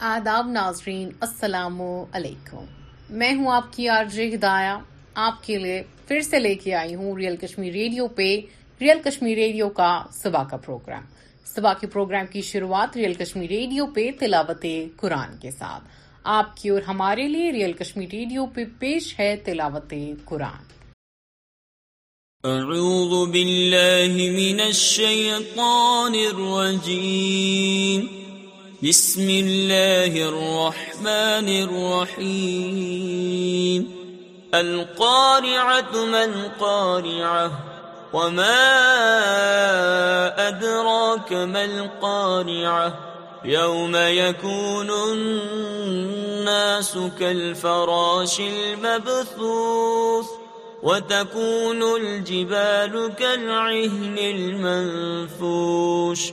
آداب 0.00 0.46
ناظرین 0.48 1.08
السلام 1.26 1.80
علیکم 1.82 2.64
میں 3.18 3.32
ہوں 3.38 3.46
آپ 3.52 3.72
کی 3.76 3.86
آرج 3.94 4.18
ہدایا 4.34 4.78
آپ 5.22 5.42
کے 5.44 5.56
لیے 5.58 6.38
لے 6.40 6.54
کے 6.62 6.74
آئی 6.80 6.94
ہوں 6.94 7.16
ریئل 7.18 7.36
کشمیر 7.36 7.72
ریڈیو 7.72 8.06
پہ 8.16 8.28
ریئل 8.80 8.98
کشمیر 9.04 9.34
ریڈیو 9.36 9.68
کا 9.80 9.90
صبح 10.18 10.44
کا 10.50 10.56
پروگرام 10.66 11.04
صبح 11.54 11.72
کے 11.80 11.86
پروگرام 11.94 12.26
کی 12.32 12.42
شروعات 12.50 12.96
ریئل 12.96 13.14
کشمیر 13.24 13.48
ریڈیو 13.50 13.86
پہ 13.94 14.08
تلاوت 14.20 14.66
قرآن 15.00 15.36
کے 15.42 15.50
ساتھ 15.58 15.88
آپ 16.38 16.56
کی 16.60 16.68
اور 16.68 16.80
ہمارے 16.88 17.26
لیے 17.34 17.50
ریئل 17.58 17.72
کشمیر 17.82 18.08
ریڈیو 18.18 18.46
پہ 18.54 18.64
پیش 18.78 19.18
ہے 19.18 19.34
تلاوت 19.50 19.94
قرآن 20.28 20.70
اعوذ 22.52 23.14
باللہ 23.34 24.16
من 24.36 24.60
الشیطان 24.68 26.14
الرجیم 26.26 28.06
بسم 28.82 29.20
اللہ 29.34 30.16
الرحمن 30.24 31.48
الرحیم 31.50 33.84
القارعت 34.54 35.94
من 36.12 36.32
قارعہ 36.58 37.48
وما 38.14 38.74
ادراک 40.44 41.32
ما 41.56 41.64
قارعہ 42.00 42.88
یوم 43.54 43.96
یکون 44.10 44.90
الناس 45.02 46.96
کالفراش 47.18 48.40
المبثوث 48.40 50.26
وتكون 50.82 51.82
الجبال 51.92 53.08
کالعہن 53.18 54.18
المنفوش 54.32 56.32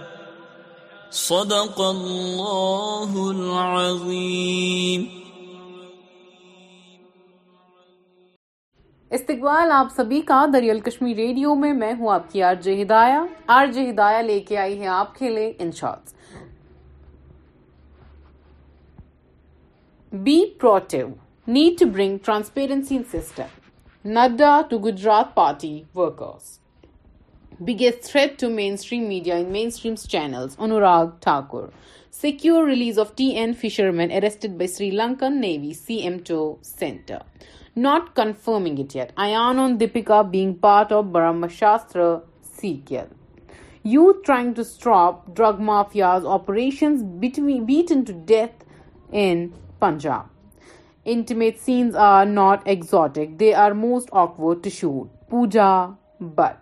صدق 1.19 1.79
اللہ 1.81 3.13
العظیم 3.21 5.03
استقبال 9.17 9.71
آپ 9.77 9.87
سبھی 9.95 10.21
کا 10.27 10.45
دریال 10.53 10.79
کشمیر 10.85 11.15
ریڈیو 11.17 11.55
میں 11.63 11.73
میں 11.79 11.91
ہوں 11.99 12.09
آپ 12.13 12.31
کی 12.31 12.41
ہدایہ 12.81 13.53
ہدایہ 13.91 14.21
لے 14.27 14.39
کے 14.47 14.57
آئی 14.57 14.79
ہے 14.81 14.87
آپ 14.87 15.17
کے 15.17 15.29
لیے 15.29 15.51
ان 15.63 15.69
بی 20.23 20.39
پروٹیو 20.61 21.07
need 21.57 21.79
to 21.79 21.85
bring 21.93 22.17
transparency 22.25 22.99
system 23.11 24.09
Nadda 24.17 24.59
to 24.69 24.77
Gujarat 24.85 25.35
party 25.35 25.81
workers 25.95 26.59
biggest 27.63 28.11
threat 28.11 28.39
to 28.39 28.49
mainstream 28.49 29.07
media 29.07 29.37
in 29.37 29.51
mainstream 29.51 29.95
channels, 29.95 30.55
Anurag 30.55 31.21
Thakur. 31.21 31.71
Secure 32.09 32.65
release 32.65 32.97
of 32.97 33.15
TN 33.15 33.55
fishermen 33.55 34.11
arrested 34.11 34.57
by 34.57 34.65
Sri 34.65 34.91
Lankan 34.91 35.35
Navy 35.35 35.73
CMTO 35.73 36.63
Centre. 36.65 37.21
Not 37.75 38.15
confirming 38.15 38.77
it 38.79 38.95
yet. 38.95 39.13
Ayan 39.15 39.57
on 39.57 39.77
Deepika 39.77 40.29
being 40.29 40.55
part 40.55 40.91
of 40.91 41.05
Brahmashastra 41.05 42.23
sequel. 42.41 43.09
Youth 43.83 44.23
trying 44.23 44.53
to 44.55 44.65
stop 44.65 45.33
drug 45.33 45.59
mafia's 45.59 46.25
operations 46.25 47.03
beaten 47.13 48.05
to 48.05 48.13
death 48.13 48.53
in 49.11 49.53
Punjab. 49.79 50.25
Intimate 51.05 51.59
scenes 51.59 51.95
are 51.95 52.25
not 52.25 52.67
exotic. 52.67 53.39
They 53.39 53.53
are 53.53 53.73
most 53.73 54.09
awkward 54.11 54.61
to 54.63 54.69
shoot. 54.69 55.09
Pooja 55.29 55.95
Bhatt. 56.21 56.57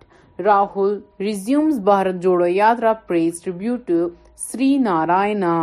Rahul 0.47 0.91
resumes 1.27 1.79
Bharat 1.91 2.21
Jodo 2.25 2.47
Yatra 2.59 2.93
praise 3.11 3.41
tribute 3.41 3.85
to 3.87 3.97
Sri 4.35 4.69
Narayana 4.77 5.55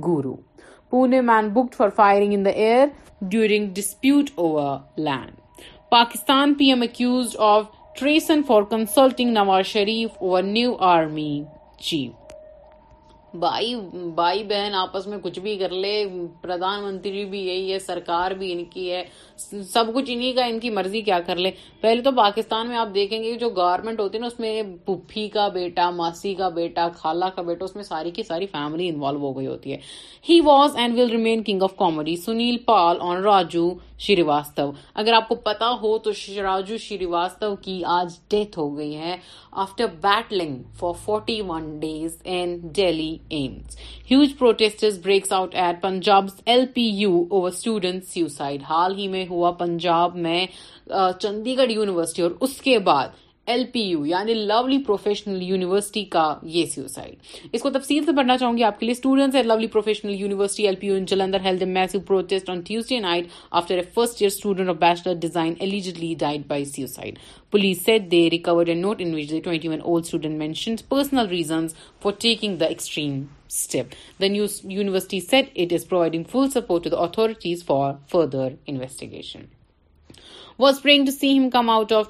Guru. 0.00 0.36
Pune 0.90 1.22
man 1.24 1.52
booked 1.52 1.74
for 1.74 1.90
firing 1.90 2.32
in 2.32 2.42
the 2.42 2.56
air 2.70 2.90
during 3.36 3.72
dispute 3.74 4.32
over 4.36 4.82
land. 4.96 5.36
Pakistan 5.98 6.56
PM 6.56 6.88
accused 6.88 7.36
of 7.50 7.68
treason 8.02 8.42
for 8.42 8.64
consulting 8.74 9.32
Nawaz 9.38 9.70
Sharif 9.76 10.18
over 10.20 10.42
new 10.42 10.76
army 10.96 11.46
chief. 11.90 12.10
بھائی 13.40 13.74
بھائی 14.14 14.42
بہن 14.48 14.74
آپس 14.76 15.06
میں 15.06 15.18
کچھ 15.22 15.38
بھی 15.40 15.56
کر 15.58 15.70
لے 15.82 16.04
پردھان 16.40 16.82
منتری 16.84 17.24
بھی 17.24 17.38
یہی 17.46 17.72
ہے 17.72 17.78
سرکار 17.78 18.30
بھی 18.38 18.52
ان 18.52 18.64
کی 18.70 18.90
ہے 18.92 19.02
سب 19.38 19.92
کچھ 19.94 20.10
انہی 20.14 20.32
کا 20.32 20.44
ان 20.46 20.58
کی 20.60 20.70
مرضی 20.70 21.00
کیا 21.02 21.18
کر 21.26 21.36
لے 21.36 21.50
پہلے 21.80 22.02
تو 22.02 22.10
پاکستان 22.16 22.68
میں 22.68 22.76
آپ 22.78 22.88
دیکھیں 22.94 23.22
گے 23.22 23.34
جو 23.40 23.48
گورنمنٹ 23.56 24.00
ہوتی 24.00 24.16
ہے 24.18 24.20
نا 24.20 24.26
اس 24.26 24.38
میں 24.40 24.62
پپھی 24.86 25.28
کا 25.34 25.46
بیٹا 25.54 25.88
ماسی 25.90 26.34
کا 26.38 26.48
بیٹا 26.58 26.86
خالہ 26.96 27.24
کا 27.36 27.42
بیٹا 27.42 27.64
اس 27.64 27.74
میں 27.76 27.84
ساری 27.84 28.10
کی 28.16 28.22
ساری 28.28 28.46
فیملی 28.52 28.88
انوالو 28.88 29.18
ہو 29.26 29.36
گئی 29.38 29.46
ہوتی 29.46 29.72
ہے 29.72 29.78
he 30.28 30.40
was 30.44 30.76
and 30.76 30.98
will 30.98 31.10
remain 31.10 31.42
king 31.42 31.62
of 31.62 31.76
comedy 31.76 32.16
Sunil 32.24 32.56
Pal 32.66 32.96
on 33.00 33.22
Raju 33.22 33.72
Srivastava 34.02 34.70
اگر 35.00 35.12
آپ 35.14 35.28
کو 35.28 35.34
پتا 35.48 35.70
ہو 35.82 35.96
تو 36.04 36.12
شراجو 36.20 36.76
شریواستو 36.86 37.54
کی 37.64 37.80
آج 37.96 38.12
ڈیتھ 38.30 38.58
ہو 38.58 38.66
گئی 38.76 38.96
ہے 38.96 39.16
after 39.64 39.86
battling 40.02 40.56
for 40.78 40.92
forty 41.04 41.40
one 41.48 41.68
days 41.80 42.16
in 42.34 42.56
Delhi 42.78 43.16
AIIMS 43.38 43.76
huge 44.10 44.36
protesters 44.38 44.98
breaks 45.04 45.32
out 45.38 45.54
at 45.64 45.80
Punjab 45.82 46.26
L 46.44 46.64
P 46.74 46.88
U 47.00 47.22
over 47.30 47.50
student 47.50 48.04
suicide 48.12 48.62
حال 48.70 48.98
ہی 48.98 49.08
میں 49.14 49.24
ہوا 49.30 49.50
پنجاب 49.64 50.16
میں 50.26 50.46
چندی 51.20 51.56
گڑھ 51.58 51.72
یونیورسٹی 51.72 52.22
اور 52.22 52.30
اس 52.40 52.60
کے 52.62 52.78
بعد 52.92 53.08
ایل 53.50 53.64
پی 53.72 53.80
یو 53.80 54.04
یعنی 54.06 54.34
لولی 54.34 54.76
پروفیشنل 54.86 55.40
یونیورسٹی 55.42 56.04
کا 56.10 56.24
یہ 56.56 56.64
سیوسائڈ 56.74 57.46
اس 57.54 57.62
کو 57.62 57.70
تفصیل 57.74 58.04
سے 58.06 58.12
پڑھنا 58.16 58.36
چاہوں 58.38 58.56
گی 58.58 58.62
آپ 58.64 58.78
کے 58.80 58.86
لیے 58.86 58.92
students 58.92 59.36
at 59.36 59.46
Lovely 59.46 59.66
Professional 59.72 60.14
University 60.20 60.66
L 60.66 60.74
P 60.80 60.86
U 60.86 60.94
in 60.96 61.04
Jalandhar 61.12 61.40
held 61.44 61.62
massive 61.68 62.00
protest 62.10 62.50
on 62.50 62.60
Tuesday 62.66 62.98
night 63.06 63.24
after 63.60 63.74
a 63.76 63.82
first 63.94 64.22
year 64.22 64.30
student 64.34 64.68
of 64.70 64.76
bachelor 64.80 65.14
design 65.26 65.52
allegedly 65.58 66.12
died 66.18 66.46
by 66.48 66.64
suicide 66.74 67.18
police 67.52 67.84
said 67.84 68.10
they 68.10 68.28
recovered 68.32 68.68
a 68.68 68.74
note 68.74 69.02
in 69.06 69.14
which 69.14 69.30
the 69.30 69.40
21 69.48 69.76
old 69.80 70.04
student 70.04 70.38
mentions 70.38 70.88
personal 70.88 71.28
reasons 71.30 71.74
for 72.02 72.12
taking 72.18 72.56
the 72.56 72.66
extreme 72.76 73.22
step. 73.52 73.90
The 74.22 74.28
news 74.34 74.52
university 74.74 75.18
said 75.30 75.48
it 75.64 75.72
is 75.78 75.82
providing 75.88 76.22
full 76.34 76.46
support 76.52 76.84
to 76.86 76.92
the 76.94 76.98
authorities 77.06 77.64
for 77.70 77.80
further 78.12 78.46
investigation. 78.74 79.44
Was 80.66 80.80
praying 80.86 81.04
to 81.08 81.14
see 81.16 81.32
him 81.40 81.48
come 81.56 81.72
out 81.74 81.92
of 81.98 82.08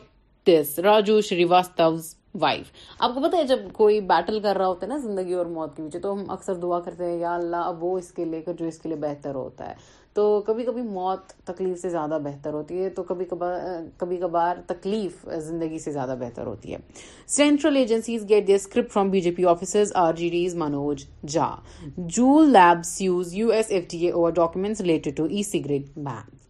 this 0.48 0.78
Raju 0.82 1.20
Srivastava 1.50 1.92
wife 2.40 2.70
آپ 2.98 3.14
کو 3.14 3.20
پتا 3.28 3.36
ہے 3.36 3.42
جب 3.46 3.58
کوئی 3.72 4.00
battle 4.10 4.38
کر 4.42 4.56
رہا 4.58 4.66
ہوتا 4.66 4.86
ہے 4.86 4.90
نا 4.92 4.96
زندگی 5.02 5.32
اور 5.32 5.46
موت 5.46 5.76
کے 5.76 5.82
پیچھے 5.82 5.98
تو 6.06 6.12
ہم 6.12 6.22
اکثر 6.32 6.54
دعا 6.62 6.80
کرتے 6.86 7.10
ہیں 7.10 7.18
یا 7.20 7.34
اللہ 7.34 7.66
اب 7.66 7.84
وہ 7.84 7.96
اس 7.98 8.10
کے 8.12 8.24
لے 8.30 8.40
کر 8.46 8.52
جو 8.58 8.66
اس 8.66 8.78
کے 8.78 8.88
لیے 8.88 8.96
بہتر 9.04 9.34
ہوتا 9.34 9.68
ہے 9.68 9.74
تو 10.14 10.24
کبھی 10.46 10.64
کبھی 10.64 10.82
موت 10.82 11.32
تکلیف 11.46 11.78
سے 11.82 11.90
زیادہ 11.90 12.18
بہتر 12.24 12.52
ہوتی 12.52 12.82
ہے 12.82 12.88
تو 12.96 13.02
کبھی 13.12 13.24
کبھار 13.30 13.86
کبھی 13.98 14.16
کبھار 14.22 14.56
تکلیف 14.72 15.28
زندگی 15.48 15.78
سے 15.84 15.92
زیادہ 15.92 16.16
بہتر 16.20 16.46
ہوتی 16.46 16.72
ہے 16.74 16.78
central 17.38 17.76
agencies 17.76 18.28
get 18.28 18.46
their 18.46 18.58
script 18.64 18.92
from 18.92 19.10
B 19.10 19.20
J 19.20 19.30
P 19.36 19.44
officers 19.54 19.92
R 20.04 20.12
J 20.16 20.28
D's 20.36 20.54
Manoj 20.64 21.04
Jha 21.36 21.50
Juul 21.96 22.52
Labs 22.52 23.00
uses 23.02 23.34
U 23.34 23.48
S 23.60 23.66
F 23.70 23.88
T 23.90 24.04
A 24.04 24.10
over 24.12 24.30
documents 24.42 24.80
related 24.80 25.16
to 25.16 25.24
e 25.30 25.42
cigarette 25.52 25.98
ban 25.98 26.40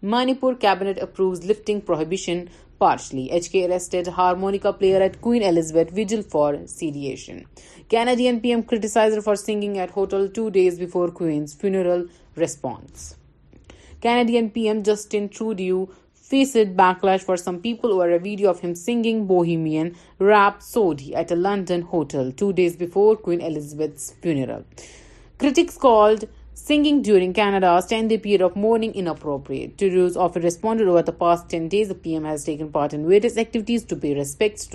Manipur 0.00 0.54
cabinet 0.54 0.96
approves 1.00 1.44
lifting 1.44 1.80
prohibition 1.80 2.48
partially. 2.78 3.30
HK 3.30 3.68
arrested 3.68 4.06
harmonica 4.06 4.72
player 4.72 5.02
at 5.02 5.20
Queen 5.20 5.42
Elizabeth 5.42 5.90
vigil 5.90 6.22
for 6.22 6.60
sedition. 6.66 7.46
Canadian 7.88 8.40
PM 8.40 8.62
criticized 8.62 9.20
for 9.24 9.34
singing 9.34 9.76
at 9.76 9.90
hotel 9.90 10.28
2 10.28 10.52
days 10.52 10.78
before 10.78 11.10
Queen's 11.10 11.52
funeral. 11.52 12.06
Response. 12.36 13.16
Canadian 14.00 14.50
PM 14.50 14.84
Justin 14.84 15.28
Trudeau 15.28 15.88
faced 16.14 16.76
backlash 16.76 17.22
for 17.22 17.36
some 17.36 17.58
people 17.58 17.92
over 17.92 18.08
a 18.12 18.20
video 18.20 18.50
of 18.50 18.60
him 18.60 18.76
singing 18.76 19.26
Bohemian 19.26 19.96
Rhapsody 20.20 21.12
at 21.16 21.32
a 21.32 21.34
London 21.34 21.82
hotel 21.82 22.30
2 22.30 22.52
days 22.52 22.76
before 22.76 23.16
Queen 23.16 23.40
Elizabeth's 23.40 24.12
funeral. 24.22 24.64
Critics 25.38 25.76
called 25.76 26.26
singing 26.68 27.02
during 27.04 27.32
Canada 27.32 27.76
period 28.22 28.42
of 28.42 28.56
mourning 28.62 28.92
innate 28.94 29.24
over 30.16 30.88
days 31.70 31.92
P 32.02 32.10
M 32.14 32.26
protects 32.72 34.66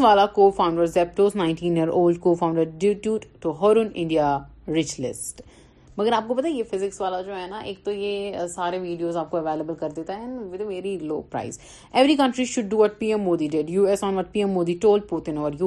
والا 0.00 0.24
کو 0.34 0.48
founders 0.56 0.96
nineteen 1.36 1.76
year 1.76 1.88
old 1.88 2.18
کو 2.20 2.34
founder 2.42 2.64
rich 4.74 4.98
list 5.00 5.40
مگر 5.98 6.12
آپ 6.12 6.26
کو 6.28 6.34
physics 6.70 7.00
والا 7.00 7.20
جو 7.26 7.32
ہے 7.36 7.46
نا 7.50 7.58
ایک 7.58 7.84
تو 7.84 7.90
یہ 7.92 8.32
سارے 8.54 8.78
ویڈیوز 8.82 9.16
اویلیبل 9.16 9.74
کر 9.74 9.88
دیتا 9.98 10.16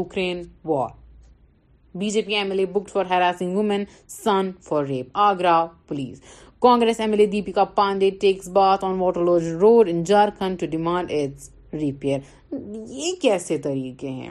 ہے 0.09 0.17
B 1.99 2.09
J 2.09 2.21
P 2.25 2.35
M 2.35 2.51
L 2.51 2.59
A 2.59 2.65
book 2.73 2.89
for 2.89 3.05
harassing 3.09 3.55
women 3.57 3.83
son 4.23 4.49
for 4.67 4.83
rape 4.89 5.07
Agra 5.23 5.63
police 5.87 6.21
Congress 6.61 6.99
M 6.99 7.11
L 7.11 7.19
A 7.19 7.25
Deepika 7.31 7.63
Pandey 7.79 8.09
takes 8.21 8.47
بات 8.53 8.83
on 8.83 8.99
water 8.99 9.23
logged 9.25 9.47
road 9.61 9.89
in 9.89 10.03
Jharkhand 10.03 10.59
to 10.59 10.65
demand 10.71 11.11
its 11.11 11.49
repair 11.81 12.19
یہ 12.89 13.11
کیسے 13.21 13.57
طریقے 13.63 14.09
ہیں 14.09 14.29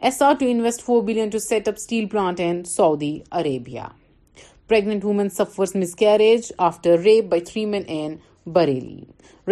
S 0.00 0.22
R 0.22 0.34
to 0.40 0.46
invest 0.50 0.82
four 0.84 1.02
billion 1.02 1.28
to 1.30 1.38
set 1.38 1.68
up 1.68 1.74
steel 1.78 2.06
plant 2.12 2.40
in 2.44 2.62
Saudi 2.76 3.18
Arabia 3.30 3.80
pregnant 4.68 5.04
women 5.04 5.28
suffers 5.36 5.76
miscarriage 5.96 6.52
after 6.58 6.98
rape 7.04 7.24
by 7.30 7.42
three 7.50 7.66
men 7.66 7.82
in 7.86 8.16
Bareilly 8.54 9.00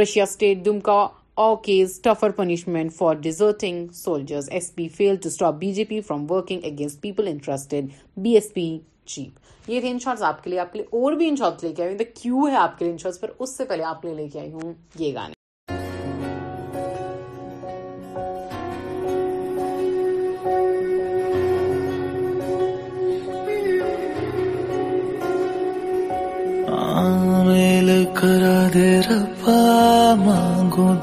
Russia 0.03 0.23
state 0.25 0.65
Dumka 0.65 1.07
okay 1.41 1.83
tougher 2.03 2.31
punishment 2.37 2.93
for 2.93 3.15
deserting 3.23 3.87
soldier 3.95 4.41
S 4.55 4.75
P 4.75 4.87
fail 4.97 5.15
to 5.23 5.29
stop 5.29 5.55
B 5.59 5.73
J 5.75 5.85
P 5.89 6.01
from 6.07 6.27
working 6.31 6.65
against 6.73 7.01
people 7.03 7.29
interest 7.29 7.75
B 8.23 8.35
S 8.35 8.53
P 8.55 8.69
chief 9.15 9.69
یہ 9.71 9.81
تھے 9.81 9.91
ان 9.91 9.99
shorts 10.05 10.23
آپ 10.29 10.45
کے 10.45 10.51
لیے 10.51 10.59
آپ 10.61 10.73
کے 10.73 10.79
لیے 10.79 10.99
اور 11.03 11.13
بھی 11.19 11.29
ان 11.29 11.37
شارٹس 11.37 11.65
لے 11.65 11.73
کے 11.77 11.83
آئی 11.83 11.93
ہوں 11.93 12.07
کیوں 12.23 12.47
ہے 12.51 12.57
آپ 12.57 12.79
کے 12.79 12.85
لیے 12.85 12.93
ان 12.93 12.99
شارٹس 12.99 13.21
پر 13.21 13.31
اس 13.39 13.57
سے 13.57 13.65
پہلے 13.71 13.85
آپ 13.85 14.03
کے 14.03 14.09
لیے 14.09 14.17
لے 14.17 14.29
کے 14.33 14.41
آئی 14.41 14.53
ہوں 14.53 14.73
یہ 14.99 15.15
گانے 15.15 15.41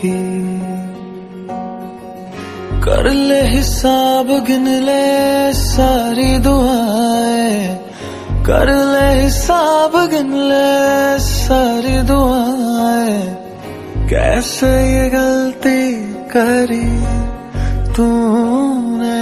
کی 0.00 0.16
کر 2.84 3.10
لے 3.28 3.40
حساب 3.58 4.30
گن 4.48 4.68
لے 4.86 5.04
ساری 5.64 6.30
دعائیں 6.44 7.78
کر 8.46 8.68
لے 8.92 9.08
حساب 9.26 9.96
گن 10.12 10.30
لے 10.46 10.66
ساری 11.28 12.00
دعائیں 12.08 13.31
کیسے 14.08 14.66
یہ 14.86 15.08
غلطی 15.12 15.82
کری 16.32 17.04
تو 17.96 18.06
نے 19.00 19.20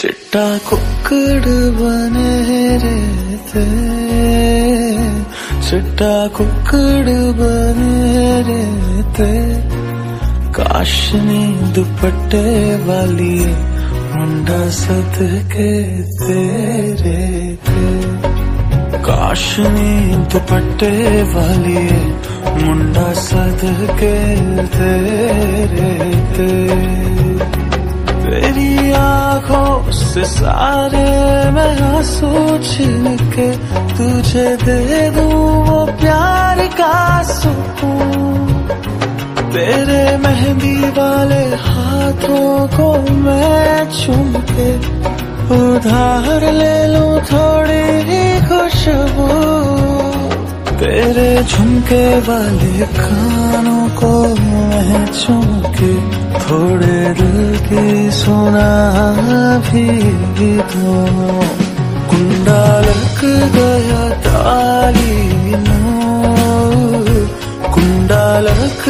چٹا 0.00 0.48
ککڑ 0.68 1.40
بنے 1.78 2.36
رہتے 2.82 3.64
چٹا 5.68 6.16
ککڑ 6.36 7.04
بنے 7.38 8.42
رہتے 8.48 9.30
کاشنی 10.54 11.46
دوپٹے 11.76 12.48
والی 12.86 13.38
منڈا 14.14 14.62
ست 14.80 15.18
کے 15.52 15.72
تیرے 16.26 17.20
تھے 17.64 18.46
کاش 19.08 19.42
نیند 19.72 20.34
پٹے 20.48 21.22
والی 21.32 21.88
سد 23.16 23.64
کے 23.98 24.16
تیرے 28.24 28.92
آنکھوں 28.98 29.92
سے 30.00 30.24
سارے 30.34 30.98
میرا 31.54 31.92
سوچ 32.10 32.76
کے 33.34 33.50
تجھے 33.96 34.46
دے 34.66 35.00
دوں 35.14 35.32
وہ 35.68 35.84
پیار 36.00 36.58
کا 36.76 36.96
سکون 37.30 38.46
تیرے 39.52 40.04
مہندی 40.26 40.76
والے 40.96 41.44
ہاتھوں 41.66 42.66
کو 42.76 42.94
میں 43.24 43.80
کے 44.54 44.70
خوشبو 48.48 49.36
والے 52.26 52.84
کھانوں 52.96 53.86
کو 53.98 54.10
میں 54.40 55.04
چمکے 55.18 55.94
تھوڑے 56.46 57.00
دل 57.20 57.54
کی 57.68 58.10
سنا 58.18 59.60
بھی 59.70 59.86
کنڈا 62.10 62.62
لگ 62.86 63.22
گیا 63.22 64.02
تاری 64.22 65.52
کنڈالک 67.74 68.88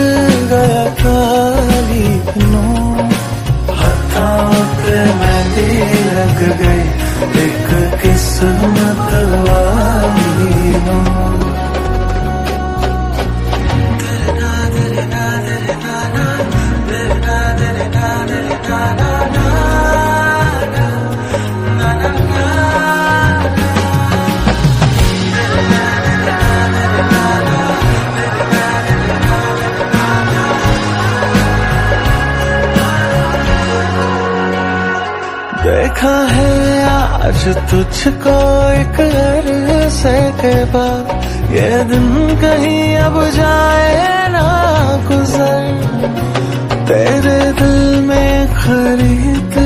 دیکھا 35.62 36.16
ہے 36.34 36.57
آج 37.26 37.44
تجھ 37.70 38.08
کو 38.22 38.32
ایک 38.72 39.00
عرصے 39.00 40.18
کے 40.40 40.52
بعد 40.72 41.50
یہ 41.52 41.70
دن 41.90 42.34
کہیں 42.40 42.96
اب 43.04 43.16
جائے 43.36 44.28
نہ 44.32 44.44
گزر 45.08 46.04
تیرے 46.88 47.38
دل 47.60 47.98
میں 48.06 48.30
خرید 48.62 49.56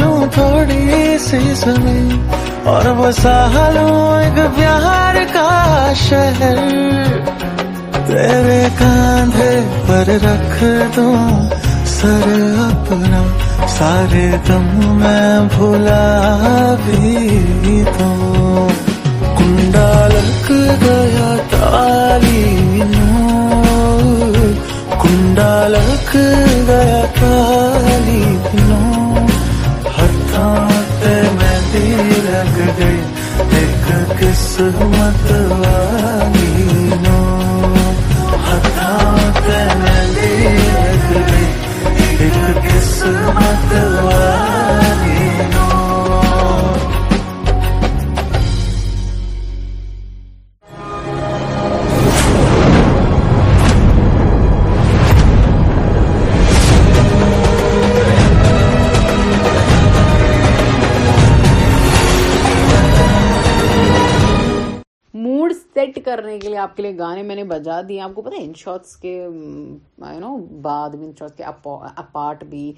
لوں 0.00 0.24
تھوڑی 0.34 1.18
سی 1.28 1.42
زمین 1.64 2.08
اور 2.74 2.92
بسا 3.02 3.36
لوں 3.74 3.92
ایک 4.22 4.40
پیار 4.56 5.16
کا 5.32 5.48
شہر 6.08 6.64
تیرے 8.06 8.60
کاندھے 8.78 9.50
پر 9.86 10.12
رکھ 10.24 10.62
دوں 10.96 11.16
سر 11.98 12.28
اپنا 12.68 13.22
سارے 13.76 14.26
دم 14.48 14.64
میں 15.00 15.32
بھولا 15.54 16.76
بھی 16.86 17.82
تو 17.98 18.10
کنڈا 19.38 19.88
لگ 20.12 20.42
گیا 20.82 21.28
تاری 21.50 22.44
لگ 25.70 26.12
گیا 26.12 26.90
تاری 27.18 28.22
ہاں 30.36 30.68
تے 31.02 31.14
میں 31.38 31.58
دیر 31.72 32.16
لگ 32.28 32.58
گئی 32.78 33.00
ایک 33.56 33.82
قسمت 34.20 35.32
آپ 66.72 66.76
کے 66.76 66.82
لیے 66.82 66.96
گانے 66.98 67.22
میں 67.28 67.34
نے 67.36 67.42
بجا 67.44 67.80
دیے 67.88 67.98
آپ 68.00 68.10
کو 68.14 68.22
پتا 68.22 68.36
ان 68.42 68.52
شارٹس 68.56 68.94
کے 69.00 69.10
یو 69.14 70.18
نو 70.20 70.36
بعد 70.62 70.90
میں 70.98 71.06
ان 71.06 71.12
شارٹس 71.18 71.36
کے 71.36 71.44
اپارٹ 72.02 72.44
بھی 72.50 72.72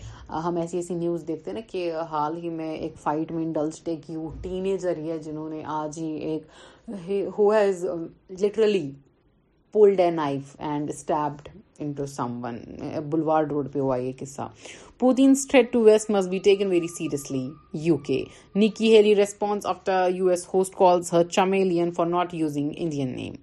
ہم 0.45 0.57
ایسی 0.61 0.77
ایسی 0.77 0.95
نیوز 0.95 1.25
دیکھتے 1.29 1.51
ہیں 1.51 1.55
نا 1.59 1.63
کہ 1.71 1.91
حال 2.11 2.37
ہی 2.43 2.51
میں 2.61 2.73
ایک 2.77 2.97
فائٹ 3.03 3.31
میں 3.33 3.43
انڈلسڈ 3.45 3.89
ایک 3.89 4.11
یو 4.11 4.29
ٹین 4.43 4.65
ایجر 4.71 4.97
ہی 4.99 5.11
ہے 5.11 5.19
جنہوں 5.27 5.49
نے 5.51 5.63
آج 5.81 5.99
ہی 6.03 6.11
ایک 6.31 7.29
who 7.39 7.51
has 7.53 7.85
literally 8.41 8.91
pulled 9.73 10.01
a 10.01 10.11
knife 10.11 10.55
and 10.71 10.91
stabbed 10.95 11.49
into 11.97 12.05
someone 12.43 12.57
boulevard 13.11 13.45
road 13.51 13.73
پہ 13.73 13.79
ہوا 13.79 13.97
یہ 13.97 14.13
قصہ 14.19 14.49
Putin 14.99 15.31
threat 15.31 15.73
to 15.73 15.81
west 15.83 16.11
must 16.11 16.27
be 16.31 16.39
taken 16.45 16.69
very 16.71 16.87
seriously 16.99 17.47
U 17.87 17.97
K 18.09 18.23
Nikki 18.57 18.95
Haley 18.97 19.15
response 19.17 19.67
after 19.67 20.09
U 20.15 20.27
S 20.31 20.47
host 20.53 20.75
calls 20.79 21.13
her 21.13 21.25
chameleon 21.37 21.91
for 21.97 22.07
not 22.07 22.35
using 22.35 22.71
Indian 22.77 23.15
name 23.17 23.35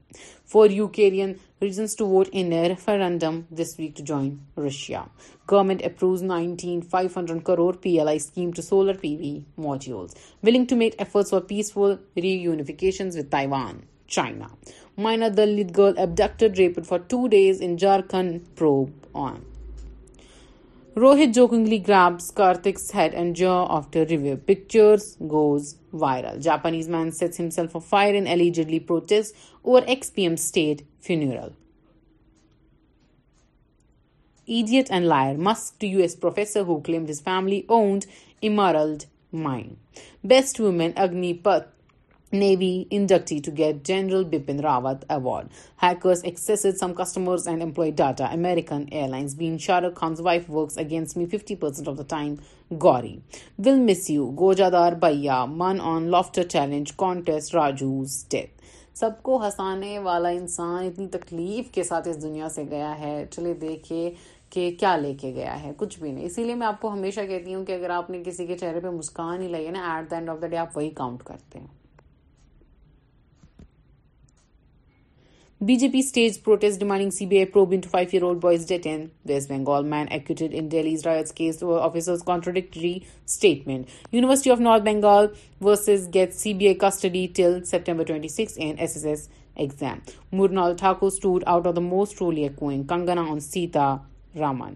for 0.51 0.65
Ukrainian 0.77 1.31
regions 1.65 1.91
to 1.99 2.05
vote 2.13 2.29
in 2.39 2.47
a 2.59 2.63
referendum 2.73 3.35
this 3.59 3.77
week 3.77 3.93
to 3.97 4.03
join 4.11 4.29
Russia. 4.55 5.01
Government 5.51 5.81
approves 5.89 6.21
19,500 6.21 7.43
crore 7.43 7.77
PLI 7.85 8.17
scheme 8.17 8.51
to 8.57 8.61
solar 8.61 8.95
PV 9.03 9.45
modules, 9.67 10.11
willing 10.41 10.67
to 10.67 10.75
make 10.83 11.01
efforts 11.07 11.29
for 11.29 11.41
peaceful 11.53 11.97
reunifications 12.17 13.15
with 13.17 13.29
Taiwan. 13.29 13.85
China. 14.17 14.47
Minor 14.97 15.29
Dalit 15.31 15.71
girl 15.77 15.93
abducted, 15.97 16.57
raped 16.57 16.85
for 16.85 16.99
2 16.99 17.29
days 17.29 17.61
in 17.61 17.77
Jharkhand 17.77 18.41
probe 18.57 19.09
on. 19.15 19.39
Rohit 20.93 21.33
jokingly 21.33 21.79
grabs 21.79 22.33
Karthik's 22.33 22.91
head 22.91 23.13
and 23.13 23.33
jaw 23.33 23.65
after 23.69 24.01
review. 24.01 24.35
Pictures 24.35 25.15
goes 25.25 25.75
viral. 25.93 26.43
Japanese 26.43 26.89
man 26.89 27.13
sets 27.13 27.37
himself 27.37 27.77
on 27.77 27.81
fire 27.81 28.13
and 28.13 28.27
allegedly 28.27 28.81
protests 28.81 29.31
over 29.63 29.85
ex-PM 29.87 30.35
state 30.35 30.85
funeral. 30.99 31.53
Idiot 34.45 34.89
and 34.91 35.07
liar. 35.07 35.37
Musk 35.37 35.79
to 35.79 35.87
US 36.01 36.13
professor 36.13 36.65
who 36.65 36.81
claimed 36.81 37.07
his 37.07 37.21
family 37.21 37.65
owned 37.69 38.05
emerald 38.43 39.05
mine. 39.31 39.77
Best 40.23 40.59
woman 40.59 40.93
Agni 40.97 41.33
Path 41.33 41.59
Navy 42.33 42.87
inductee 42.89 43.41
to 43.43 43.51
get 43.51 43.83
General 43.83 44.23
Bipin 44.23 44.61
Rawat 44.61 45.01
Award. 45.09 45.49
Hackers 45.75 46.23
accessed 46.23 46.75
some 46.77 46.95
customers 46.95 47.45
and 47.45 47.61
employee 47.61 47.91
data. 47.91 48.29
American 48.31 48.87
Airlines 48.93 49.35
being 49.35 49.57
Shara 49.57 49.93
Khan's 49.93 50.21
wife 50.21 50.47
works 50.47 50.77
against 50.77 51.17
me 51.17 51.25
50% 51.25 51.87
of 51.87 51.97
the 51.97 52.05
time. 52.05 52.39
Gauri. 52.77 53.21
Will 53.57 53.75
miss 53.79 54.09
you. 54.09 54.31
Gojadar 54.33 54.97
Bhaiya. 54.97 55.53
Man 55.53 55.81
on 55.81 56.07
Lofter 56.09 56.45
Challenge 56.55 56.95
Contest. 57.05 57.51
Raju's 57.53 58.23
death. 58.35 58.57
سب 58.99 59.11
کو 59.23 59.35
ہسانے 59.45 59.97
والا 60.05 60.29
انسان 60.29 60.85
اتنی 60.85 61.07
تکلیف 61.11 61.69
کے 61.73 61.83
ساتھ 61.83 62.07
اس 62.07 62.21
دنیا 62.21 62.49
سے 62.55 62.63
گیا 62.69 62.97
ہے 62.99 63.23
چلے 63.31 63.53
دیکھے 63.61 64.09
کہ 64.53 64.69
کیا 64.79 64.95
لے 64.97 65.13
کے 65.21 65.33
گیا 65.35 65.61
ہے 65.63 65.71
کچھ 65.77 65.99
بھی 65.99 66.11
نہیں 66.11 66.25
اسی 66.25 66.43
لیے 66.45 66.55
میں 66.55 66.67
آپ 66.67 66.81
کو 66.81 66.93
ہمیشہ 66.93 67.21
کہتی 67.29 67.55
ہوں 67.55 67.65
کہ 67.65 67.71
اگر 67.75 67.89
آپ 67.99 68.09
نے 68.09 68.21
کسی 68.25 68.45
کے 68.47 68.57
چہرے 68.57 68.79
پہ 68.83 68.89
مسکان 68.97 69.41
ہی 69.41 69.47
لگے 69.51 69.71
نا 69.77 69.93
at 69.95 70.09
the 70.11 70.15
end 70.15 70.29
of 70.29 70.41
the 70.41 70.47
day 70.47 70.57
آپ 70.65 70.77
وہی 70.77 70.89
کاؤنٹ 70.95 71.23
کرتے 71.31 71.59
ہیں 71.59 71.67
B 75.65 75.73
J 75.79 75.87
P 75.93 75.99
stage 75.99 76.39
protest 76.43 76.79
demanding 76.79 77.09
C 77.15 77.25
I 77.37 77.45
probe in 77.53 77.81
five 77.89 78.31
boys 78.41 78.65
detain 78.67 79.05
West 79.29 79.49
Bengal 79.51 79.83
man 79.87 80.31
in 80.53 80.67
Delhi's 80.69 81.05
riots 81.05 81.63
officers 81.79 82.23
contradictory 82.25 82.93
statement 83.33 83.89
University 84.13 84.51
of 84.51 84.59
North 84.59 84.83
Bengal 84.85 85.27
versus 85.65 86.07
get 86.13 86.33
C 86.35 86.53
B 86.53 86.67
I 86.67 86.75
custody 86.81 87.25
till 87.37 87.59
September 87.71 88.03
twenty 88.03 88.27
six 88.35 88.53
Anas 88.57 88.95
S 88.95 89.05
S 89.05 89.27
exam 89.55 89.99
Mrunal 90.37 90.73
Thakur 90.79 91.09
stood 91.19 91.43
out 91.45 91.67
of 91.67 91.75
the 91.75 91.81
most 91.91 92.21
رولی 92.21 92.45
اکوئن 92.45 92.83
Kangana 92.95 93.25
on 93.31 93.39
Sita 93.51 93.95
Raman 94.39 94.73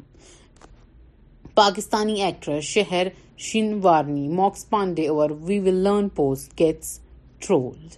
Pakistani 1.56 2.22
actress 2.24 2.64
Sehar 2.66 3.08
Shinwari 3.52 4.28
marks 4.44 4.70
Pandey 4.70 5.08
اور 5.18 5.30
we 5.46 5.60
will 5.66 5.84
learn 5.84 6.10
post 6.22 6.60
get 6.60 6.84
troll 7.48 7.96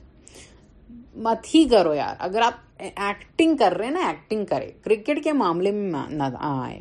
مت 1.24 1.48
ہی 1.54 1.64
کرو 1.70 1.94
یار 1.94 2.16
اگر 2.28 2.42
آپ 2.46 2.54
acting 2.82 3.56
کر 3.58 3.74
رہے 3.78 3.86
ہیں 3.86 3.92
نا 3.94 4.08
ایکٹنگ 4.08 4.44
کرے 4.50 4.68
کرکٹ 4.86 5.24
کے 5.24 5.32
معاملے 5.34 5.72
میں 5.72 6.02
نہ 6.16 6.24
آئے 6.48 6.80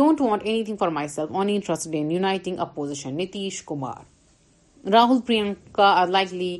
don't 0.00 0.20
want 0.20 0.42
anything 0.64 0.76
for 0.80 0.88
myself 1.14 1.34
on 1.36 1.48
interest 1.54 1.88
in 1.92 2.10
uniting 2.10 2.58
opposition 2.66 3.16
Nitish 3.16 3.62
Kumar 3.66 4.88
Rahul 4.92 5.20
Priyanka 5.26 6.04
like 6.10 6.34
لی 6.34 6.56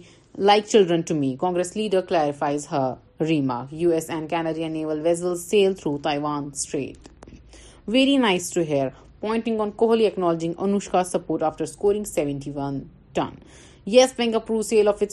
like 0.48 0.66
children 0.68 1.00
to 1.08 1.14
me 1.14 1.34
Congress 1.40 1.74
leader 1.76 2.00
clarifies 2.08 2.66
her 2.72 3.24
remark 3.28 3.74
U 3.82 3.90
S 3.90 4.10
and 4.10 4.30
Canadian 4.30 4.72
naval 4.72 5.00
vessel 5.04 5.36
sail 5.48 5.74
through 5.80 5.96
Taiwan 6.04 6.48
Strait 6.54 7.08
very 7.88 8.16
nice 8.26 8.50
to 8.52 8.60
hear 8.68 8.88
pointing 9.20 9.60
on 9.60 9.70
Kohli 9.84 10.06
acknowledging 10.06 10.52
Anushka 10.58 11.04
support 11.12 11.42
after 11.42 11.64
scoring 11.64 12.04
seventy 12.14 12.50
one 12.54 12.78
ton 13.14 13.42
Yes 13.90 14.12
Bank 14.16 14.34
approve 14.36 14.60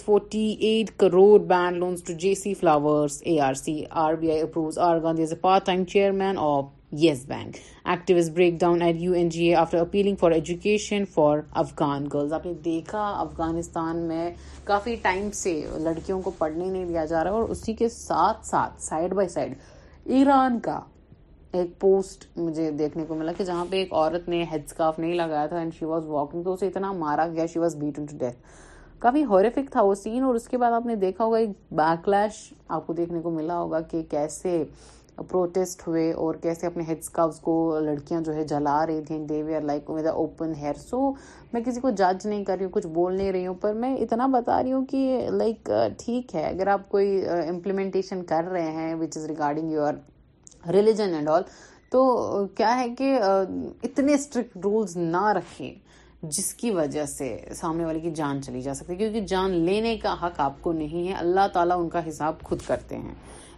forty 0.05 0.41
eight 0.65 0.89
crore 0.99 1.37
bad 1.47 1.77
loans 1.77 2.03
to 2.07 2.13
J 2.19 2.33
C 2.33 2.41
C 2.41 2.53
Flowers 2.59 3.21
A 3.25 3.31
A 3.31 3.37
R 3.41 3.53
R 3.91 4.01
R 4.07 4.13
B 4.19 4.31
I 4.31 5.01
Gandhi 5.03 5.23
is 5.23 5.33
part 5.41 5.65
time 5.65 5.83
chairman 5.91 6.37
of 6.39 6.65
Yes 7.03 7.23
Bank 7.27 7.55
activists 7.83 8.29
break 8.33 8.59
down 8.59 8.81
at 8.81 8.95
U 9.01 9.13
N 9.13 9.29
G 9.29 9.45
A 9.45 9.55
after 9.61 9.77
appealing 9.79 10.15
for 10.19 10.31
education 10.31 11.05
for 11.13 11.39
Afghan 11.63 12.07
girls 12.13 12.33
آپ 12.33 12.45
نے 12.45 12.53
دیکھا 12.65 13.07
افغانستان 13.21 14.07
میں 14.07 14.29
کافی 14.65 14.95
time 15.07 15.29
سے 15.41 15.55
لڑکیوں 15.83 16.21
کو 16.21 16.31
پڑھنے 16.37 16.65
نہیں 16.69 16.85
دیا 16.85 17.05
جا 17.13 17.23
رہا 17.23 17.31
اور 17.31 17.49
اسی 17.49 17.73
کے 17.79 17.89
ساتھ 17.97 18.45
ساتھ 18.47 18.81
سائڈ 18.83 19.13
بائی 19.13 19.27
سائڈ 19.29 19.53
ایران 20.11 20.59
کا 20.63 20.79
ایک 21.57 21.69
پوسٹ 21.81 22.25
مجھے 22.37 22.69
دیکھنے 22.79 23.03
کو 23.07 23.15
ملا 23.15 23.31
کہ 23.37 23.43
جہاں 23.43 23.63
پہ 23.69 23.75
ایک 23.77 23.93
عورت 23.93 24.27
نے 24.29 24.43
ہیڈ 24.51 24.63
اسکارف 24.65 24.97
نہیں 24.99 25.13
لگایا 25.15 25.45
تھا 25.47 25.57
اینڈ 25.57 25.73
شی 25.77 25.85
واز 25.85 26.05
واکنگ 26.07 26.43
تو 26.43 26.51
اسے 26.53 26.67
اتنا 26.67 26.91
مارا 26.93 27.25
گیا 27.35 27.45
she 27.53 27.59
was 27.59 27.75
beaten 27.75 28.05
to 28.09 28.17
death 28.19 28.35
coffee 29.01 29.23
horrific 29.29 29.71
تھا 29.71 29.81
وہ 29.83 29.93
سین 30.03 30.23
اور 30.23 30.35
اس 30.35 30.47
کے 30.47 30.57
بعد 30.57 30.71
آپ 30.71 30.85
نے 30.85 30.95
دیکھا 31.05 31.23
ہوگا 31.25 31.37
ایک 31.37 31.51
بیک 31.79 32.09
لیش 32.09 32.35
آپ 32.67 32.85
کو 32.87 32.93
دیکھنے 32.93 33.21
کو 33.21 33.29
ملا 33.31 33.57
ہوگا 33.59 33.79
کہ 33.91 34.01
کیسے 34.09 34.63
پروٹیسٹ 35.29 35.87
ہوئے 35.87 36.11
اور 36.11 36.35
کیسے 36.43 36.67
اپنے 36.67 36.83
ہیڈ 36.87 36.97
اسکارف 36.97 37.39
کو 37.41 37.55
لڑکیاں 37.85 38.21
جو 38.25 38.33
ہے 38.33 38.43
جلا 38.47 38.85
رہی 38.87 39.01
تھیں 39.07 39.19
they 39.27 39.41
were 39.55 39.61
like 39.61 39.89
with 39.89 40.07
open 40.13 40.53
hair 40.61 40.77
so 40.89 41.11
میں 41.53 41.61
کسی 41.65 41.81
کو 41.81 41.89
جج 41.97 42.27
نہیں 42.27 42.43
کر 42.45 42.57
رہی 42.57 42.65
ہوں 42.65 42.71
کچھ 42.73 42.87
بول 42.93 43.15
نہیں 43.17 43.31
رہی 43.31 43.47
ہوں 43.47 43.55
پر 43.61 43.73
میں 43.81 43.95
اتنا 43.97 44.27
بتا 44.37 44.61
رہی 44.61 44.73
ہوں 44.73 44.85
کہ 44.91 45.27
لائک 45.31 45.71
ٹھیک 46.05 46.35
ہے 46.35 46.45
اگر 46.49 46.67
آپ 46.75 46.87
کوئی 46.89 47.21
امپلیمنٹیشن 47.47 48.23
کر 48.33 48.49
رہے 48.51 48.71
ہیں 48.71 48.93
which 49.01 49.17
is 49.17 49.25
regarding 49.29 49.71
your 49.71 49.93
religion 50.73 51.13
and 51.15 51.27
all 51.29 51.41
تو 51.91 52.45
کیا 52.57 52.75
ہے 52.79 52.87
کہ 52.97 53.15
اتنے 53.21 54.13
اسٹرکٹ 54.13 54.57
رولس 54.63 54.95
نہ 54.97 55.23
رکھے 55.35 55.73
جس 56.35 56.53
کی 56.53 56.71
وجہ 56.71 57.05
سے 57.07 57.35
سامنے 57.55 57.85
والے 57.85 57.99
کی 57.99 58.11
جان 58.15 58.41
چلی 58.43 58.61
جا 58.61 58.73
سکتی 58.73 58.95
کیونکہ 58.95 59.21
جان 59.27 59.51
لینے 59.65 59.95
کا 60.01 60.13
حق 60.25 60.39
آپ 60.41 60.61
کو 60.61 60.71
نہیں 60.71 61.07
ہے 61.07 61.13
اللہ 61.17 61.47
تعالیٰ 61.53 61.77
ان 61.81 61.87
کا 61.89 62.07
حساب 62.07 62.41
خود 62.43 62.61
کرتے 62.67 62.97
ہیں 62.97 63.13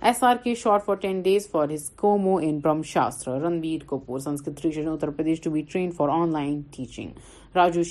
S 0.09 0.23
R 0.23 0.35
K 0.43 0.53
short 0.57 0.83
for 0.85 0.95
ten 1.01 1.21
days 1.21 1.47
for 1.51 1.69
his 1.73 1.89
comma 2.01 2.35
in 2.43 2.59
برہم 2.63 2.81
شاستر 2.91 3.41
Ranbir 3.41 3.83
Kapoor 3.87 4.19
Sanskrit 4.19 4.65
ریشن 4.65 4.87
Uttar 4.89 5.09
Pradesh 5.17 5.41
to 5.41 5.51
be 5.51 5.61
train 5.71 5.91
for 5.97 6.09
online 6.33 6.59
teaching 6.75 7.55
Raju 7.57 7.83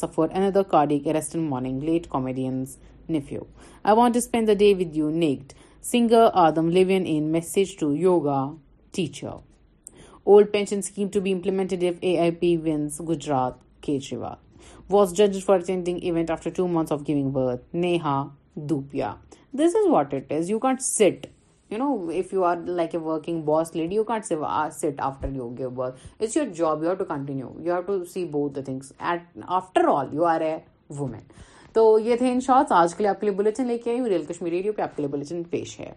suffer 0.00 0.26
ارسٹن 0.34 1.48
morning 1.48 1.80
late 1.82 2.06
I 3.10 3.96
want 3.96 4.14
to 4.14 4.18
spend 4.18 4.48
the 4.48 4.52
day 4.64 4.72
with 4.78 4.96
you 4.96 5.08
naked 5.10 5.52
sung 5.90 6.12
Adam 6.42 6.68
land 6.70 7.36
to 7.80 7.90
yoga 7.96 8.38
teacher 8.94 9.34
old 10.24 10.50
pension 10.52 10.80
value 11.14 11.94
month 16.72 16.92
given 17.08 17.30
birth 17.32 17.74
نیا 17.82 18.22
دوپیا 18.68 19.14
this 19.58 19.76
is 19.76 19.86
what 19.90 20.14
it 20.14 20.32
can't 20.62 20.82
set 20.82 21.26
you 21.70 21.78
know 21.78 21.94
you 22.32 22.44
are 22.44 22.56
like 22.66 22.94
oh 22.94 23.02
working 23.08 23.42
boss 23.44 23.74
lady 23.76 23.94
you 23.96 24.04
can't 24.10 24.26
set 24.80 25.00
after 25.00 25.28
you 25.36 25.48
give your 25.58 25.90
job 26.56 26.82
you 26.84 26.90
are 26.90 27.02
ٹوٹینیو 27.04 27.80
to 27.86 28.02
see 28.14 28.24
both 28.32 28.58
after 29.08 29.88
women 30.98 31.18
تو 31.76 31.82
یہ 32.02 32.16
تھے 32.16 32.30
ان 32.32 32.38
shorts 32.40 32.72
آج 32.72 32.94
کے 32.94 33.02
لیے 33.02 33.08
آپ 33.08 33.20
کے 33.20 33.26
لیے 33.26 33.34
bulletin 33.36 33.66
لے 33.66 33.76
کے 33.78 33.90
آئی 33.90 33.98
ہوں 34.00 34.06
ریل 34.08 34.22
کشمیر 34.24 34.52
ریڈیو 34.52 34.72
پہ 34.76 34.82
آپ 34.82 34.94
کے 34.96 35.02
لیے 35.02 35.08
بلٹن 35.12 35.42
پیش 35.54 35.78
ہے 35.80 35.90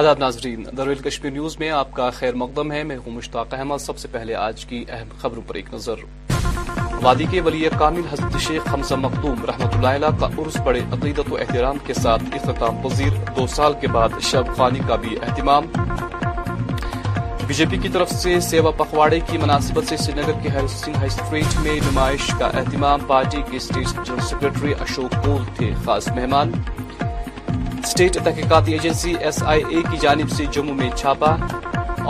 آداب 0.00 0.18
ناظرین 0.18 0.64
درویل 0.76 0.98
کشمیر 1.08 1.32
نیوز 1.32 1.58
میں 1.58 1.70
آپ 1.82 1.92
کا 2.00 2.10
خیر 2.18 2.34
مقدم 2.42 2.72
ہے 2.72 2.82
میں 2.90 2.96
ہوں 3.06 3.12
مشتاق 3.20 3.54
احمد 3.58 3.82
سب 3.86 3.98
سے 3.98 4.08
پہلے 4.12 4.34
آج 4.48 4.64
کی 4.72 4.84
اہم 4.88 5.14
خبروں 5.22 5.42
پر 5.48 5.54
ایک 5.60 5.72
نظر 5.74 6.04
وادی 7.02 7.26
کے 7.30 7.40
ولی 7.46 7.66
کامل 7.78 8.06
حضرت 8.12 8.40
شیخ 8.48 8.72
حمزہ 8.74 8.94
مقدوم 9.06 9.44
رحمت 9.52 9.76
اللہ 9.76 9.94
علیہ 10.00 10.18
کا 10.20 10.28
عرس 10.42 10.56
بڑے 10.66 10.80
عقیدت 10.98 11.32
و 11.32 11.36
احترام 11.46 11.78
کے 11.86 11.94
ساتھ 12.02 12.22
اختتام 12.32 12.82
پذیر 12.88 13.22
دو 13.36 13.46
سال 13.56 13.80
کے 13.80 13.88
بعد 13.98 14.20
شب 14.32 14.54
خانی 14.56 14.80
کا 14.88 14.96
بھی 15.06 15.16
اہتمام 15.22 15.72
بی 17.48 17.54
جے 17.54 17.64
پی 17.70 17.76
کی 17.82 17.88
طرف 17.92 18.10
سے 18.10 18.38
سیوا 18.42 18.70
پخواڑے 18.76 19.18
کی 19.26 19.38
مناسبت 19.38 19.88
سے 19.88 19.96
سری 19.96 20.12
نگر 20.14 20.32
کے 20.42 20.48
اسٹریٹ 21.06 21.58
میں 21.64 21.74
نمائش 21.86 22.26
کا 22.38 22.46
اہتمام 22.58 23.00
پارٹی 23.06 23.42
کے 23.50 23.58
سیکرٹری 23.66 24.72
اشوک 24.82 25.12
کول 25.24 25.42
تھے 25.56 25.70
خاص 25.84 26.08
مہمان 26.16 26.50
اسٹیٹ 27.48 28.14
تحقیقاتی 28.24 28.72
ایجنسی 28.72 29.14
ایس 29.24 29.42
آئی 29.52 29.62
اے 29.68 29.82
کی 29.90 29.96
جانب 30.02 30.30
سے 30.36 30.44
جموں 30.54 30.74
میں 30.74 30.88
چھاپا 30.96 31.34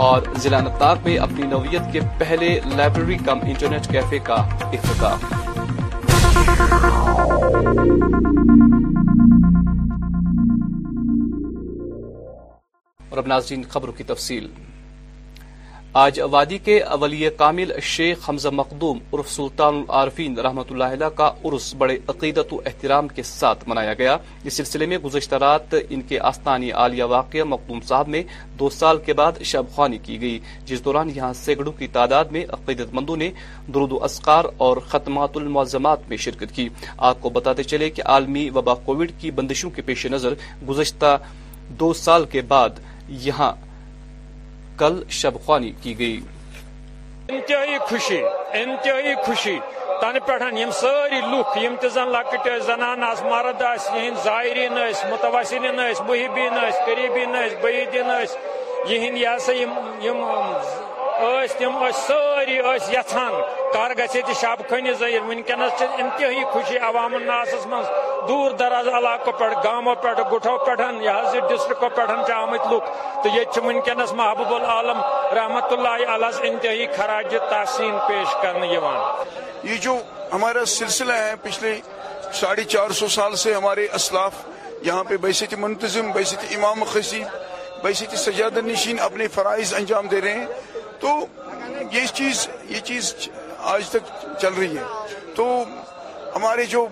اور 0.07 0.21
ضلع 0.43 0.59
نتار 0.67 0.95
میں 1.05 1.17
اپنی 1.27 1.47
نوعیت 1.47 1.91
کے 1.93 1.99
پہلے 2.19 2.49
لائبریری 2.75 3.17
کم 3.25 3.39
انٹرنیٹ 3.49 3.87
کیفے 3.91 4.19
کا 4.23 4.45
اور 13.09 13.17
اب 13.17 13.27
ناظرین 13.27 13.63
خبروں 13.69 13.93
کی 13.97 14.03
تفصیل 14.13 14.47
آج 15.97 16.19
وادی 16.31 16.57
کے 16.63 16.77
اولیہ 16.95 17.29
کامل 17.37 17.71
شیخ 17.83 18.29
حمزہ 18.29 18.49
مقدوم 18.53 18.97
عرف 19.13 19.29
سلطان 19.31 19.75
العارفین 19.75 20.37
رحمت 20.45 20.71
اللہ 20.71 20.91
علیہ 20.95 21.07
کا 21.17 21.29
عرس 21.45 21.73
بڑے 21.77 21.97
عقیدت 22.13 22.51
و 22.53 22.59
احترام 22.65 23.07
کے 23.15 23.23
ساتھ 23.29 23.63
منایا 23.69 23.93
گیا 24.01 24.17
اس 24.47 24.53
سلسلے 24.57 24.85
میں 24.91 24.97
گزشتہ 25.05 25.35
رات 25.45 25.73
ان 25.89 26.01
کے 26.09 26.19
آستانی 26.31 26.71
عالیہ 26.83 27.03
واقعہ 27.15 27.43
مقدوم 27.53 27.79
صاحب 27.87 28.07
میں 28.15 28.21
دو 28.59 28.69
سال 28.77 28.97
کے 29.05 29.13
بعد 29.21 29.41
شب 29.51 29.73
خوانی 29.75 29.97
کی 30.05 30.19
گئی 30.21 30.37
جس 30.67 30.83
دوران 30.85 31.09
یہاں 31.15 31.31
سینکڑوں 31.43 31.71
کی 31.79 31.87
تعداد 31.97 32.25
میں 32.37 32.45
عقیدت 32.59 32.93
مندوں 32.97 33.15
نے 33.23 33.31
درود 33.73 33.91
و 33.97 34.03
اسکار 34.09 34.45
اور 34.65 34.77
ختمات 34.89 35.37
المعظمات 35.37 36.07
میں 36.09 36.17
شرکت 36.27 36.55
کی 36.55 36.67
آپ 37.09 37.21
کو 37.21 37.29
بتاتے 37.39 37.63
چلے 37.73 37.89
کہ 37.95 38.01
عالمی 38.15 38.49
وبا 38.55 38.73
کووڈ 38.85 39.11
کی 39.21 39.31
بندشوں 39.39 39.69
کے 39.75 39.81
پیش 39.89 40.05
نظر 40.15 40.33
گزشتہ 40.69 41.17
دو 41.79 41.93
سال 42.07 42.25
کے 42.35 42.41
بعد 42.53 42.73
یہاں 43.27 43.51
کل 44.79 44.99
شب 45.19 45.33
خوانی 45.45 45.71
کی 45.83 45.97
گئی 45.99 46.19
انتہائی 47.35 47.77
خوشی 47.89 48.21
انتہائی 48.61 49.13
خوشی 49.25 49.57
تن 50.01 50.17
پٹھ 50.25 50.43
سی 50.79 51.69
تن 51.93 52.07
لکٹ 52.11 52.47
زنان 52.65 53.03
آس 53.03 53.21
مرد 53.29 53.61
یہ 53.95 54.09
زائرین 54.23 54.77
یس 54.89 55.03
محبین 56.07 56.57
قریبین 56.85 57.35
بعیدین 57.63 58.11
یہ 59.17 59.37
سا 59.45 59.53
تم 61.17 61.79
سی 61.95 62.53
یھان 62.93 62.93
کر 62.93 64.17
شب 64.41 64.63
ذائقہ 64.69 64.91
ظہر 64.99 65.23
ونکس 65.29 65.81
انتہائی 65.81 66.43
خوشی 66.51 66.77
عوام 66.87 67.15
الناس 67.15 67.53
مند 67.69 67.87
دور 68.27 68.51
دراز 68.59 68.87
علاقوں 68.97 69.33
گٹھو 70.33 70.57
پہ 70.65 70.81
یہ 71.01 71.39
ڈسٹرکو 71.49 71.89
پہ 71.95 72.01
آمت 72.33 72.67
لک 72.73 72.89
تو 73.23 73.29
یہ 73.33 73.99
محبوب 74.15 74.53
العالم 74.55 75.01
رحمت 75.35 75.73
اللہ 75.77 76.39
انتہائی 76.49 76.85
خراج 76.97 77.35
تحسین 77.49 77.97
پیش 78.07 78.35
کرنے 78.43 78.67
یہ 78.73 79.77
جو 79.81 79.97
ہمارا 80.33 80.65
سلسلہ 80.77 81.13
ہے 81.25 81.33
پچھلے 81.43 81.73
ساڑھے 82.41 82.63
چار 82.75 82.89
سو 82.99 83.07
سال 83.17 83.35
سے 83.43 83.53
ہمارے 83.55 83.87
اسلاف 84.01 84.45
یہاں 84.85 85.03
پہ 85.09 85.17
بحثیت 85.27 85.53
منتظم 85.65 86.11
بحثیت 86.15 86.51
امام 86.55 86.83
خصیب 86.93 87.83
بحثیت 87.83 88.15
سجادہ 88.19 88.59
نشین 88.65 88.99
اپنے 89.09 89.27
فرائض 89.35 89.73
انجام 89.77 90.07
دے 90.11 90.21
رہے 90.21 90.33
ہیں 90.39 90.45
تو 91.01 91.09
یہ 91.91 92.05
چیز 92.13 92.47
یہ 92.69 92.79
چیز 92.87 93.13
آج 93.73 93.89
تک 93.89 94.05
چل 94.41 94.53
رہی 94.59 94.77
ہے 94.77 94.83
تو 95.35 95.45
ہمارے 96.35 96.65
جو 96.73 96.85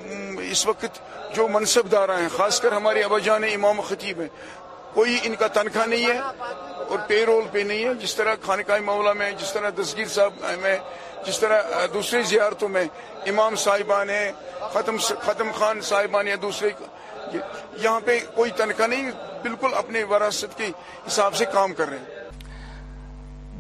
اس 0.52 0.66
وقت 0.68 1.00
جو 1.36 1.48
منصب 1.54 1.92
دارہ 1.92 2.20
ہیں 2.20 2.28
خاص 2.36 2.60
کر 2.62 2.72
ہمارے 2.72 3.02
ابا 3.04 3.18
جان 3.26 3.44
امام 3.54 3.82
خطیب 3.90 4.20
ہیں 4.22 4.28
کوئی 4.94 5.18
ان 5.28 5.36
کا 5.40 5.48
تنخواہ 5.56 5.86
نہیں 5.94 6.06
ہے 6.06 6.18
اور 6.88 6.98
پے 7.08 7.24
رول 7.26 7.44
پہ 7.52 7.60
نہیں 7.68 7.84
ہے 7.86 7.94
جس 8.02 8.16
طرح 8.16 8.36
خانقاہ 8.46 8.80
معاملہ 8.86 9.14
میں 9.22 9.32
جس 9.42 9.54
طرح 9.54 9.70
دسگیر 9.82 10.08
صاحب 10.16 10.34
میں 10.62 10.78
جس 11.26 11.40
طرح 11.40 11.86
دوسری 11.94 12.22
زیارتوں 12.32 12.70
میں 12.76 12.84
امام 13.32 13.56
صاحبان 13.66 14.10
ہیں 14.10 14.32
ختم 14.74 14.98
ختم 15.28 15.50
خان 15.60 15.82
صاحبان 15.92 16.28
یا 16.28 16.36
دوسرے 16.42 16.70
یہاں 17.34 18.00
پہ 18.06 18.20
کوئی 18.36 18.52
تنخواہ 18.58 18.88
نہیں 18.88 19.12
بالکل 19.44 19.74
اپنے 19.78 20.04
وراثت 20.12 20.58
کے 20.58 20.70
حساب 21.08 21.36
سے 21.36 21.46
کام 21.54 21.74
کر 21.78 21.90
رہے 21.90 21.98
ہیں 21.98 22.15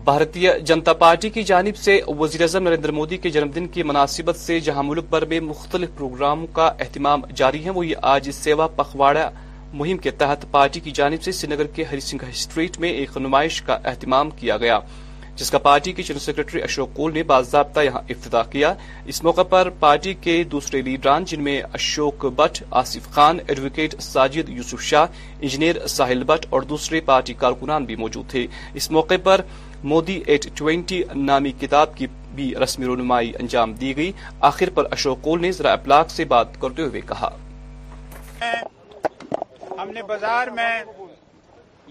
بھارتی 0.05 0.43
جنتا 0.67 0.93
پارٹی 0.93 1.29
کی 1.35 1.41
جانب 1.49 1.77
سے 1.83 1.99
وزیر 2.17 2.41
اعظم 2.41 2.63
نریندر 2.67 2.91
مودی 2.95 3.17
کے 3.17 3.29
جنم 3.35 3.49
دن 3.55 3.67
کی 3.75 3.83
مناسبت 3.91 4.35
سے 4.37 4.59
جہاں 4.67 4.81
ملک 4.83 5.05
بھر 5.09 5.25
میں 5.31 5.39
مختلف 5.45 5.89
پروگراموں 5.97 6.47
کا 6.55 6.65
اہتمام 6.85 7.21
جاری 7.35 7.63
ہے 7.65 7.69
وہی 7.77 7.93
آج 8.13 8.29
سیوا 8.41 8.67
پخواڑا 8.75 9.29
مہم 9.73 9.97
کے 10.03 10.11
تحت 10.21 10.45
پارٹی 10.51 10.79
کی 10.85 10.91
جانب 10.99 11.23
سے 11.23 11.31
سری 11.39 11.53
نگر 11.53 11.67
کے 11.75 11.83
ہری 11.91 11.99
سنگھ 12.09 12.23
اسٹریٹ 12.29 12.77
میں 12.79 12.89
ایک 12.99 13.17
نمائش 13.25 13.61
کا 13.69 13.77
اہتمام 13.91 14.29
کیا 14.41 14.57
گیا 14.65 14.77
جس 15.39 15.51
کا 15.51 15.57
پارٹی 15.63 15.91
کے 15.93 16.03
جنرل 16.07 16.19
سیکرٹری 16.25 16.61
اشوک 16.63 16.89
کول 16.95 17.13
نے 17.13 17.23
باضابطہ 17.31 17.79
یہاں 17.85 18.01
افتتاح 18.09 18.43
کیا 18.51 18.73
اس 19.13 19.23
موقع 19.23 19.43
پر 19.49 19.69
پارٹی 19.79 20.13
کے 20.21 20.43
دوسرے 20.51 20.81
لیڈران 20.81 21.23
جن 21.31 21.43
میں 21.43 21.61
اشوک 21.79 22.25
بٹ 22.35 22.63
آصف 22.83 23.09
خان 23.13 23.37
ایڈوکیٹ 23.47 23.95
ساجد 24.01 24.49
یوسف 24.57 24.81
شاہ 24.91 25.05
انجینئر 25.41 25.85
ساحل 25.97 26.23
بٹ 26.31 26.45
اور 26.53 26.61
دوسرے 26.73 27.01
پارٹی 27.09 27.33
کارکنان 27.43 27.85
بھی 27.89 27.95
موجود 28.03 28.29
تھے 28.31 28.45
اس 28.79 28.89
موقع 28.99 29.15
پر 29.23 29.41
مودی 29.89 30.19
ایٹ 30.25 30.45
ٹوینٹی 30.57 31.01
نامی 31.15 31.51
کتاب 31.61 31.95
کی 31.97 32.05
بھی 32.35 32.45
رسمی 32.63 32.85
رونمائی 32.85 33.31
انجام 33.39 33.73
دی 33.81 33.95
گئی 33.95 34.11
آخر 34.47 34.69
پر 34.75 34.85
اشوک 34.91 35.17
کول 35.23 35.41
نے 35.41 35.51
ذرا 35.57 35.71
ابلاغ 35.73 36.05
سے 36.13 36.23
بات 36.31 36.59
کرتے 36.61 36.81
ہوئے 36.85 37.01
کہا 37.09 37.29
ہم 39.81 39.89
نے 39.93 40.03
بازار 40.11 40.47
میں 40.59 40.71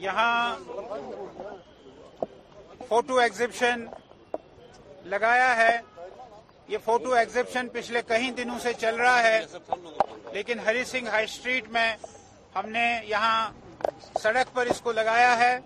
یہاں 0.06 0.32
فوٹو 2.88 3.18
ایگزیبشن 3.24 3.84
لگایا 5.12 5.56
ہے 5.56 5.74
یہ 6.68 6.78
فوٹو 6.84 7.12
ایگزیبشن 7.14 7.68
پچھلے 7.72 8.02
کئی 8.06 8.30
دنوں 8.38 8.58
سے 8.62 8.72
چل 8.78 8.96
رہا 9.02 9.22
ہے 9.22 9.40
لیکن 10.32 10.58
ہری 10.66 10.82
سنگھ 10.94 11.08
ہائی 11.12 11.24
اسٹریٹ 11.30 11.68
میں 11.78 11.88
ہم 12.56 12.68
نے 12.78 12.86
یہاں 13.10 13.36
سڑک 14.22 14.54
پر 14.56 14.66
اس 14.70 14.80
کو 14.80 14.92
لگایا 15.00 15.38
ہے 15.38 15.56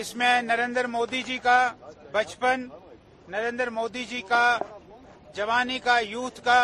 اس 0.00 0.14
میں 0.20 0.30
نریندر 0.42 0.86
مودی 0.94 1.20
جی 1.26 1.36
کا 1.42 1.58
بچپن 2.12 2.66
نریندر 3.34 3.68
مودی 3.76 4.04
جی 4.10 4.20
کا 4.28 4.42
جوانی 5.36 5.78
کا 5.84 5.98
یوتھ 6.14 6.40
کا 6.44 6.58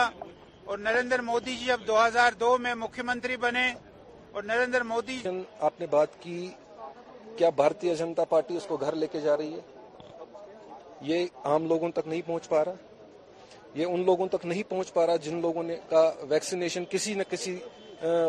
اور 0.69 0.79
نریندر 0.89 1.21
مودی 1.29 1.55
جی 1.63 1.71
اب 1.73 1.81
دو 1.87 1.95
ہزار 2.07 2.33
دو 2.41 2.57
میں 2.67 2.75
مکھی 2.83 3.03
منتری 3.11 3.37
بنے 3.47 3.67
اور 4.35 4.43
نریندر 4.53 4.83
مودی 4.93 5.19
آپ 5.71 5.81
نے 5.81 5.87
بات 5.97 6.21
کی 6.23 6.37
کیا 7.39 7.51
بھارتی 7.61 7.95
جنتا 8.01 8.25
پارٹی 8.35 8.57
اس 8.57 8.67
کو 8.69 8.77
گھر 8.85 8.95
لے 9.03 9.07
کے 9.13 9.21
جا 9.25 9.37
رہی 9.37 9.53
ہے 9.55 11.01
یہ 11.11 11.27
عام 11.51 11.67
لوگوں 11.69 11.91
تک 11.97 12.07
نہیں 12.09 12.23
پہنچ 12.27 12.49
پا 12.49 12.65
رہا 12.65 13.71
یہ 13.81 13.87
ان 13.93 14.05
لوگوں 14.07 14.27
تک 14.37 14.47
نہیں 14.47 14.63
پہنچ 14.71 14.93
پا 14.95 15.07
رہا 15.07 15.17
جن 15.27 15.41
لوگوں 15.43 15.63
نے 15.71 15.77
کا 15.91 16.11
ویکسینیشن 16.29 16.85
کسی 16.91 17.15
نہ 17.21 17.31
کسی 17.31 17.59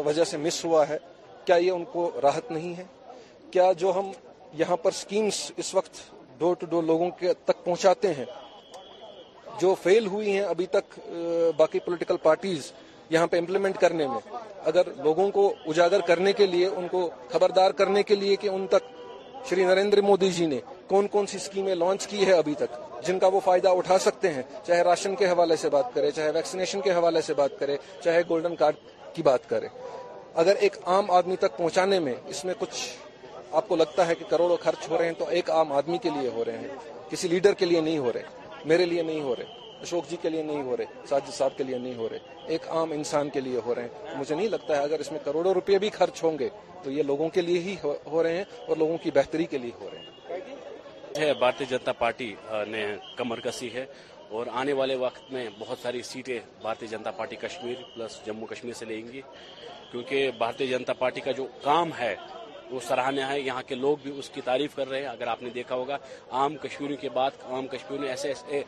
وجہ 0.05 0.23
سے 0.31 0.37
مس 0.47 0.63
ہوا 0.65 0.87
ہے 0.89 0.97
کیا 1.45 1.55
یہ 1.65 1.71
ان 1.71 1.83
کو 1.93 2.09
راحت 2.23 2.51
نہیں 2.51 2.77
ہے 2.77 2.83
کیا 3.51 3.71
جو 3.83 3.91
ہم 3.97 4.11
یہاں 4.57 4.75
پر 4.77 4.91
سکیمز 4.95 5.35
اس 5.63 5.73
وقت 5.75 5.99
ڈور 6.39 6.55
ٹو 6.59 6.65
ڈور 6.69 6.83
لوگوں 6.83 7.09
کے 7.19 7.33
تک 7.45 7.63
پہنچاتے 7.65 8.13
ہیں 8.13 8.25
جو 9.59 9.73
فیل 9.83 10.07
ہوئی 10.07 10.31
ہیں 10.33 10.43
ابھی 10.53 10.65
تک 10.75 10.99
باقی 11.57 11.79
پولیٹیکل 11.85 12.17
پارٹیز 12.23 12.71
یہاں 13.09 13.27
پہ 13.27 13.37
امپلیمنٹ 13.37 13.77
کرنے 13.81 14.07
میں 14.07 14.19
اگر 14.71 14.87
لوگوں 15.03 15.29
کو 15.31 15.53
اجاگر 15.73 16.01
کرنے 16.07 16.33
کے 16.33 16.45
لیے 16.47 16.67
ان 16.67 16.87
کو 16.91 17.09
خبردار 17.31 17.71
کرنے 17.81 18.03
کے 18.11 18.15
لیے 18.15 18.35
کہ 18.43 18.47
ان 18.49 18.65
تک 18.75 18.83
شری 19.49 19.65
نریندر 19.65 20.01
مودی 20.09 20.29
جی 20.31 20.45
نے 20.47 20.59
کون 20.87 21.07
کون 21.15 21.25
سی 21.27 21.37
اسکیمیں 21.37 21.73
لانچ 21.75 22.05
کی 22.07 22.25
ہے 22.27 22.33
ابھی 22.37 22.53
تک 22.57 22.77
جن 23.07 23.19
کا 23.19 23.27
وہ 23.35 23.39
فائدہ 23.45 23.69
اٹھا 23.77 23.97
سکتے 23.99 24.33
ہیں 24.33 24.43
چاہے 24.67 24.81
راشن 24.89 25.15
کے 25.21 25.27
حوالے 25.29 25.55
سے 25.63 25.69
بات 25.69 25.93
کرے 25.93 26.11
چاہے 26.19 26.29
ویکسینیشن 26.39 26.81
کے 26.81 26.91
حوالے 26.99 27.21
سے 27.29 27.33
بات 27.41 27.57
کرے 27.59 27.77
چاہے 28.03 28.21
گولڈن 28.29 28.55
کارڈ 28.63 28.75
کی 29.15 29.23
بات 29.29 29.49
کرے 29.49 29.67
اگر 30.43 30.55
ایک 30.67 30.77
عام 30.93 31.11
آدمی 31.19 31.35
تک 31.39 31.57
پہنچانے 31.57 31.99
میں 32.07 32.13
اس 32.35 32.43
میں 32.45 32.53
کچھ 32.59 32.75
آپ 33.57 33.67
کو 33.67 33.75
لگتا 33.75 34.05
ہے 34.07 34.13
کہ 34.15 34.25
کروڑوں 34.29 34.55
خرچ 34.61 34.87
ہو 34.89 34.97
رہے 34.97 35.05
ہیں 35.05 35.13
تو 35.17 35.25
ایک 35.37 35.49
عام 35.51 35.71
آدمی 35.79 35.97
کے 36.03 36.09
لیے 36.17 36.29
ہو 36.35 36.45
رہے 36.45 36.57
ہیں 36.57 37.09
کسی 37.09 37.27
لیڈر 37.27 37.53
کے 37.59 37.65
لیے 37.65 37.81
نہیں 37.81 37.97
ہو 37.97 38.13
رہے 38.13 38.57
میرے 38.71 38.85
لیے 38.85 39.01
نہیں 39.01 39.21
ہو 39.21 39.35
رہے 39.35 39.61
اشوک 39.87 40.09
جی 40.09 40.17
کے 40.21 40.29
لیے 40.29 40.41
نہیں 40.43 40.61
ہو 40.63 40.75
رہے 40.77 41.05
ساجد 41.09 41.33
صاحب 41.33 41.57
کے 41.57 41.63
لیے 41.63 41.77
نہیں 41.77 41.95
ہو 41.97 42.07
رہے 42.09 42.47
ایک 42.53 42.67
عام 42.77 42.91
انسان 42.95 43.29
کے 43.29 43.39
لیے 43.41 43.59
ہو 43.65 43.75
رہے 43.75 43.81
ہیں 44.05 44.17
مجھے 44.19 44.35
نہیں 44.35 44.47
لگتا 44.49 44.77
ہے 44.77 44.81
اگر 44.83 44.99
اس 44.99 45.11
میں 45.11 45.19
کروڑوں 45.25 45.53
روپے 45.53 45.77
بھی 45.83 45.89
خرچ 45.99 46.23
ہوں 46.23 46.39
گے 46.39 46.49
تو 46.83 46.91
یہ 46.91 47.03
لوگوں 47.11 47.29
کے 47.37 47.41
لیے 47.41 47.59
ہی 47.65 47.75
ہو 47.83 48.23
رہے 48.23 48.35
ہیں 48.37 48.43
اور 48.67 48.77
لوگوں 48.77 48.97
کی 49.03 49.11
بہتری 49.19 49.45
کے 49.53 49.57
لیے 49.65 49.71
ہو 49.81 49.89
رہے 49.93 51.25
ہیں 51.25 51.33
بھارتی 51.39 51.65
جنتا 51.69 51.91
پارٹی 52.03 52.33
نے 52.67 52.85
کمر 53.17 53.39
کسی 53.39 53.73
ہے 53.73 53.85
اور 54.37 54.45
آنے 54.59 54.73
والے 54.79 54.95
وقت 55.05 55.31
میں 55.31 55.47
بہت 55.59 55.77
ساری 55.81 56.01
سیٹیں 56.11 56.39
بھارتی 56.61 56.87
جنتا 56.93 57.11
پارٹی 57.17 57.35
کشمیر 57.41 57.81
پلس 57.95 58.19
جموں 58.25 58.47
کشمیر 58.51 58.73
سے 58.79 58.85
لیں 58.85 59.01
گی 59.11 59.21
کیونکہ 59.91 60.29
بھارتی 60.37 60.67
جنتا 60.67 60.93
پارٹی 61.01 61.21
کا 61.21 61.31
جو 61.39 61.45
کام 61.63 61.89
ہے 61.99 62.15
وہ 62.73 62.79
سراہنے 62.87 63.23
ہے 63.29 63.39
یہاں 63.39 63.61
کے 63.67 63.75
لوگ 63.75 63.97
بھی 64.03 64.11
اس 64.19 64.29
کی 64.33 64.41
تعریف 64.45 64.75
کر 64.75 64.87
رہے 64.89 64.99
ہیں 64.99 65.07
اگر 65.07 65.27
آپ 65.27 65.41
نے 65.43 65.49
دیکھا 65.55 65.75
ہوگا 65.75 65.97
عام 66.39 66.55
کشمیریوں 66.61 66.97
کے 67.01 67.09
بعد 67.17 67.31
عام 67.53 67.67
کشمیریوں 67.73 68.01
نے 68.03 68.07
ایسے 68.11 68.27
ایسے 68.27 68.61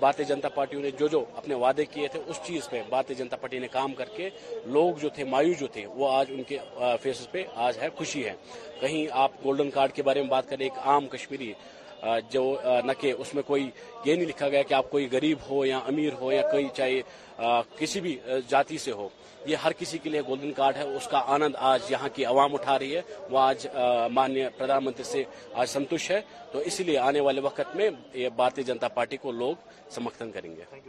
بھارتی 0.00 0.24
جنتا 0.24 0.48
پارٹیوں 0.58 0.82
نے 0.82 0.90
جو 0.98 1.06
جو 1.14 1.24
اپنے 1.42 1.54
وعدے 1.62 1.84
کیے 1.94 2.08
تھے 2.12 2.20
اس 2.26 2.40
چیز 2.46 2.68
پہ 2.70 2.82
بھارتی 2.90 3.14
جنتا 3.20 3.36
پارٹی 3.40 3.58
نے 3.64 3.68
کام 3.72 3.94
کر 4.00 4.08
کے 4.16 4.28
لوگ 4.76 5.00
جو 5.02 5.08
تھے 5.14 5.24
مایوس 5.34 5.58
جو 5.60 5.66
تھے 5.76 5.86
وہ 5.96 6.10
آج 6.12 6.30
ان 6.34 6.42
کے 6.48 6.58
فیسز 7.02 7.30
پہ 7.32 7.44
آج 7.66 7.78
ہے 7.82 7.88
خوشی 7.98 8.24
ہے 8.26 8.34
کہیں 8.80 9.04
آپ 9.24 9.44
گولڈن 9.44 9.70
کارڈ 9.78 9.92
کے 9.92 10.02
بارے 10.10 10.22
میں 10.22 10.30
بات 10.30 10.48
کریں 10.50 10.64
ایک 10.66 10.78
عام 10.92 11.06
کشمیری 11.16 11.52
جو 12.30 12.42
نہ 12.84 12.92
کہ 12.98 13.12
اس 13.18 13.34
میں 13.34 13.42
کوئی 13.46 13.68
یہ 14.04 14.14
نہیں 14.14 14.26
لکھا 14.26 14.48
گیا 14.48 14.62
کہ 14.68 14.74
آپ 14.74 14.90
کوئی 14.90 15.08
غریب 15.12 15.38
ہو 15.48 15.64
یا 15.66 15.78
امیر 15.92 16.12
ہو 16.20 16.32
یا 16.32 16.42
کوئی 16.50 16.68
چاہے 16.76 17.00
کسی 17.78 18.00
بھی 18.00 18.16
جاتی 18.48 18.78
سے 18.78 18.92
ہو 18.98 19.08
یہ 19.46 19.56
ہر 19.64 19.72
کسی 19.78 19.98
کے 20.02 20.10
لیے 20.10 20.20
گولڈن 20.28 20.52
کارڈ 20.52 20.76
ہے 20.76 20.82
اس 20.96 21.06
کا 21.10 21.22
آنند 21.34 21.54
آج 21.72 21.90
یہاں 21.90 22.08
کی 22.14 22.24
عوام 22.24 22.54
اٹھا 22.54 22.78
رہی 22.78 22.94
ہے 22.96 23.00
وہ 23.30 23.38
آج 23.38 23.66
مانیہ 24.14 24.44
پردھان 24.58 24.84
منتری 24.84 25.04
سے 25.10 25.22
آج 25.54 25.68
سنتوش 25.68 26.10
ہے 26.10 26.20
تو 26.52 26.58
اسی 26.70 26.84
لیے 26.84 26.98
آنے 27.08 27.20
والے 27.28 27.40
وقت 27.40 27.76
میں 27.76 27.90
یہ 28.14 28.28
بھارتی 28.36 28.62
جنتا 28.70 28.88
پارٹی 28.98 29.16
کو 29.22 29.32
لوگ 29.32 29.68
سمرتھن 29.94 30.30
کریں 30.34 30.54
گے 30.56 30.80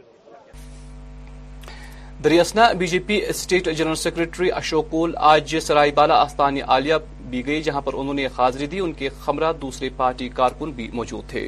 دریاسنا 2.24 2.64
B 2.78 2.86
J 2.86 2.98
P 3.06 3.16
state 3.28 3.68
general 3.76 3.94
secretary 3.96 4.50
Ashok 4.52 4.88
Koul 4.90 5.12
آج 5.26 5.54
سرائی 5.66 5.90
بالا 5.94 6.14
آستانی 6.22 6.60
عالیہ 6.68 6.94
بھی 7.30 7.44
گئی 7.46 7.62
جہاں 7.62 7.80
پر 7.82 7.92
انہوں 7.98 8.14
نے 8.14 8.26
حاضری 8.38 8.66
دی 8.72 8.80
ان 8.80 8.92
کے 8.98 9.08
خمرہ 9.20 9.52
دوسرے 9.60 9.88
پارٹی 9.96 10.28
کارکن 10.34 10.70
بھی 10.76 10.88
موجود 10.94 11.28
تھے 11.30 11.46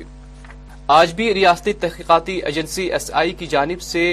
آج 0.98 1.12
بھی 1.14 1.32
ریاستی 1.34 1.72
تحقیقاتی 1.80 2.38
ایجنسی 2.44 2.86
ایس 2.92 3.10
آئی 3.22 3.32
کی 3.38 3.46
جانب 3.54 3.82
سے 3.90 4.06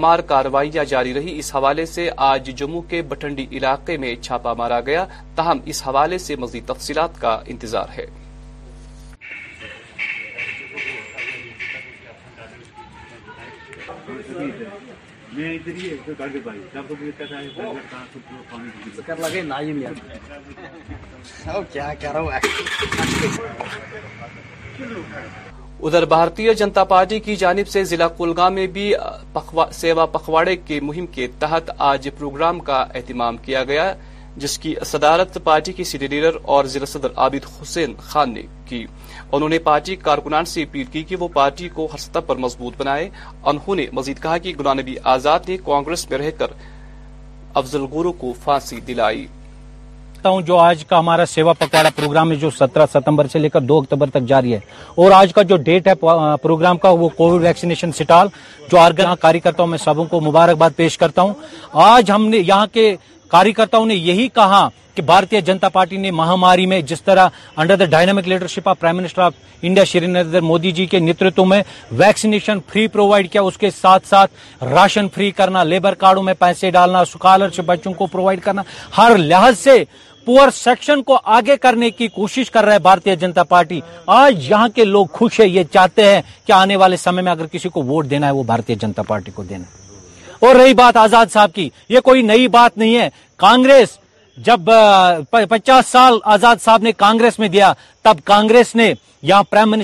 مار 0.00 0.18
کاروائیاں 0.28 0.84
جاری 0.90 1.12
رہی 1.14 1.38
اس 1.38 1.54
حوالے 1.54 1.84
سے 1.86 2.08
آج 2.26 2.50
جموں 2.58 2.82
کے 2.90 3.00
بٹنڈی 3.08 3.46
علاقے 3.58 3.96
میں 4.04 4.14
چھاپہ 4.22 4.54
مارا 4.58 4.80
گیا 4.86 5.04
تاہم 5.36 5.58
اس 5.72 5.82
حوالے 5.86 6.18
سے 6.26 6.36
مزید 6.44 6.66
تفصیلات 6.68 7.20
کا 7.20 7.38
انتظار 7.54 7.88
ہے 7.98 8.06
جی، 14.08 14.50
جی۔ 14.58 14.87
ادھر 15.38 16.36
بھارتی 26.04 26.46
جنتا 26.58 26.82
پارٹی 26.84 27.18
کی 27.24 27.36
جانب 27.36 27.68
سے 27.68 27.84
ضلع 27.84 28.06
کلگام 28.16 28.54
میں 28.54 28.66
بھی 28.72 28.92
سیوا 29.80 30.06
پخواڑے 30.12 30.56
کے 30.66 30.80
مہم 30.82 31.06
کے 31.14 31.26
تحت 31.38 31.70
آج 31.90 32.08
پروگرام 32.18 32.60
کا 32.70 32.80
اہتمام 32.94 33.36
کیا 33.44 33.64
گیا 33.70 33.92
جس 34.42 34.58
کی 34.62 34.74
صدارت 34.86 35.38
پارٹی 35.44 35.72
کی 35.72 35.84
سینئر 35.90 36.08
لیڈر 36.10 36.36
اور 36.56 36.64
ضلع 36.74 36.86
صدر 36.94 37.10
عابد 37.24 37.44
حسین 37.60 37.94
خان 38.08 38.28
نے 38.34 38.42
کی 38.68 38.84
انہوں 39.34 39.48
نے 39.48 39.58
پارٹی 39.64 39.94
کارکنان 40.02 40.44
سے 40.50 40.62
اپیل 40.62 40.84
کی 40.92 41.02
کہ 41.08 41.16
وہ 41.20 41.28
پارٹی 41.32 41.68
کو 41.74 41.86
ہر 41.92 41.98
سطح 41.98 42.18
پر 42.26 42.36
مضبوط 42.44 42.74
بنائے 42.78 43.08
انہوں 43.50 43.74
نے 43.76 43.86
مزید 43.92 44.22
کہا 44.22 44.36
کہ 44.44 44.52
گلام 44.60 44.78
نبی 44.80 44.94
آزاد 45.14 45.48
نے 45.48 45.56
کانگریس 45.64 46.08
میں 46.10 46.18
رہ 46.18 46.30
کر 46.38 46.50
افضل 47.60 47.84
گورو 47.92 48.12
کو 48.22 48.32
دلائی 48.86 49.26
جو 50.46 50.56
آج 50.58 50.84
کا 50.84 50.98
ہمارا 50.98 51.24
سیوا 51.26 51.52
پکوڑا 51.58 51.88
پروگرام 51.96 52.30
ہے 52.30 52.36
جو 52.36 52.48
سترہ 52.58 52.86
ستمبر 52.92 53.26
سے 53.32 53.38
لے 53.38 53.48
کر 53.48 53.60
دو 53.60 53.76
اکتوبر 53.80 54.10
تک 54.10 54.22
جاری 54.28 54.52
ہے 54.54 54.58
اور 55.02 55.10
آج 55.18 55.32
کا 55.32 55.42
جو 55.50 55.56
ڈیٹ 55.68 55.86
ہے 55.88 55.94
پروگرام 56.42 56.78
کا 56.78 56.90
وہ 57.02 57.08
کووڈ 57.16 57.42
ویکسینیشن 57.42 57.92
سٹال 57.98 58.28
جو 58.70 58.78
کاری 59.20 59.40
کرتا 59.40 59.62
ہوں 59.62 59.70
میں 59.70 59.78
سب 59.84 60.00
کو 60.10 60.20
مبارکباد 60.20 60.70
پیش 60.76 60.98
کرتا 60.98 61.22
ہوں 61.22 61.34
آج 61.84 62.10
ہم 62.10 62.26
نے 62.28 62.36
یہاں 62.38 62.66
کے 62.72 62.94
نے 63.34 63.94
یہی 63.94 64.28
کہا 64.34 64.68
کہ 64.94 65.02
بھارتی 65.06 65.40
جنتا 65.46 65.68
پارٹی 65.68 65.96
نے 65.96 66.10
مہاماری 66.10 66.64
میں 66.66 66.80
جس 66.90 67.02
طرح 67.02 67.28
under 67.56 67.76
the 67.76 67.84
dynamic 67.90 68.28
leadership 68.28 68.68
of 68.68 68.78
prime 68.80 68.96
minister 68.96 69.22
of 69.22 69.32
India 69.62 69.84
Shri 69.90 70.06
Narendra 70.06 70.40
Modi 70.50 70.70
ji 70.78 70.86
کے 70.92 70.98
نیتو 70.98 71.44
میں 71.44 71.62
ویکسینیشن 71.98 72.58
فری 72.72 72.86
پرووائڈ 72.96 73.30
کیا 73.32 73.42
اس 73.42 73.56
کے 73.58 73.70
ساتھ 73.80 74.06
ساتھ 74.08 74.64
راشن 74.74 75.08
فری 75.14 75.30
کرنا 75.38 75.62
لیبر 75.64 75.94
کارڈوں 76.02 76.22
میں 76.22 76.34
پیسے 76.38 76.70
ڈالنا 76.78 77.00
اسکالرشپ 77.00 77.62
بچوں 77.66 77.92
کو 78.00 78.06
پرووائڈ 78.12 78.40
کرنا 78.44 78.62
ہر 78.98 79.16
لحاظ 79.18 79.58
سے 79.58 79.82
پور 80.24 80.50
سیکشن 80.54 81.02
کو 81.08 81.18
آگے 81.36 81.56
کرنے 81.56 81.90
کی 81.90 82.08
کوشش 82.14 82.50
کر 82.50 82.64
رہا 82.64 82.74
ہے 82.74 82.78
بھارتی 82.86 83.16
جنتا 83.20 83.42
پارٹی 83.52 83.80
آج 84.20 84.50
یہاں 84.50 84.68
کے 84.74 84.84
لوگ 84.84 85.06
خوش 85.20 85.40
ہیں 85.40 85.46
یہ 85.48 85.64
چاہتے 85.72 86.12
ہیں 86.12 86.20
کہ 86.46 86.52
آنے 86.52 86.76
والے 86.84 86.96
سمے 87.06 87.22
میں 87.22 87.32
اگر 87.32 87.46
کسی 87.52 87.68
کو 87.76 87.82
ووٹ 87.92 88.10
دینا 88.10 88.26
ہے 88.26 88.32
وہ 88.32 88.42
بھارتی 88.52 88.74
جنتا 88.80 89.02
پارٹی 89.12 89.30
کو 89.34 89.42
دینا 89.52 89.64
ہے 89.64 89.86
اور 90.44 90.54
رہی 90.56 90.74
بات 90.82 90.96
آزاد 90.96 91.32
صاحب 91.32 91.52
کی 91.54 91.68
یہ 91.88 92.00
کوئی 92.08 92.22
نئی 92.30 92.48
بات 92.56 92.78
نہیں 92.78 92.96
ہے 92.98 93.08
کانگریس 93.44 93.98
جب 94.46 94.70
پچاس 95.50 95.86
سال 95.92 96.18
آزاد 96.34 96.56
صاحب 96.64 96.82
نے 96.82 96.92
کانگریس 97.02 97.38
میں 97.38 97.48
دیا 97.54 97.72
تب 98.02 98.16
کانگریس 98.24 98.74
نے 98.76 98.92
یہاں 99.28 99.82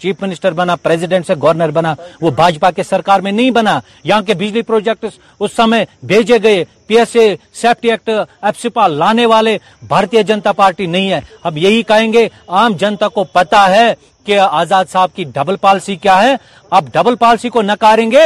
چیف 0.00 0.20
منسٹر 0.22 0.52
بنا 0.60 0.76
پریزیڈنٹ 0.82 1.26
سے 1.26 1.34
گورنر 1.42 1.70
بنا 1.78 1.92
وہ 2.20 2.30
بھاجپا 2.36 2.70
کے 2.76 2.82
سرکار 2.90 3.20
میں 3.26 3.32
نہیں 3.32 3.50
بنا 3.58 3.78
یہاں 4.04 4.20
کے 4.26 4.34
بجلی 4.42 4.62
پروجیکٹ 4.70 5.04
اس 5.04 5.50
سمے 5.56 5.84
بھیجے 6.12 6.38
گئے 6.42 6.64
P 6.86 6.98
S 6.98 7.14
A 7.20 7.26
safety 7.62 7.90
act 7.90 8.08
AFSPA 8.08 8.86
لانے 9.00 9.26
والے 9.34 9.56
بھارتی 9.88 10.22
جنتا 10.28 10.52
پارٹی 10.62 10.86
نہیں 10.94 11.10
ہے 11.12 11.20
اب 11.48 11.58
یہی 11.66 11.82
کہیں 11.92 12.12
گے 12.12 12.26
عام 12.60 12.76
جنتا 12.80 13.08
کو 13.16 13.24
پتا 13.34 13.68
ہے 13.76 13.92
کہ 14.24 14.38
آزاد 14.38 14.84
صاحب 14.90 15.14
کی 15.14 15.24
ڈبل 15.34 15.56
پالیسی 15.60 15.96
کیا 16.04 16.22
ہے 16.22 16.34
اب 16.78 16.88
ڈبل 16.92 17.14
پالسی 17.22 17.48
کو 17.56 17.62
نکاریں 17.62 18.10
گے 18.10 18.22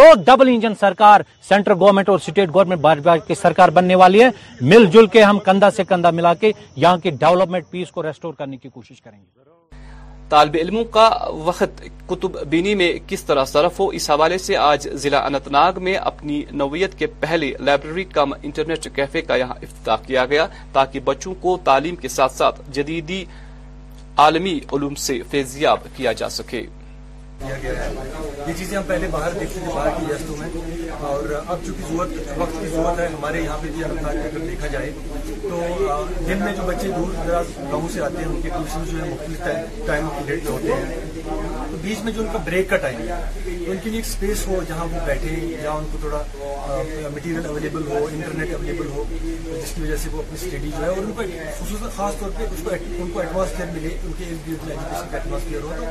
لوگ 0.00 0.22
ڈبل 0.24 0.48
انجن 0.48 0.74
سرکار 0.80 1.20
سینٹر 1.48 1.74
گورنمنٹ 1.80 2.08
اور 2.08 2.18
سٹیٹ 2.28 2.54
گورنمنٹ 2.54 3.06
کی 3.26 3.34
سرکار 3.42 3.68
بننے 3.78 3.94
والی 4.02 4.22
ہے 4.22 4.28
مل 4.72 4.86
جل 4.92 5.06
کے 5.16 5.22
ہم 5.22 5.38
کندھا 5.48 5.70
سے 5.80 5.84
کندھا 5.88 6.10
ملا 6.20 6.34
کے 6.44 6.52
یہاں 6.76 6.96
کی 7.02 7.10
ڈیولپمنٹ 7.24 7.70
پیس 7.70 7.90
کو 7.90 8.02
ریسٹور 8.02 8.32
کرنے 8.38 8.56
کی 8.56 8.68
کوشش 8.74 9.00
کریں 9.02 9.18
گے 9.18 9.26
طالب 10.30 10.56
علموں 10.60 10.84
کا 10.94 11.08
وقت 11.44 11.82
کتب 12.08 12.36
بینی 12.54 12.74
میں 12.80 12.92
کس 13.08 13.22
طرح 13.24 13.44
صرف 13.50 13.78
ہو 13.80 13.86
اس 13.98 14.08
حوالے 14.10 14.38
سے 14.38 14.56
آج 14.64 14.88
ضلع 15.04 15.18
انت 15.26 15.46
ناگ 15.52 15.80
میں 15.84 15.94
اپنی 16.10 16.42
نوعیت 16.62 16.98
کے 16.98 17.06
پہلے 17.20 17.52
لائبریری 17.68 18.04
کم 18.16 18.32
انٹرنیٹ 18.42 18.88
کیفے 18.96 19.22
کا 19.30 19.36
یہاں 19.42 19.54
افتتاح 19.62 19.96
کیا 20.06 20.24
گیا 20.34 20.46
تاکہ 20.72 21.00
بچوں 21.04 21.34
کو 21.40 21.56
تعلیم 21.70 21.96
کے 22.04 22.08
ساتھ 22.18 22.32
ساتھ 22.32 22.60
جدیدی 22.78 23.24
عالمی 24.22 24.58
علوم 24.72 24.94
سے 25.06 25.20
فیضیاب 25.30 25.86
کیا 25.96 26.12
جا 26.20 26.28
سکے 26.38 26.62
گیا 27.40 27.74
ہے 27.84 27.94
یہ 28.46 28.52
چیزیں 28.58 28.76
ہم 28.76 28.82
پہلے 28.86 29.06
باہر 29.10 29.32
دیکھتے 29.40 29.60
تھے 29.60 29.68
باہر 29.74 29.90
کی 29.98 30.06
ریاستوں 30.08 30.36
میں 30.38 30.48
اور 31.08 31.28
اب 31.46 31.58
چونکہ 31.66 31.82
ضرورت 31.88 32.38
وقت 32.38 32.60
کی 32.60 32.66
ضرورت 32.68 32.98
ہے 33.00 33.06
ہمارے 33.16 33.40
یہاں 33.42 33.58
پہ 33.62 33.68
بھی 33.74 33.84
اگر 33.84 34.38
دیکھا 34.46 34.66
جائے 34.74 34.92
تو 35.42 35.60
دن 36.28 36.38
میں 36.44 36.52
جو 36.56 36.62
بچے 36.66 36.88
دور 36.96 37.14
دراز 37.26 37.56
گاؤں 37.72 37.88
سے 37.92 38.00
آتے 38.02 38.18
ہیں 38.22 38.26
ان 38.30 38.40
کے 38.42 38.48
ٹیوشن 38.54 38.84
جو 38.90 39.02
ہے 39.04 39.10
مختلف 39.10 39.86
ٹائم 39.86 40.08
پیریڈ 40.18 40.44
پہ 40.46 40.50
ہوتے 40.50 40.72
ہیں 40.72 41.20
تو 41.70 41.76
بیچ 41.82 41.98
میں 42.04 42.12
جو 42.12 42.22
ان 42.22 42.28
کا 42.32 42.38
بریک 42.44 42.68
کا 42.70 42.76
ٹائم 42.84 42.98
ہے 43.08 43.14
ان 43.14 43.76
کے 43.82 43.90
لیے 43.90 43.98
ایک 43.98 44.06
اسپیس 44.06 44.46
ہو 44.48 44.58
جہاں 44.68 44.84
وہ 44.92 44.98
بیٹھے 45.06 45.34
یا 45.64 45.70
ان 45.70 45.86
کو 45.92 45.98
تھوڑا 46.00 46.22
مٹیریل 47.14 47.46
اویلیبل 47.46 47.82
ہو 47.90 48.04
انٹرنیٹ 48.12 48.54
اویلیبل 48.54 48.86
ہو 48.94 49.04
جس 49.62 49.72
کی 49.74 49.82
وجہ 49.82 49.96
سے 50.02 50.08
وہ 50.12 50.22
اپنی 50.22 50.38
اسٹڈی 50.44 50.70
جو 50.78 50.82
ہے 50.84 50.88
اور 50.88 51.02
ان 51.04 51.12
کو 51.16 51.88
خاص 51.96 52.18
طور 52.20 52.30
پہ 52.38 52.46
اس 52.52 52.62
کو 52.64 52.70
ان 52.98 53.10
کو 53.12 53.20
ایٹماسفیئر 53.20 53.68
ملے 53.74 53.96
ان 54.04 54.12
کے 54.18 54.24
ایجوکیشن 54.24 55.10
کا 55.10 55.16
ایٹماسفیئر 55.18 55.60
ہو 55.60 55.84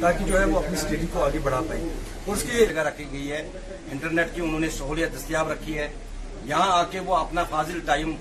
تاکہ 0.00 0.24
جو 0.32 0.38
ہے 0.40 0.44
وہ 0.46 0.58
اپنی 0.58 0.76
کو 1.12 1.22
آگے 1.24 1.38
بڑھا 1.42 1.60
پائے 1.68 1.80
اس 2.32 2.42
کی 2.50 2.64
جگہ 2.66 2.80
رکھی 2.86 3.04
گئی 3.12 3.30
ہے 3.30 3.38
انٹرنیٹ 3.92 4.34
کی 4.34 4.40
انہوں 4.42 4.60
نے 4.60 4.68
سہولیت 4.76 5.14
دستیاب 5.16 5.50
رکھی 5.50 5.76
ہے 5.78 5.88
یہاں 6.46 6.68
آ 6.78 6.82
کے 6.90 7.00
وہ 7.06 7.14
اپنا 7.16 7.44
فاضل 7.50 7.78
ٹائم 7.86 8.12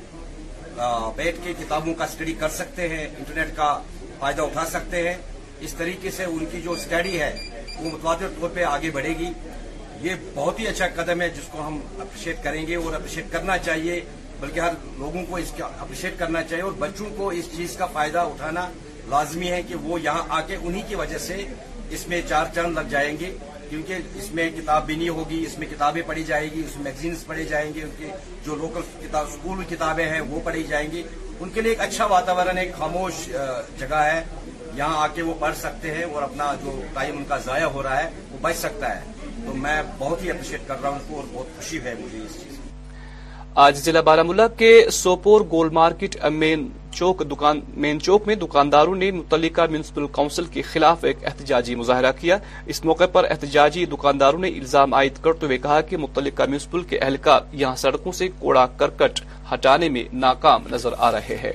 بیٹھ 1.16 1.38
کے 1.44 1.54
کتابوں 1.60 1.94
کا 1.98 2.04
اسٹڈی 2.06 2.34
کر 2.40 2.50
سکتے 2.58 2.88
ہیں 2.90 3.06
انٹرنیٹ 3.08 3.56
کا 3.56 3.70
فائدہ 4.20 4.42
اٹھا 4.42 4.66
سکتے 4.72 5.08
ہیں 5.08 5.16
اس 5.68 5.74
طریقے 5.78 6.12
سے 6.18 6.24
ان 6.24 6.46
کی 6.52 6.62
جو 6.62 6.72
اسٹڈی 6.80 7.20
ہے 7.22 7.32
وہ 7.80 7.90
متوازن 7.92 8.36
طور 8.40 8.50
پہ 8.54 8.64
آگے 8.64 8.90
بڑھے 8.94 9.14
گی 9.20 9.30
یہ 10.02 10.14
بہت 10.36 10.60
ہی 10.60 10.68
اچھا 10.68 10.88
قدم 10.96 11.22
ہے 11.22 11.30
جس 11.36 11.48
کو 11.52 11.68
ہم 11.68 11.80
اپریشیٹ 12.02 12.44
کریں 12.44 12.66
گے 12.68 12.76
اور 12.76 12.94
اپریشیٹ 12.96 13.32
کرنا 13.32 13.58
چاہیے 13.68 14.00
بلکہ 14.40 14.60
ہر 14.60 14.74
لوگوں 14.98 15.24
کو 15.30 15.38
اس 15.38 15.52
کا 15.58 15.66
اپریشیٹ 15.80 16.20
کرنا 16.20 16.44
چاہیے 16.50 16.64
اور 16.64 16.74
بچوں 16.80 17.06
کو 17.18 17.30
اس 17.38 17.46
چیز 17.56 17.76
کا 17.78 17.86
فائدہ 17.94 18.20
اٹھانا 18.34 18.68
لازمی 19.10 19.52
ہے 19.52 19.62
کہ 19.68 19.76
وہ 19.84 20.00
یہاں 20.02 20.24
آ 20.38 20.42
کے 20.48 20.56
انہی 20.64 20.82
کی 20.88 20.96
وجہ 20.96 21.18
سے 21.28 21.44
اس 21.96 22.08
میں 22.08 22.22
چار 22.30 22.46
چاند 22.56 22.78
لگ 22.78 22.90
جائیں 22.90 23.16
گے 23.20 23.32
کیونکہ 23.70 23.94
اس 24.18 24.34
میں 24.36 24.50
کتاب 24.58 24.86
بھی 24.86 24.96
نہیں 24.96 25.10
ہوگی 25.18 25.44
اس 25.46 25.58
میں 25.60 25.68
کتابیں 25.72 26.02
پڑھی 26.08 26.24
جائیں 26.28 26.48
گی 26.56 26.60
اس 26.66 26.76
میں 26.76 26.84
میگزینز 26.84 27.26
پڑھی 27.28 27.46
جائیں 27.50 27.72
کے 27.74 28.08
جو 28.46 28.56
لوکل 28.62 29.06
اسکول 29.16 29.58
میں 29.58 29.66
کتابیں 29.70 30.06
ہیں 30.10 30.20
وہ 30.30 30.40
پڑھی 30.44 30.64
جائیں 30.70 30.88
گی 30.92 31.04
ان 31.40 31.50
کے 31.54 31.62
لیے 31.62 31.72
ایک 31.72 31.82
اچھا 31.82 32.06
واتاورن 32.14 32.58
ایک 32.58 32.76
خاموش 32.78 33.26
جگہ 33.80 34.02
ہے 34.10 34.24
یہاں 34.78 34.98
آ 35.04 35.08
کے 35.16 35.22
وہ 35.30 35.34
پڑھ 35.40 35.56
سکتے 35.58 35.94
ہیں 35.94 36.04
اور 36.14 36.24
اپنا 36.24 36.54
جو 36.64 36.80
ٹائم 36.94 37.18
ان 37.18 37.24
کا 37.28 37.38
ضائع 37.46 37.66
ہو 37.76 37.84
رہا 37.84 38.04
ہے 38.04 38.10
وہ 38.32 38.38
بچ 38.42 38.56
سکتا 38.58 38.96
ہے 38.96 39.12
تو 39.46 39.54
میں 39.64 39.82
بہت 39.98 40.24
ہی 40.24 40.30
اپریشیٹ 40.32 40.68
کر 40.68 40.82
رہا 40.82 40.90
ہوں 40.90 40.98
ان 40.98 41.04
کو 41.10 41.16
اور 41.20 41.24
بہت 41.34 41.56
خوشی 41.58 41.80
ہے 41.86 41.94
مجھے 42.00 42.18
اس 42.26 42.40
چیز 42.44 42.56
آج 43.66 43.78
ضلع 43.84 44.02
بارہ 44.10 44.24
ملا 44.24 44.48
کے 44.58 44.72
سوپور 44.92 45.42
گول 45.52 45.70
مارکیٹ 45.78 46.18
میں 46.32 46.56
چوک 46.98 47.22
مین 47.84 48.00
چوک 48.02 48.28
میں 48.28 48.36
دکانداروں 48.42 48.94
نے 48.96 49.10
متعلقہ 49.12 49.62
میونسپل 49.72 50.06
کاؤنسل 50.12 50.46
کے 50.54 50.62
خلاف 50.72 51.04
ایک 51.06 51.18
احتجاجی 51.28 51.74
مظاہرہ 51.82 52.12
کیا 52.20 52.38
اس 52.74 52.84
موقع 52.86 53.06
پر 53.14 53.24
احتجاجی 53.32 53.84
دکانداروں 53.92 54.40
نے 54.46 54.48
الزام 54.62 54.94
عائد 55.00 55.18
کرتے 55.24 55.46
ہوئے 55.46 55.58
کہا 55.66 55.80
کہ 55.90 55.98
متعلقہ 56.06 56.44
میونسپل 56.50 56.84
کے 56.90 57.00
اہلکار 57.00 57.42
یہاں 57.62 57.76
سڑکوں 57.84 58.12
سے 58.20 58.28
کوڑا 58.40 58.66
کرکٹ 58.78 59.22
ہٹانے 59.54 59.90
میں 59.96 60.04
ناکام 60.26 60.64
نظر 60.70 60.94
آ 60.98 61.12
رہے 61.12 61.38
ہیں 61.44 61.52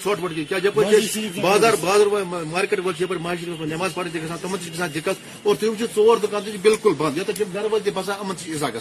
ویسے 0.76 1.28
بازار 1.42 1.74
بازار 1.82 2.24
مارکیٹ 2.52 2.80
ویل 2.86 3.18
میں 3.24 3.68
نماز 3.76 3.94
پڑھتی 3.96 4.20
گا 4.30 4.36
تمہیں 4.42 4.70
گا 4.78 4.88
دقت 4.96 5.44
او 5.46 5.56
تم 5.60 5.80
ورک 5.98 6.36
بالکل 6.62 6.94
بند 6.98 7.18
یوتھ 7.18 7.42
گھر 7.54 7.66
والی 7.72 7.92
بسان 7.96 8.32
عیٰ 8.54 8.70
گا 8.74 8.80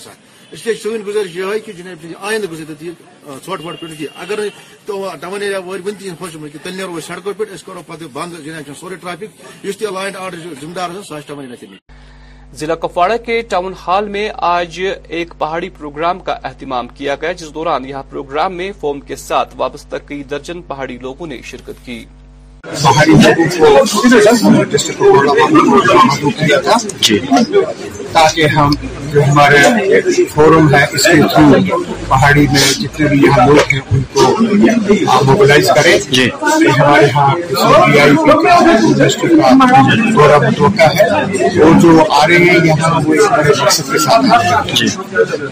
اس 0.53 0.66
لیے 0.66 0.74
سن 0.83 1.03
گزشت 1.07 1.37
یہ 1.37 1.72
جن 1.77 2.14
آئندہ 2.20 2.72
ٹھٹ 3.42 3.64
وٹ 3.64 3.81
پیٹ 3.81 4.09
اگر 4.14 4.46
وورتوں 4.88 6.29
تیل 6.62 6.74
نیرو 6.77 7.00
سڑکوں 7.07 7.33
پہ 7.38 7.44
کرو 7.66 7.83
پہ 7.87 8.05
بند 8.12 8.35
جناب 8.44 8.66
سے 8.66 8.72
سوری 8.81 8.94
ٹریفک 9.00 9.42
آرڈر 10.19 10.64
ضلع 12.59 12.75
کپواڑہ 12.81 13.17
کے 13.27 13.40
ٹاؤن 13.51 13.73
ہال 13.87 14.09
میں 14.09 14.29
آج 14.49 14.81
ایک 15.17 15.33
پہاڑی 15.38 15.69
پروگرام 15.79 16.19
کا 16.27 16.33
اہتمام 16.49 16.88
کیا 16.97 17.14
گیا 17.23 17.33
جس 17.40 17.55
دوران 17.55 17.87
یہاں 17.88 18.03
پروگرام 18.11 18.57
میں 18.57 18.71
فوم 18.81 19.01
کے 19.09 19.17
ساتھ 19.17 19.55
وابستہ 19.59 19.97
کئی 20.07 20.23
درجن 20.31 20.62
پہاڑی 20.69 20.99
لوگوں 21.03 21.27
نے 21.27 21.40
شرکت 21.51 21.85
کی 21.87 22.05
باہر 22.83 23.09
لوگوں 23.09 23.85
کو 23.92 24.61
کو 26.20 26.31
تاکہ 28.12 28.46
ہم 28.57 28.70
جو 29.12 29.22
ہمارے 29.27 30.00
فورم 30.35 30.68
ہے 30.74 30.83
اس 30.94 31.07
کے 31.07 31.20
تھرو 31.35 31.79
پہاڑی 32.09 32.46
میں 32.53 32.61
جتنے 32.83 33.07
بھی 33.09 33.18
یہاں 33.22 33.46
لوگ 33.46 33.72
ہیں 33.72 33.81
ان 33.90 34.03
کو 34.14 35.24
موبلائز 35.31 35.68
کریں 35.74 35.96
جی۔ 36.11 36.22
یہ 36.22 36.70
ہمارے 36.81 37.07
یہاں 37.94 38.55
انڈسٹری 38.74 39.40
کا 39.40 39.96
دورہ 40.14 40.38
متوقع 40.46 40.88
ہے 40.98 41.09
وہ 41.57 41.72
جو 41.83 41.96
آ 42.20 42.27
رہے 42.29 42.37
ہیں 42.44 42.57
یہاں 42.66 43.00
وہ 43.07 43.42
کے 43.42 43.98
ساتھ 44.05 44.31
آ 44.31 44.38
رہے 44.38 44.48
ہیں 44.48 44.77
جی۔ 44.77 44.87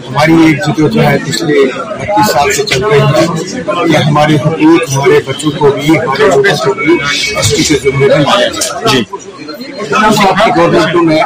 ہماری 0.07 0.41
ایک 0.45 0.65
جگہ 0.77 0.87
جو 0.95 1.03
ہے 1.09 1.17
پچھلے 1.27 1.65
بتیس 1.73 2.31
سال 2.31 2.51
سے 2.57 2.63
چل 2.73 2.83
رہی 2.85 3.01
ہے 3.17 3.85
یہ 3.93 4.03
ہمارے 4.09 4.35
حقوق 4.45 4.89
ہمارے 4.95 5.19
بچوں 5.27 5.51
کو 5.59 5.71
بھی 5.79 5.97
ہمارے 5.99 6.27
لوگوں 6.29 6.63
کو 6.65 6.73
بھی 6.79 6.97
سے 7.11 7.77
جی 8.91 9.01
گورنمنٹ 10.55 10.95
نے 11.07 11.21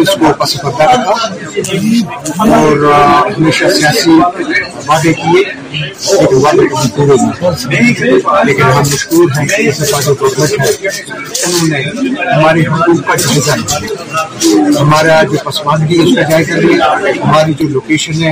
اس 0.00 0.08
کو 0.20 0.46
سفر 0.46 0.70
کر 0.78 0.92
رکھا 0.92 2.54
اور 2.58 2.86
ہمیشہ 3.36 3.68
سیاسی 3.78 4.18
وعدے 4.86 5.12
کیے 5.22 5.42
لیکن 5.70 7.10
ہم 8.62 8.84
مشکور 8.92 9.26
ہیں 9.36 9.46
انہوں 11.46 11.66
نے 11.68 11.78
ہمارے 12.32 12.60
حقوق 12.60 12.98
کا 13.06 13.14
جائزہ 13.14 13.54
لیا 13.60 13.80
ہمارا 14.80 15.14
جو 15.32 15.36
پسماندگی 15.44 15.96
اس 16.02 16.10
کا 16.16 16.22
جائزہ 16.30 16.56
لیا 16.66 16.86
ہماری 17.22 17.52
جو 17.60 17.64
لوکیشن 17.68 18.14
ہے 18.22 18.30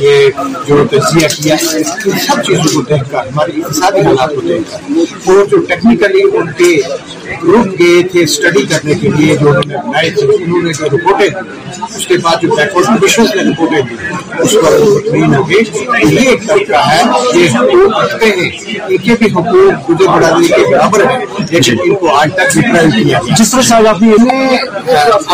یہ 0.00 0.16
جو 0.68 0.74
تجزیہ 0.86 1.28
کیا 1.42 1.56
ان 1.74 1.82
سب 2.26 2.42
چیزوں 2.46 2.72
کو 2.74 2.80
دیکھ 2.90 3.06
کر 3.10 3.18
ہمارے 3.28 3.52
اقتصادی 3.60 4.02
حالات 4.06 4.30
کو 4.34 4.40
دیکھ 4.48 4.64
کر 4.70 4.78
وہ 5.30 5.34
جو 5.50 5.58
ٹیکنیکلی 5.68 6.22
ان 6.32 6.46
کے 6.58 6.72
گروپ 7.42 7.78
گئے 7.78 8.02
تھے 8.12 8.22
اسٹڈی 8.22 8.62
کرنے 8.70 8.94
کے 9.00 9.08
لیے 9.16 9.36
جو 9.40 9.48
انہوں 9.48 9.64
نے 9.68 9.76
بنائے 9.86 10.10
تھے 10.18 10.26
انہوں 10.36 10.62
نے 10.62 10.72
جو 10.78 10.86
رپورٹیں 10.96 11.28
دی 11.28 11.84
اس 11.96 12.06
کے 12.06 12.16
بعد 12.22 12.42
جو 12.42 12.54
بیکورڈ 12.56 12.86
کنڈیشنز 12.86 13.34
نے 13.36 13.42
رپورٹیں 13.50 13.80
دی 13.88 13.94
اس 14.42 14.52
پر 14.62 14.78
تقریر 14.94 15.36
ہو 15.36 15.48
گئی 15.48 16.14
یہ 16.14 16.28
ایک 16.30 16.46
طریقہ 16.46 16.84
ہے 16.88 17.00
یہ 17.38 17.48
حقوق 17.58 17.96
رکھتے 18.00 18.30
ہیں 18.38 18.50
ان 18.88 18.96
کے 19.04 19.14
بھی 19.18 19.30
حقوق 19.36 19.90
گزر 19.90 20.06
برادری 20.06 20.48
کے 20.48 20.62
برابر 20.70 21.04
ہیں 21.10 21.18
لیکن 21.50 21.80
ان 21.84 21.94
کو 22.00 22.14
آج 22.16 22.34
تک 22.40 22.56
ریپرائز 22.56 22.92
کیا 23.02 23.18
جس 23.38 23.50
طرح 23.50 23.62
صاحب 23.68 23.86
آپ 23.88 24.02
نے 24.02 24.56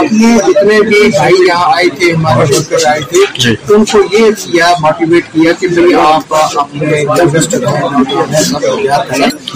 اپنے 0.02 0.35
جتنے 0.46 0.80
بھی 0.88 1.00
بھائی 1.16 1.46
یہاں 1.46 1.70
آئے 1.74 1.88
تھے 1.98 2.12
ہمارے 2.12 2.46
شرکر 2.52 2.87
آئے 2.90 3.00
تھے 3.11 3.24
جی۔ 3.44 3.54
ان 3.74 3.85
کو 3.92 4.00
یہ 4.14 4.30
کیا 4.44 4.72
موٹیویٹ 4.82 5.32
کیا 5.32 5.52
کہ 5.61 5.68
بھائی 5.76 5.94
آپ 6.06 6.35
اپنے 6.61 7.04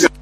کرنا 0.00 0.21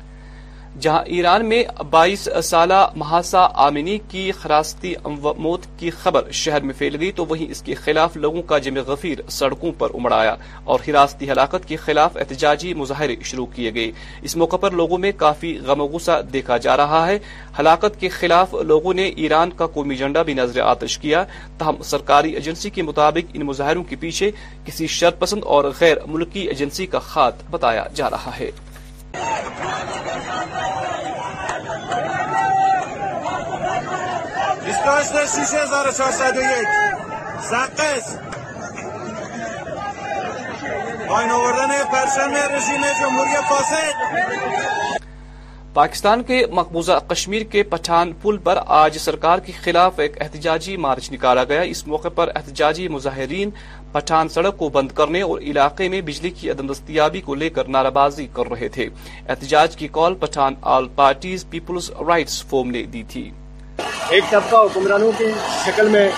جہاں 0.82 1.00
ایران 1.14 1.44
میں 1.48 1.62
بائیس 1.90 2.28
سالہ 2.44 2.84
محاسا 2.96 3.40
آمینی 3.66 3.96
کی 4.10 4.20
خراستی 4.40 4.92
موت 5.06 5.64
کی 5.78 5.90
خبر 6.02 6.30
شہر 6.42 6.62
میں 6.66 6.74
پھیل 6.78 6.96
گئی 7.00 7.10
تو 7.18 7.24
وہیں 7.30 7.50
اس 7.50 7.60
کے 7.62 7.74
خلاف 7.84 8.16
لوگوں 8.16 8.42
کا 8.52 8.58
جمع 8.66 8.80
غفیر 8.86 9.18
سڑکوں 9.38 9.72
پر 9.78 9.94
امڑایا 9.94 10.34
اور 10.72 10.80
حراستی 10.86 11.30
ہلاکت 11.30 11.66
کے 11.68 11.76
خلاف 11.84 12.16
احتجاجی 12.20 12.72
مظاہرے 12.82 13.16
شروع 13.30 13.44
کیے 13.56 13.74
گئے 13.74 13.90
اس 14.30 14.36
موقع 14.44 14.56
پر 14.62 14.70
لوگوں 14.80 14.98
میں 15.04 15.10
کافی 15.24 15.56
غم 15.66 15.80
و 15.80 15.86
غصہ 15.96 16.20
دیکھا 16.32 16.56
جا 16.66 16.76
رہا 16.82 17.06
ہے 17.06 17.18
ہلاکت 17.58 18.00
کے 18.00 18.08
خلاف 18.18 18.54
لوگوں 18.72 18.94
نے 19.00 19.06
ایران 19.24 19.50
کا 19.58 19.66
قومی 19.76 19.96
جنڈا 20.02 20.22
بھی 20.30 20.34
نظر 20.40 20.60
آتش 20.72 20.98
کیا 21.04 21.24
تاہم 21.58 21.82
سرکاری 21.92 22.30
ایجنسی 22.40 22.70
کے 22.76 22.82
مطابق 22.90 23.34
ان 23.36 23.46
مظاہروں 23.50 23.84
کے 23.90 23.96
پیچھے 24.04 24.30
کسی 24.64 24.86
شرپسند 24.98 25.42
اور 25.54 25.70
غیر 25.80 25.96
ملکی 26.14 26.46
ایجنسی 26.48 26.86
کا 26.94 26.98
خات 27.12 27.44
بتایا 27.50 27.84
جا 28.00 28.10
رہا 28.16 28.38
ہے 28.40 28.50
آوردن 34.80 35.90
رژیم 42.52 42.84
فاسد 43.48 44.14
پاکستان 45.74 46.22
کے 46.26 46.44
مقبوضہ 46.52 46.92
کشمیر 47.08 47.42
کے 47.50 47.62
پٹھان 47.70 48.12
پل 48.22 48.36
پر 48.44 48.58
آج 48.76 48.96
سرکار 48.98 49.38
کے 49.46 49.52
خلاف 49.62 49.98
ایک 50.06 50.20
احتجاجی 50.22 50.76
مارچ 50.86 51.10
نکالا 51.12 51.44
گیا 51.48 51.60
اس 51.74 51.86
موقع 51.86 52.08
پر 52.14 52.30
احتجاجی 52.36 52.86
مظاہرین 52.96 53.50
پٹھان 53.92 54.28
سڑک 54.36 54.56
کو 54.58 54.68
بند 54.78 54.92
کرنے 54.98 55.22
اور 55.22 55.40
علاقے 55.50 55.88
میں 55.94 56.00
بجلی 56.06 56.30
کی 56.40 56.50
عدم 56.50 56.72
دستیابی 56.72 57.20
کو 57.28 57.34
لے 57.42 57.50
کر 57.56 57.68
نارا 57.76 57.88
بازی 58.00 58.26
کر 58.34 58.50
رہے 58.56 58.68
تھے 58.78 58.88
احتجاج 59.28 59.76
کی 59.76 59.88
call 59.98 60.14
Pattan 60.20 60.54
all 60.76 60.88
parties 60.96 61.44
people's 61.50 61.90
rights 62.08 62.42
forum 62.50 62.70
نے 62.70 62.82
دی 62.92 63.02
تھی 63.12 63.30
ایک 64.10 64.24
طبقہ 64.30 64.56
حکمرانوں 64.64 65.10
کی 65.18 65.24
شکل 65.64 65.88
میں 65.88 66.08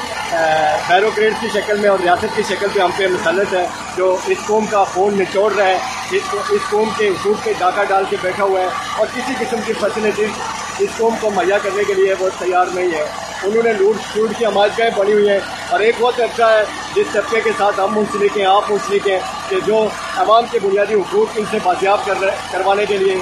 بیروکریٹ 0.88 1.32
کی 1.40 1.46
شکل 1.54 1.78
میں 1.80 1.88
اور 1.90 1.98
ریاست 2.02 2.36
کی 2.36 2.42
شکل 2.48 2.66
پہ 2.74 2.80
ہم 2.80 2.90
پہ 2.96 3.06
مسلط 3.14 3.52
ہے 3.54 3.64
جو 3.96 4.16
اس 4.32 4.46
قوم 4.46 4.66
کا 4.70 4.84
خون 4.92 5.18
نچوڑ 5.20 5.50
رہا 5.54 5.66
ہے 5.66 6.16
اس 6.16 6.34
اس 6.50 6.70
قوم 6.70 6.88
کے 6.98 7.08
حقوق 7.08 7.44
کے 7.44 7.52
ڈاکہ 7.58 7.84
ڈال 7.88 8.04
کے 8.10 8.16
بیٹھا 8.22 8.44
ہوا 8.44 8.60
ہے 8.60 8.66
اور 8.98 9.06
کسی 9.16 9.32
قسم 9.40 9.60
کی 9.66 9.72
فیسلٹیز 9.80 10.40
اس 10.86 10.96
قوم 10.98 11.14
کو 11.20 11.30
مہیا 11.34 11.58
کرنے 11.64 11.84
کے 11.86 11.94
لیے 12.00 12.14
وہ 12.20 12.28
تیار 12.38 12.74
نہیں 12.74 12.92
ہے 12.98 13.04
انہوں 13.44 13.62
نے 13.62 13.72
لوٹ 13.78 13.96
چوٹ 14.14 14.32
کی 14.38 14.44
عمارتگاہیں 14.44 14.90
بنی 14.98 15.12
ہوئی 15.12 15.28
ہیں 15.28 15.38
اور 15.72 15.80
ایک 15.86 15.94
بہت 16.00 16.20
اچھا 16.20 16.50
ہے 16.52 16.62
جس 16.94 17.06
طبقے 17.12 17.40
کے 17.44 17.50
ساتھ 17.58 17.80
ہم 17.80 17.94
منسلک 17.98 18.36
ہیں 18.38 18.44
آپ 18.46 18.70
منسلک 18.70 19.08
ہیں 19.08 19.18
کہ 19.48 19.56
جو 19.66 19.78
عوام 20.24 20.44
کے 20.50 20.58
بنیادی 20.62 20.94
حقوق 20.94 21.38
ان 21.38 21.44
سے 21.50 21.58
بازیاب 21.64 22.06
کروانے 22.52 22.84
کے 22.88 22.96
لیے 22.98 23.16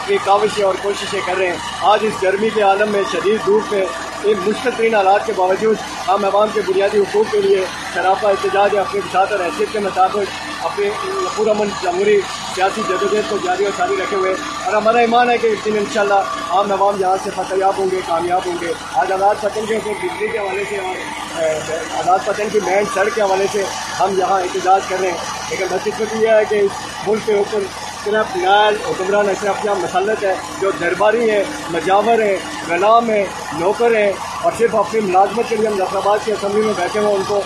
اپنی 0.00 0.16
کاوشیں 0.24 0.64
اور 0.64 0.74
کوششیں 0.82 1.20
کر 1.26 1.36
رہے 1.38 1.48
ہیں 1.50 1.76
آج 1.92 2.04
اس 2.06 2.22
گرمی 2.22 2.48
کے 2.54 2.62
عالم 2.70 2.92
میں 2.92 3.02
شدید 3.12 3.44
دھوپ 3.46 3.72
میں 3.72 3.84
ان 4.26 4.38
مشکل 4.50 4.70
ترین 4.76 4.94
حالات 4.94 5.26
کے 5.26 5.32
باوجود 5.36 5.76
ہم 6.08 6.24
عوام 6.24 6.48
کے 6.54 6.60
بنیادی 6.66 6.98
حقوق 6.98 7.30
کے 7.32 7.40
لیے 7.40 7.64
شرافہ 7.94 8.26
احتجاج 8.26 8.74
یا 8.74 8.80
اپنے 8.80 9.00
ساتھ 9.12 9.32
اور 9.32 9.40
حیثیت 9.44 9.72
کے 9.72 9.78
مطابق 9.84 10.64
اپنے 10.64 10.88
پورا 11.36 11.52
جمہوری 11.82 12.18
سیاسی 12.54 12.82
جدوجہد 12.88 13.30
کو 13.30 13.36
جاری 13.44 13.64
اور 13.64 13.72
ساری 13.76 13.96
رکھے 14.02 14.16
ہوئے 14.16 14.34
اور 14.64 14.72
ہمارا 14.74 14.98
ایمان 15.06 15.30
ہے 15.30 15.36
کہ 15.42 15.46
اس 15.52 15.64
دن 15.64 15.78
انشاءاللہ 15.78 16.20
عام 16.56 16.72
عوام 16.72 17.00
یہاں 17.00 17.44
سے 17.48 17.58
یاب 17.60 17.78
ہوں 17.78 17.90
گے 17.92 18.00
کامیاب 18.06 18.46
ہوں 18.46 18.56
گے 18.60 18.72
آج 19.02 19.12
آزاد 19.12 19.42
پتن 19.42 19.66
کے 19.68 19.76
اپنے 19.76 19.92
بجلی 20.02 20.28
کے 20.32 20.38
حوالے 20.38 20.64
سے 20.70 20.78
اور 20.78 21.98
آزاد 22.00 22.26
پتن 22.26 22.48
کی 22.52 22.60
مین 22.66 22.84
سڑک 22.94 23.14
کے 23.14 23.22
حوالے 23.22 23.46
سے 23.52 23.64
ہم 24.00 24.18
یہاں 24.18 24.40
احتجاج 24.40 24.88
کر 24.88 25.00
رہے 25.00 25.10
ہیں 25.10 25.50
لیکن 25.50 25.92
میں 25.98 26.22
یہ 26.22 26.28
ہے 26.30 26.42
کہ 26.48 26.62
ملک 27.06 27.26
کے 27.26 27.36
اوپر 27.38 27.62
حکمران 28.06 29.28
اشرف 29.28 29.48
اپنی 29.48 29.70
مسلط 29.82 30.22
ہے 30.24 30.34
جو 30.60 30.70
درباری 30.80 31.30
ہیں 31.30 31.42
مجاور 31.72 32.22
ہیں 32.22 32.36
غلام 32.68 33.10
ہیں 33.10 33.24
نوکر 33.60 33.94
ہیں 33.96 34.12
اور 34.44 34.52
صرف 34.58 34.74
اپنی 34.82 35.00
ملازمت 35.06 35.48
کے 35.48 35.56
لیے 35.56 35.68
آباد 35.68 36.18
کی 36.24 36.32
اسمبلی 36.32 36.62
میں 36.66 36.72
بیٹھے 36.76 37.00
ہوں 37.00 37.14
ان 37.14 37.22
کو 37.28 37.40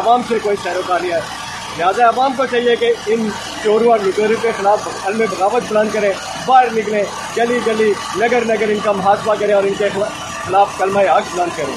عوام 0.00 0.22
سے 0.28 0.38
کوئی 0.42 0.56
سیروکار 0.62 1.00
نہیں 1.00 1.12
ہے 1.12 1.20
لہٰذا 1.78 2.08
عوام 2.08 2.32
کو 2.36 2.46
چاہیے 2.50 2.74
کہ 2.80 2.92
ان 3.14 3.28
چوروں 3.62 3.90
اور 3.90 3.98
لٹوروں 4.06 4.40
کے 4.42 4.50
خلاف 4.58 4.88
علم 5.08 5.22
بغاوت 5.30 5.62
بلند 5.70 5.92
کریں 5.94 6.10
باہر 6.46 6.72
نکلیں 6.76 7.02
گلی 7.36 7.58
گلی 7.66 7.92
نگر 8.22 8.44
نگر 8.52 8.72
ان 8.72 8.78
کا 8.84 8.92
محاذہ 9.00 9.38
کریں 9.40 9.54
اور 9.54 9.64
ان 9.70 9.74
کے 9.78 9.88
خلاف 9.94 10.78
کلمہ 10.78 11.00
حق 11.12 11.32
بلند 11.34 11.56
کریں 11.56 11.76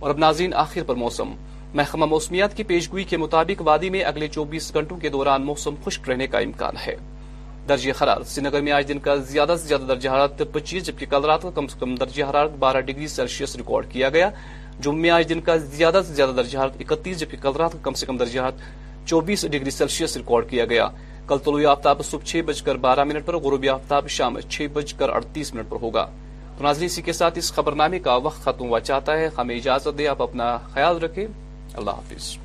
اور 0.00 0.10
اب 0.10 0.18
ناظرین 0.26 0.54
آخر 0.64 0.82
پر 0.86 0.94
موسم 1.04 1.32
محکمہ 1.80 2.06
موسمیات 2.14 2.56
کی 2.56 2.62
پیشگوئی 2.72 3.04
کے 3.10 3.16
مطابق 3.24 3.62
وادی 3.66 3.90
میں 3.96 4.02
اگلے 4.12 4.28
چوبیس 4.36 4.72
گھنٹوں 4.74 4.96
کے 5.00 5.08
دوران 5.16 5.44
موسم 5.46 5.74
خشک 5.84 6.08
رہنے 6.10 6.26
کا 6.34 6.38
امکان 6.48 6.76
ہے 6.86 6.96
درجہ 7.68 7.92
حرارت 8.02 8.26
سری 8.28 8.42
نگر 8.44 8.60
میں 8.62 8.72
آج 8.72 8.88
دن 8.88 8.98
کا 9.04 9.14
زیادہ 9.30 9.54
سے 9.60 9.66
زیادہ 9.68 9.82
درجہ 9.88 10.08
حرارت 10.10 10.42
پچیس 10.52 10.84
جبکہ 10.86 11.06
کل 11.10 11.24
رات 11.30 11.42
کا 11.42 11.50
کم 11.54 11.66
سے 11.68 11.76
کم 11.80 11.94
درجہ 11.96 12.24
حرارت 12.30 12.50
بارہ 12.58 12.80
ڈگری 12.86 13.06
سیلسیس 13.08 13.56
ریکارڈ 13.56 13.90
کیا 13.92 14.08
گیا 14.14 14.28
جمعہ 14.84 14.98
میں 15.00 15.10
آج 15.10 15.28
دن 15.28 15.40
کا 15.46 15.56
زیادہ 15.76 16.00
سے 16.06 16.14
زیادہ 16.14 16.32
درجہ 16.36 16.58
حرارت 16.58 16.80
اکتیس 16.80 17.18
جبکہ 17.20 17.36
کل 17.42 17.56
رات 17.58 17.72
کا 17.72 17.78
کم 17.82 17.94
سے 18.00 18.06
کم 18.06 18.16
درجہ 18.16 18.40
حرارت 18.40 19.08
چوبیس 19.08 19.44
ڈگری 19.52 19.70
سیلسیس 19.70 20.16
ریکارڈ 20.16 20.48
کیا 20.50 20.64
گیا 20.70 20.88
کل 21.28 21.38
طلوع 21.44 21.66
آفتاب 21.70 22.02
صبح 22.04 22.24
چھ 22.30 22.40
بج 22.46 22.62
کر 22.62 22.76
بارہ 22.86 23.04
منٹ 23.04 23.26
پر 23.26 23.36
غروبی 23.46 23.68
آفتاب 23.68 24.08
شام 24.16 24.40
چھ 24.50 24.66
بج 24.72 24.94
کر 24.98 25.08
اڑتیس 25.14 25.54
منٹ 25.54 25.68
پر 25.70 25.76
ہوگا 25.82 26.06
تو 26.58 26.64
ناظرین 26.64 26.86
اسی 26.92 27.02
کے 27.02 27.12
ساتھ 27.12 27.38
اس 27.38 27.52
خبر 27.54 27.72
نامے 27.82 27.98
کا 28.06 28.14
وقت 28.28 28.44
ختم 28.44 28.68
ہوا 28.68 28.80
چاہتا 28.88 29.16
ہے 29.18 29.28
ہمیں 29.38 29.54
اجازت 29.56 29.98
دے 29.98 30.08
آپ 30.14 30.22
اپنا 30.22 30.56
خیال 30.74 31.02
رکھیں 31.02 31.26
اللہ 31.74 31.90
حافظ 31.90 32.38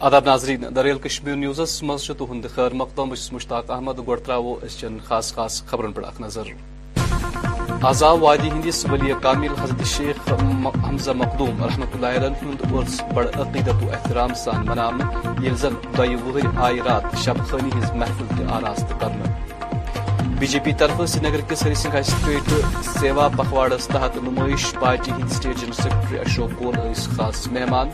آداب 0.00 0.24
ناظرین 0.28 0.60
دریل 0.76 0.98
کشمیر 1.04 1.34
نیوزس 1.34 1.82
مز 1.82 2.02
تہد 2.06 2.46
خیر 2.54 2.72
مقدم 2.76 3.10
بس 3.10 3.32
مشتاق 3.32 3.70
احمد 3.70 4.00
ترو 4.24 4.54
گرو 4.82 4.98
خاص 5.04 5.32
خاص 5.34 5.62
خبرن 5.66 5.92
پہ 5.92 6.00
اخ 6.06 6.20
نظر 6.20 6.48
آزاب 7.90 8.22
وادی 8.22 8.50
ہندس 8.50 8.84
ولی 8.90 9.12
کامل 9.22 9.54
حضرت 9.60 9.84
شیخ 9.96 10.28
حمزہ 10.88 11.10
مقدوم 11.16 11.64
رحمۃ 11.64 11.94
اللہ 12.02 12.28
عرس 12.76 13.00
بڑ 13.14 13.26
عقیدت 13.40 13.82
و 13.84 13.88
احترام 13.90 14.34
سان 14.44 14.66
منام 14.66 14.98
زن 15.60 15.74
دی 15.98 16.14
وائ 16.58 16.76
رات 16.88 17.16
شب 17.24 17.44
خومی 17.50 17.70
ہحفوظ 17.74 18.36
تہ 18.36 18.52
آراض 18.54 18.84
کر 19.00 19.18
بی 20.38 20.46
جے 20.52 20.58
پی 20.64 20.72
طرف 20.78 21.00
سری 21.08 21.28
نگرکسیٹ 21.30 22.26
سیوا 23.00 23.28
پخواڑ 23.38 23.68
تحت 23.86 24.16
نمائش 24.24 24.72
پارٹی 24.80 25.10
ہند 25.12 25.28
state 25.36 25.60
general 25.60 25.82
secretary 25.82 26.18
Ashok 26.18 26.58
Kaul 26.58 26.78
غس 26.84 27.08
خاص 27.16 27.46
مہمان 27.52 27.90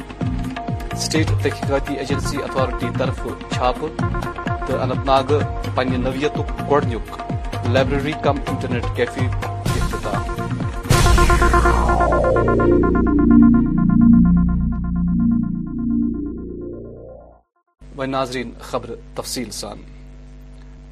سٹیٹ 1.01 1.29
تحقیقاتی 1.43 1.95
ایجنسی 1.99 2.37
اتھارٹی 2.43 2.87
طرف 2.99 3.21
چھاپ 3.53 3.77
تو 4.67 4.81
اننت 4.83 5.05
ناگ 5.07 5.31
پنہ 5.75 5.97
نویت 6.09 6.39
گڈنی 6.71 6.97
لائبریری 7.73 8.13
کم 8.23 8.37
انٹرنیٹ 8.49 8.85
کیفے 8.97 9.27
خبر 18.71 18.95
تفصیل 19.17 19.51
سان 19.61 19.83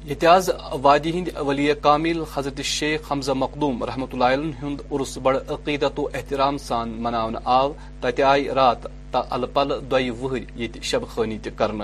اتیاز 0.09 0.49
وادی 0.83 1.11
ہند 1.11 1.27
ولی 1.47 1.67
کامل 1.81 2.21
حضرت 2.33 2.61
شیخ 2.65 3.11
حمزہ 3.11 3.31
مقدوم 3.35 3.83
رحمۃ 3.87 4.13
علیہ 4.27 4.49
ہند 4.61 4.79
عرس 4.91 5.17
بڑ 5.23 5.35
عقیدت 5.55 5.99
و 5.99 6.05
احترام 6.13 6.57
سان 6.63 6.91
مناون 7.03 7.35
آو 7.55 7.71
آئی 8.27 8.47
رات 8.55 8.87
تا 9.11 9.21
الپل 9.37 9.73
پل 9.91 10.09
وہر 10.19 10.37
یت 10.61 10.81
شب 10.91 11.07
خانی 11.13 11.37
کرن 11.57 11.81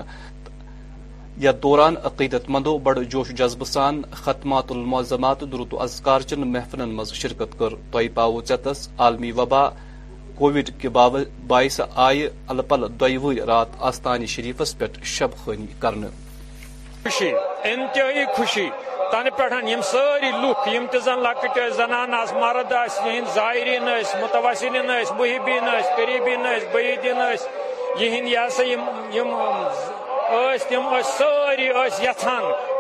یا 1.46 1.52
دوران 1.64 1.98
عقیدت 2.12 2.50
مندو 2.58 2.78
بڑ 2.84 2.98
جوش 3.04 3.28
جذب 3.30 3.38
جذبہ 3.46 3.66
سان 3.74 4.02
ختمات 4.26 4.72
المعظمات 4.72 5.42
درت 5.52 5.74
و 5.74 5.82
ازکار 5.82 6.22
چن 6.32 6.48
محفلن 6.54 6.96
مز 6.96 7.14
شرکت 7.24 7.58
کر 7.60 7.76
توہ 7.92 8.14
پاو 8.14 8.42
چتس 8.42 8.88
عالمی 9.06 9.32
وبا 9.38 9.68
کووڈ 10.38 10.86
باعث 11.48 11.80
آئی 12.08 12.28
الپل 12.56 12.88
پل 13.00 13.18
وہر 13.22 13.46
رات 13.54 13.82
آستانی 13.92 14.26
شریفس 14.36 14.76
شب 15.18 15.44
خانی 15.46 15.68
کرنے 15.80 16.08
خوشی 17.04 17.32
انتہائی 17.72 18.24
خوشی 18.36 18.68
تن 19.12 19.28
پہ 19.38 19.44
یم 19.70 19.82
ساری 19.92 20.32
لکھ 20.42 20.68
یم 20.74 20.86
تن 20.92 21.20
لکٹ 21.24 21.60
زنان 21.78 22.14
آس 22.20 22.34
مرد 22.40 22.74
آس 22.84 23.00
یہ 23.06 23.20
زائرین 23.36 23.88
یس 24.00 24.16
متوسلین 24.22 24.90
اس 25.02 25.12
محبین 25.20 25.68
اس 25.76 25.88
قریبین 25.98 26.46
اس 26.56 26.64
بعیدین 26.74 27.22
اس 27.30 27.48
یہ 28.00 28.48
سا 28.56 28.64
تم 30.28 30.92
سی 31.08 31.66
یھان 32.00 32.24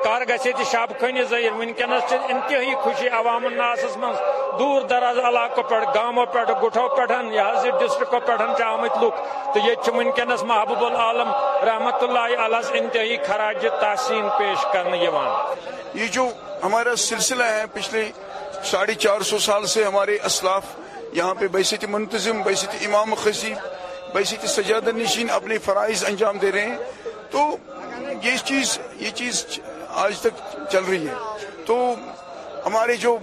کر 0.04 0.38
شب 0.72 0.92
زائل 1.30 1.48
ورنس 1.50 1.54
ونکس 1.60 2.12
انتہائی 2.14 2.74
خوشی 2.84 3.08
عوام 3.20 3.46
الناس 3.46 3.84
من 3.98 4.14
دور 4.60 4.82
دراز 4.90 5.18
علاقوں 5.28 5.64
پہ 5.70 6.44
گٹھو 6.64 6.88
پہ 6.96 7.06
یہ 7.34 7.72
ڈسٹرکو 7.82 8.20
پہ 8.28 8.42
آمت 8.66 8.98
لک 9.04 9.24
تو 9.54 9.60
یہ 9.66 10.32
محبوب 10.48 10.84
العالم 10.86 11.32
رحمت 11.68 12.04
اللہ 12.10 12.72
انتہائی 12.80 13.18
خراج 13.28 13.66
تحسین 13.82 14.28
پیش 14.40 14.66
کرنے 14.74 14.98
یہ 15.04 16.08
جو 16.12 16.28
ہمارا 16.64 16.96
سلسلہ 17.10 17.44
ہے 17.56 17.64
پچھلے 17.74 18.04
ساڑھے 18.72 18.94
چار 19.08 19.22
سو 19.32 19.40
سال 19.50 19.66
سے 19.76 19.84
ہمارے 19.86 20.18
اسلاف 20.32 20.76
یہاں 21.14 21.34
پہ 21.40 21.48
بحثیت 21.52 21.84
منتظم 21.96 22.42
بحثیت 22.46 22.86
امام 22.86 23.14
خصیب 23.24 23.68
بحثیت 24.14 24.46
سجادہ 24.50 24.92
نشین 24.96 25.30
اپنے 25.36 25.58
فرائض 25.66 26.04
انجام 26.08 26.38
دے 26.42 26.52
رہے 26.52 26.66
ہیں 26.66 27.06
تو 27.32 27.44
یہ 28.24 28.38
چیز 28.46 28.78
یہ 29.00 29.10
چیز 29.20 29.44
آج 30.04 30.20
تک 30.22 30.36
چل 30.72 30.84
رہی 30.90 31.08
ہے 31.08 31.14
تو 31.66 31.76
ہمارے 32.66 32.96
جو 33.04 33.18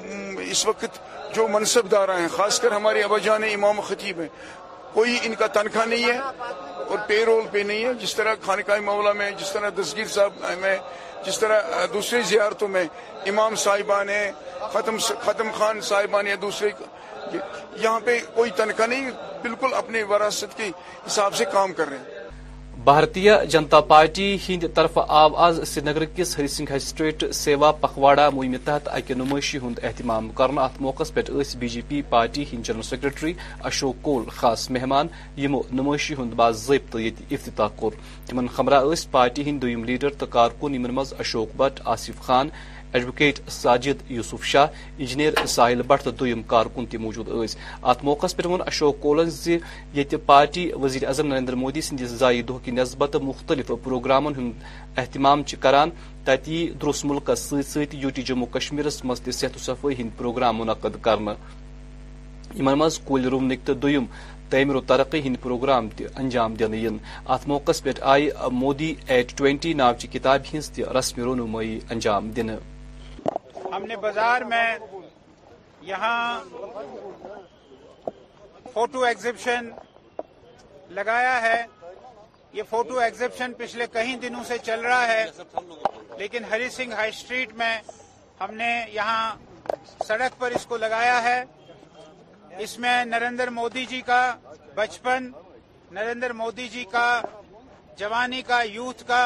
اس 0.51 0.67
وقت 0.67 0.99
جو 1.35 1.47
منصب 1.53 1.91
دارہ 1.91 2.19
ہیں 2.19 2.29
خاص 2.37 2.59
کر 2.61 2.73
ہمارے 2.73 3.03
ابا 3.03 3.19
جان 3.25 3.43
امام 3.53 3.81
خطیب 3.89 4.21
ہیں 4.21 4.29
کوئی 4.93 5.19
ان 5.27 5.35
کا 5.39 5.47
تنخواہ 5.55 5.87
نہیں 5.87 6.05
ہے 6.05 6.19
اور 6.19 6.99
پے 7.07 7.25
رول 7.27 7.47
پہ 7.53 7.59
نہیں 7.67 7.85
ہے 7.85 7.95
جس 8.03 8.15
طرح 8.15 8.35
خانقاہ 8.47 8.81
مولا 8.89 9.13
میں 9.21 9.31
جس 9.39 9.53
طرح 9.53 9.69
دسگیر 9.81 10.07
صاحب 10.17 10.33
میں 10.61 10.77
جس 11.27 11.39
طرح 11.39 11.87
دوسری 11.93 12.21
زیارتوں 12.31 12.69
میں 12.69 12.85
امام 13.33 13.55
صاحبان 13.65 14.09
ہیں 14.09 14.31
ختم 14.73 15.49
خان 15.59 15.81
صاحبان 15.91 16.27
یا 16.27 16.35
دوسرے 16.43 16.69
یہاں 17.33 17.99
پہ 18.05 18.19
کوئی 18.35 18.51
تنخواہ 18.57 18.87
نہیں 18.89 19.11
بالکل 19.43 19.75
اپنے 19.77 20.03
وراثت 20.11 20.57
کے 20.57 20.71
حساب 21.07 21.35
سے 21.35 21.45
کام 21.53 21.73
کر 21.77 21.89
رہے 21.89 21.97
ہیں 21.99 22.14
بھارتیہ 22.85 23.33
جنتا 23.51 23.79
پارٹی 23.91 24.27
ہند 24.49 24.65
طرف 24.75 24.97
آو 24.99 25.37
آز 25.45 25.61
سرینگر 25.69 26.05
کس 26.17 26.37
ہری 26.39 26.47
سنگھ 26.55 26.71
سٹریٹ 26.87 27.23
سیوا 27.35 27.71
پخواڑا 27.81 28.29
مہم 28.37 28.57
تحت 28.65 28.89
اکہ 28.97 29.15
نمائشی 29.15 29.59
ہند 29.63 29.79
اہتمام 29.85 30.29
کرنا 30.39 30.63
ات 30.65 30.81
موقع 30.83 31.03
پہ 31.15 31.21
بی 31.59 31.69
جے 31.75 31.81
پی 31.89 32.01
پارٹی 32.09 32.45
ہند 32.53 32.65
جنرل 32.67 32.83
سیکرٹری 32.89 33.33
اشوک 33.71 34.03
کول 34.03 34.29
خاص 34.37 34.69
مہمان 34.77 35.07
یمو 35.43 35.61
نمائشی 35.79 36.15
ہند 36.19 36.35
باضابطہ 36.43 36.99
یت 37.03 37.23
افتتاح 37.31 37.69
کور 37.77 37.93
تمہ 38.31 38.71
اِس 38.75 39.11
پارٹی 39.11 39.49
ہند 39.51 39.63
دم 39.63 39.85
لیڈر 39.93 40.11
تو 40.19 40.27
کارکن 40.37 40.75
یمن 40.75 40.95
مز 40.95 41.15
اشوک 41.19 41.57
بٹ 41.57 41.81
آصف 41.95 42.23
خان 42.27 42.49
ایڈوکیٹ 42.97 43.39
ساجد 43.51 44.03
یوسف 44.11 44.45
شاہ 44.47 44.67
انجینئر 44.99 45.47
ساحل 45.49 45.81
بٹ 45.87 46.03
تو 46.05 46.11
دم 46.25 46.43
کارکن 46.53 46.85
توجود 46.91 47.29
ات 47.91 48.03
موقع 48.05 48.27
پہ 48.37 48.43
اشوک 48.67 49.01
کولن 49.03 50.15
پارٹی 50.27 50.69
وزیر 50.83 51.07
اعظم 51.07 51.27
نریندر 51.27 51.55
مودی 51.63 51.81
سندس 51.87 52.11
زائ 52.19 52.41
دہ 52.49 52.59
کی 52.65 52.71
نسبت 52.71 53.17
مختلف 53.29 53.71
پروگرامن 53.85 54.35
ہند 54.37 54.99
اہتمام 54.99 55.43
کران 55.61 55.91
تتی 56.25 56.59
درس 56.83 57.05
ملکس 57.05 57.39
ست 57.67 57.71
ست 57.71 57.95
ٹی 58.15 58.23
جموں 58.27 58.47
کشمیر 58.57 58.87
مز 59.05 59.21
تحت 59.25 59.59
صفائی 59.65 59.97
ہند 59.99 60.11
پروگرام 60.19 60.59
منعقد 60.59 60.97
كرنے 61.05 61.33
یمن 62.59 62.79
مز 62.79 62.99
کل 63.09 63.25
رومنک 63.35 63.67
تو 63.67 63.75
دم 63.87 64.05
تعمیر 64.51 64.77
و 64.77 64.81
ترقی 64.93 65.21
ہند 65.27 65.37
پروگرام 65.43 65.89
تنجام 65.97 66.55
دن 66.61 66.97
ات 67.35 67.49
موقع 67.49 67.73
پہ 67.85 67.93
آئی 68.15 68.29
مودی 68.61 68.93
ایٹ 69.09 69.37
ٹوینٹی 69.39 69.73
ناوچہ 69.83 70.13
کتاب 70.13 70.41
ہز 70.55 70.71
تسمی 70.71 71.25
تہ 71.25 71.93
انجام 71.93 72.31
دن 72.37 72.51
ہم 73.75 73.85
نے 73.91 73.97
بازار 74.07 74.41
میں 74.51 74.67
یہاں 75.83 76.17
فوٹو 78.73 79.03
ایگزیبشن 79.05 79.69
لگایا 80.99 81.41
ہے 81.43 81.63
یہ 82.53 82.63
فوٹو 82.71 82.99
ایگزیبشن 83.07 83.53
پچھلے 83.59 83.87
کئی 83.93 84.15
دنوں 84.23 84.45
سے 84.51 84.59
چل 84.67 84.81
رہا 84.89 85.07
ہے 85.09 85.25
لیکن 86.19 86.45
ہری 86.51 86.69
سنگھ 86.77 86.93
ہائی 86.95 87.11
اسٹریٹ 87.17 87.55
میں 87.63 87.75
ہم 88.41 88.55
نے 88.61 88.71
یہاں 88.93 89.25
سڑک 90.09 90.39
پر 90.41 90.51
اس 90.57 90.67
کو 90.73 90.77
لگایا 90.85 91.17
ہے 91.23 91.43
اس 92.65 92.79
میں 92.85 92.95
نریندر 93.15 93.51
مودی 93.59 93.85
جی 93.95 94.01
کا 94.11 94.23
بچپن 94.75 95.31
نریندر 95.99 96.33
مودی 96.43 96.69
جی 96.77 96.85
کا 96.93 97.09
جوانی 98.03 98.43
کا 98.53 98.61
یوتھ 98.75 99.03
کا 99.09 99.25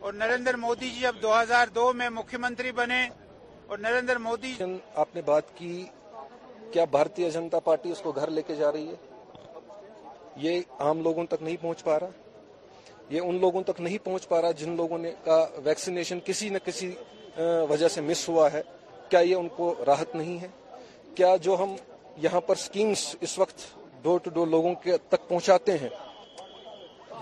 اور 0.00 0.12
نریندر 0.22 0.56
مودی 0.66 0.90
جی 0.98 1.06
اب 1.06 1.16
دو 1.22 1.34
ہزار 1.40 1.66
دو 1.74 1.92
میں 2.00 2.08
مکھی 2.18 2.36
منتری 2.46 2.72
بنے 2.82 3.02
اور 3.68 3.78
نریندر 3.78 4.18
مودی 4.28 4.52
جی- 4.58 4.76
آپ 5.02 5.14
نے 5.14 5.22
بات 5.26 5.56
کی 5.56 5.72
کیا 6.72 6.84
بھارتی 6.90 7.30
جنتا 7.30 7.58
پارٹی 7.68 7.90
اس 7.92 8.00
کو 8.02 8.12
گھر 8.12 8.30
لے 8.36 8.42
کے 8.46 8.54
جا 8.56 8.72
رہی 8.72 8.88
ہے 8.88 10.40
یہ 10.44 10.60
عام 10.84 11.02
لوگوں 11.02 11.24
تک 11.30 11.42
نہیں 11.42 11.56
پہنچ 11.62 11.82
پا 11.84 11.98
رہا 12.00 12.20
یہ 13.14 13.20
ان 13.20 13.40
لوگوں 13.40 13.62
تک 13.68 13.80
نہیں 13.80 13.98
پہنچ 14.04 14.28
پا 14.28 14.40
رہا 14.42 14.50
جن 14.60 14.76
لوگوں 14.76 14.98
کا 15.24 15.44
ویکسینیشن 15.64 16.18
کسی 16.24 16.48
نہ 16.48 16.58
کسی 16.64 16.94
وجہ 17.70 17.88
سے 17.96 18.00
مس 18.00 18.28
ہوا 18.28 18.52
ہے 18.52 18.62
کیا 19.08 19.20
یہ 19.20 19.34
ان 19.36 19.48
کو 19.56 19.74
راحت 19.86 20.14
نہیں 20.14 20.38
ہے 20.42 20.48
کیا 21.14 21.34
جو 21.46 21.56
ہم 21.62 21.74
یہاں 22.26 22.40
پر 22.46 22.54
سکیمز 22.62 23.04
اس 23.26 23.38
وقت 23.38 23.62
ڈور 24.02 24.18
ٹو 24.22 24.30
ڈور 24.34 24.46
لوگوں 24.46 24.74
کے 24.82 24.96
تک 25.08 25.28
پہنچاتے 25.28 25.76
ہیں 25.78 25.88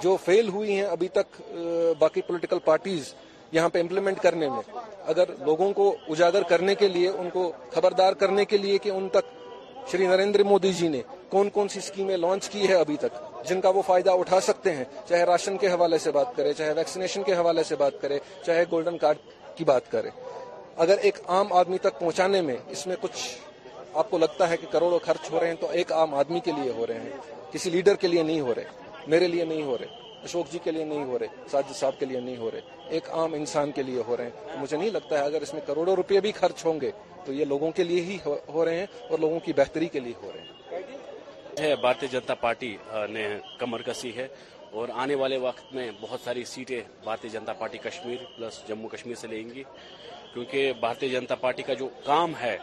جو 0.02 0.16
فیل 0.24 0.48
ہوئی 0.48 0.76
ہیں 0.76 0.84
ابھی 0.86 1.08
تک 1.18 1.40
باقی 1.98 2.20
پولیٹیکل 2.26 2.58
پارٹیز 2.64 3.12
یہاں 3.52 3.68
پہ 3.68 3.80
امپلیمنٹ 3.80 4.18
کرنے 4.22 4.48
میں 4.50 4.62
اگر 5.12 5.28
لوگوں 5.44 5.72
کو 5.74 5.94
اجاگر 6.08 6.42
کرنے 6.48 6.74
کے 6.82 6.88
لیے 6.88 7.08
ان 7.08 7.30
کو 7.32 7.50
خبردار 7.74 8.12
کرنے 8.22 8.44
کے 8.52 8.56
لیے 8.56 8.78
کہ 8.84 8.90
ان 8.90 9.08
تک 9.12 9.26
شری 9.90 10.06
نریندر 10.06 10.42
مودی 10.50 10.72
جی 10.80 10.88
نے 10.88 11.00
کون 11.28 11.48
کون 11.50 11.68
سی 11.68 11.78
اسکیمیں 11.78 12.16
لانچ 12.16 12.48
کی 12.50 12.68
ہے 12.68 12.74
ابھی 12.80 12.96
تک 13.04 13.16
جن 13.48 13.60
کا 13.60 13.68
وہ 13.74 13.82
فائدہ 13.86 14.10
اٹھا 14.20 14.40
سکتے 14.48 14.74
ہیں 14.74 14.84
چاہے 15.08 15.22
راشن 15.30 15.56
کے 15.60 15.68
حوالے 15.68 15.98
سے 15.98 16.10
بات 16.16 16.34
کرے 16.36 16.52
چاہے 16.58 16.72
ویکسینیشن 16.76 17.22
کے 17.26 17.34
حوالے 17.34 17.64
سے 17.70 17.76
بات 17.82 18.00
کرے 18.02 18.18
چاہے 18.46 18.64
گولڈن 18.70 18.98
کارڈ 19.04 19.18
کی 19.56 19.64
بات 19.72 19.90
کرے 19.92 20.10
اگر 20.86 20.98
ایک 21.08 21.18
عام 21.36 21.52
آدمی 21.60 21.78
تک 21.86 21.98
پہنچانے 22.00 22.40
میں 22.48 22.56
اس 22.76 22.86
میں 22.86 22.96
کچھ 23.00 23.26
آپ 24.00 24.10
کو 24.10 24.18
لگتا 24.18 24.48
ہے 24.50 24.56
کہ 24.56 24.66
کروڑوں 24.72 24.98
خرچ 25.06 25.30
ہو 25.30 25.40
رہے 25.40 25.46
ہیں 25.48 25.54
تو 25.60 25.70
ایک 25.80 25.92
عام 25.92 26.14
آدمی 26.14 26.40
کے 26.44 26.52
لیے 26.60 26.70
ہو 26.76 26.86
رہے 26.86 27.00
ہیں 27.00 27.52
کسی 27.52 27.70
لیڈر 27.70 27.94
کے 28.04 28.08
لیے 28.08 28.22
نہیں 28.22 28.40
ہو 28.48 28.54
رہے 28.54 28.78
میرے 29.14 29.26
لیے 29.28 29.44
نہیں 29.44 29.62
ہو 29.70 29.76
رہے 29.78 29.98
اشوک 30.24 30.50
جی 30.52 30.58
کے 30.64 30.70
لیے 30.72 30.84
نہیں 30.84 31.04
ہو 31.10 31.18
رہے 31.18 31.26
ساجد 31.50 31.74
صاحب 31.76 31.98
کے 31.98 32.06
لیے 32.06 32.20
نہیں 32.20 32.36
ہو 32.36 32.50
رہے 32.50 32.60
ایک 32.94 33.08
عام 33.18 33.34
انسان 33.34 33.70
کے 33.72 33.82
لیے 33.82 34.02
ہو 34.06 34.16
رہے 34.16 34.24
ہیں 34.24 34.56
مجھے 34.60 34.76
نہیں 34.76 34.90
لگتا 34.90 35.18
ہے 35.18 35.24
اگر 35.24 35.42
اس 35.42 35.52
میں 35.54 35.60
کروڑوں 35.66 35.94
روپے 35.96 36.20
بھی 36.26 36.32
خرچ 36.40 36.64
ہوں 36.64 36.80
گے 36.80 36.90
تو 37.24 37.32
یہ 37.32 37.44
لوگوں 37.44 37.70
کے 37.78 37.84
لیے 37.84 38.00
ہی 38.04 38.18
ہو 38.26 38.64
رہے 38.64 38.78
ہیں 38.78 38.86
اور 39.08 39.18
لوگوں 39.18 39.38
کی 39.44 39.52
بہتری 39.56 39.88
کے 39.96 40.00
لیے 40.00 40.12
ہو 40.22 40.32
رہے 40.34 40.78
ہیں 41.66 41.74
بھارتی 41.80 42.06
جنتا 42.10 42.34
پارٹی 42.40 42.76
نے 43.10 43.26
کمر 43.58 43.82
کسی 43.86 44.14
ہے 44.16 44.26
اور 44.80 44.88
آنے 45.02 45.14
والے 45.22 45.36
وقت 45.42 45.72
میں 45.74 45.90
بہت 46.00 46.20
ساری 46.24 46.44
سیٹیں 46.48 46.80
بھارتی 47.04 47.28
جنتا 47.28 47.52
پارٹی 47.62 47.78
کشمیر 47.88 48.16
پلس 48.36 48.60
جموں 48.68 48.88
کشمیر 48.92 49.14
سے 49.20 49.26
لیں 49.28 49.42
گی 49.54 49.62
کیونکہ 50.32 50.72
بھارتی 50.80 51.08
جنتا 51.10 51.34
پارٹی 51.40 51.62
کا 51.66 51.74
جو 51.80 51.88
کام 52.04 52.32
ہے 52.40 52.56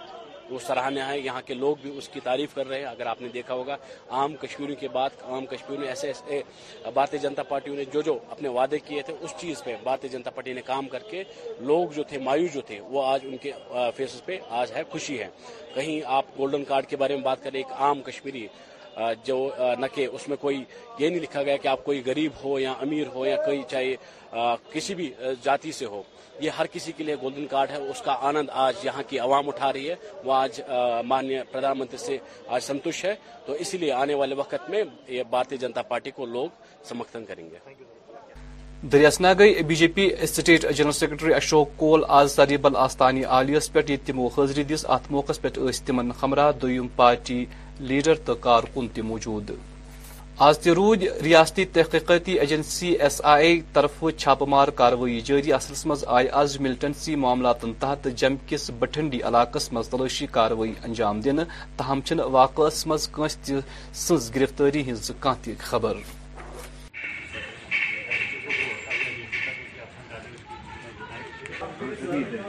وہ 0.49 0.59
سراہیا 0.67 1.07
ہے 1.07 1.19
یہاں 1.19 1.41
کے 1.45 1.53
لوگ 1.53 1.75
بھی 1.81 1.91
اس 1.97 2.07
کی 2.09 2.19
تعریف 2.23 2.53
کر 2.55 2.67
رہے 2.67 2.79
ہیں 2.79 2.85
اگر 2.85 3.05
آپ 3.11 3.21
نے 3.21 3.27
دیکھا 3.33 3.53
ہوگا 3.53 3.75
عام 4.19 4.35
کشمیریوں 4.41 4.79
کی 4.79 4.87
بات 4.93 5.23
عام 5.29 5.45
نے 5.79 5.87
ایسے 5.87 6.07
ایسے 6.07 6.41
بھارتی 6.93 7.17
جنتا 7.25 7.43
پارٹی 7.49 7.75
نے 7.75 7.85
جو 7.93 8.01
جو 8.07 8.17
اپنے 8.29 8.49
وعدے 8.57 8.79
کیے 8.87 9.01
تھے 9.05 9.13
اس 9.21 9.33
چیز 9.39 9.63
پہ 9.63 9.75
بارتی 9.83 10.07
جنتا 10.15 10.31
پارٹی 10.35 10.53
نے 10.53 10.61
کام 10.65 10.87
کر 10.95 11.03
کے 11.09 11.23
لوگ 11.71 11.91
جو 11.95 12.03
تھے 12.09 12.17
مایوس 12.29 12.53
جو 12.53 12.61
تھے 12.67 12.79
وہ 12.89 13.05
آج 13.07 13.25
ان 13.27 13.37
کے 13.41 13.51
فیسز 13.95 14.23
پہ 14.25 14.37
آج 14.61 14.71
ہے 14.75 14.81
خوشی 14.91 15.19
ہے 15.19 15.27
کہیں 15.75 15.99
آپ 16.19 16.25
گولڈن 16.37 16.63
کارڈ 16.73 16.85
کے 16.89 16.97
بارے 17.03 17.15
میں 17.15 17.23
بات 17.23 17.43
کریں 17.43 17.59
ایک 17.59 17.71
عام 17.79 18.01
کشمیری 18.05 18.47
جو 19.25 19.35
نہ 19.79 19.85
کہ 19.93 20.07
اس 20.11 20.27
میں 20.29 20.37
کوئی 20.41 20.57
یہ 20.99 21.09
نہیں 21.09 21.19
لکھا 21.19 21.41
گیا 21.43 21.57
کہ 21.61 21.67
آپ 21.67 21.83
کوئی 21.85 22.01
غریب 22.05 22.43
ہو 22.43 22.57
یا 22.59 22.71
امیر 22.81 23.07
ہو 23.15 23.25
یا 23.25 23.35
کوئی 23.45 23.61
چاہے 23.71 23.95
کسی 24.73 24.95
بھی 24.95 25.11
جاتی 25.43 25.71
سے 25.71 25.85
ہو 25.85 26.01
یہ 26.41 26.49
ہر 26.59 26.65
کسی 26.71 26.91
کے 26.97 27.03
لیے 27.03 27.15
گولڈن 27.21 27.45
کارڈ 27.49 27.69
ہے 27.71 27.77
اس 27.89 28.01
کا 28.05 28.15
آنند 28.29 28.49
آج 28.63 28.85
یہاں 28.85 29.03
کی 29.09 29.19
عوام 29.19 29.47
اٹھا 29.47 29.71
رہی 29.73 29.89
ہے 29.89 29.95
وہ 30.23 30.33
آج 30.33 30.59
مانیہ 31.07 31.39
پردھان 31.51 31.77
منتری 31.77 31.97
سے 31.97 32.17
آج 32.55 32.61
سنتوش 32.63 33.03
ہے 33.05 33.13
تو 33.45 33.53
اسی 33.63 33.77
لیے 33.77 33.91
آنے 34.01 34.13
والے 34.21 34.35
وقت 34.41 34.69
میں 34.69 34.83
یہ 35.07 35.23
بھارتی 35.29 35.57
جنتا 35.63 35.81
پارٹی 35.93 36.11
کو 36.15 36.25
لوگ 36.35 36.63
سمرتھن 36.89 37.25
کریں 37.25 37.43
گے 37.49 37.57
دریاسنا 38.91 39.31
گئی 39.37 39.61
B 39.67 39.75
J 39.75 39.87
P 39.93 40.07
state 40.21 40.65
general 40.77 40.91
secretary 40.93 41.33
Ashok 41.33 41.69
Kaul 41.77 42.03
آز 42.17 42.31
سریبل 42.35 42.75
آستانی 42.83 43.23
عالیہس 43.37 43.71
پہ 43.73 43.79
یہ 43.87 43.97
تم 44.05 44.19
حاضری 44.37 44.63
دس 44.73 44.85
ات 44.95 45.11
موقع 45.11 45.31
پہ 45.41 45.47
خمرہ 45.53 46.13
ہمراہ 46.23 46.51
پارٹی 46.95 47.45
لیڈر 47.79 48.15
تو 48.25 48.33
کارکن 48.41 48.87
موجود 49.07 49.51
آز 50.45 50.67
آ 50.69 50.73
رود 50.75 51.03
ریاستی 51.23 51.63
تحقیقاتی 51.73 52.37
ایجنسی 52.39 52.89
ایس 53.05 53.19
آئی 53.33 53.47
اے 53.47 53.59
طرف 53.73 54.03
چھاپہ 54.17 54.45
مار 54.53 54.67
کاروی 54.79 55.19
جاری 55.27 55.53
اصلس 55.53 55.85
مز 55.89 56.03
آئی 56.17 56.27
آز 56.41 56.59
ملٹنسی 56.61 57.15
معاملات 57.23 57.65
تحت 57.79 58.07
جم 58.17 58.35
کس 58.49 58.69
بٹھنڈی 58.79 59.19
علاقس 59.29 59.71
مز 59.73 59.89
تلشی 59.89 60.25
کاروی 60.37 60.71
انجام 60.87 61.21
دن 61.25 61.39
تاہم 61.77 62.01
چھ 62.05 62.25
وقعہ 62.37 62.69
من 62.87 62.97
کس 63.15 63.37
سن 63.99 64.15
گرفتاری 64.35 64.83
you. 72.09 72.43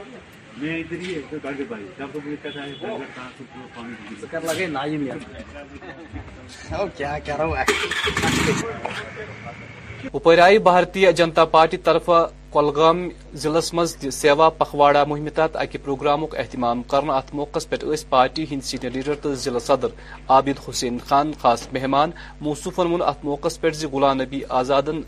اپرائی 10.13 10.57
بھارتی 10.57 11.05
جنتا 11.15 11.45
پارٹی 11.51 11.77
طرف 11.83 12.09
کلگام 12.53 13.07
ضلع 13.43 13.59
مز 13.73 13.95
سیوا 14.13 14.49
پخواڑا 14.57 15.03
مہم 15.07 15.29
تحت 15.35 15.55
اک 15.61 15.75
پروگرام 15.83 16.23
اہتمام 16.37 16.81
کرنا 16.93 17.13
ات 17.17 17.33
موقع 17.35 17.59
پہ 17.69 17.75
پارٹی 18.09 18.45
ہند 18.51 18.63
سینئر 18.71 18.91
لیڈر 18.93 19.15
تو 19.21 19.33
ضلع 19.45 19.59
صدر 19.67 19.87
عابد 20.37 20.59
حسین 20.69 20.97
خان 21.07 21.31
خاص 21.41 21.67
مہمان 21.73 22.11
موصوفن 22.41 23.01
ات 23.07 23.25
موقع 23.25 23.47
پہ 23.61 23.69
غلام 23.91 24.21
نبی 24.21 24.41
آزادن 24.61 25.01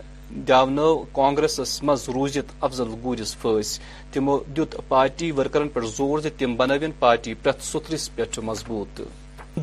گیونو 0.48 0.90
کانگریسس 1.14 1.82
مز 1.84 2.04
روزت 2.14 2.52
افضل 2.64 2.90
گورس 3.04 3.36
فیس 3.42 3.80
تمو 4.14 4.38
دیت 4.58 4.76
پارٹی 4.90 5.32
ورکرن 5.38 5.68
پر 5.74 5.86
زور 5.96 6.20
زی 6.24 6.30
تم 6.38 6.56
بنوین 6.58 6.92
پارٹی 7.00 7.34
پرت 7.44 7.62
سترس 7.64 8.10
پیٹ 8.16 8.40
مضبوط 8.50 9.02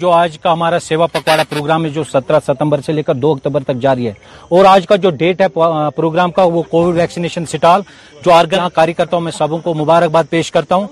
جو 0.00 0.10
آج 0.10 0.38
کا 0.38 0.52
ہمارا 0.52 0.78
سیوا 0.84 1.06
پکوڑا 1.12 1.42
پروگرام 1.48 1.84
ہے 1.84 1.90
جو 1.90 2.02
سترہ 2.12 2.38
ستمبر 2.46 2.80
سے 2.86 2.92
لے 2.92 3.02
کر 3.02 3.14
دو 3.14 3.30
اکتوبر 3.32 3.62
تک 3.66 3.76
جاری 3.82 4.06
ہے 4.08 4.12
اور 4.56 4.64
آج 4.74 4.86
کا 4.86 4.96
جو 5.04 5.10
ڈیٹ 5.22 5.40
ہے 5.40 5.48
پروگرام 5.96 6.30
کا 6.38 6.42
وہ 6.56 6.62
کووڈ 6.70 6.96
ویکسینیشن 6.96 7.46
سٹال 7.52 7.80
جو 8.24 8.32
آرگن 8.32 8.68
کاری 8.74 8.92
کرتا 8.92 9.16
ہوں 9.16 9.24
میں 9.24 9.32
سبوں 9.38 9.58
کو 9.64 9.74
مبارکباد 9.82 10.24
پیش 10.30 10.50
کرتا 10.52 10.74
ہوں 10.74 10.86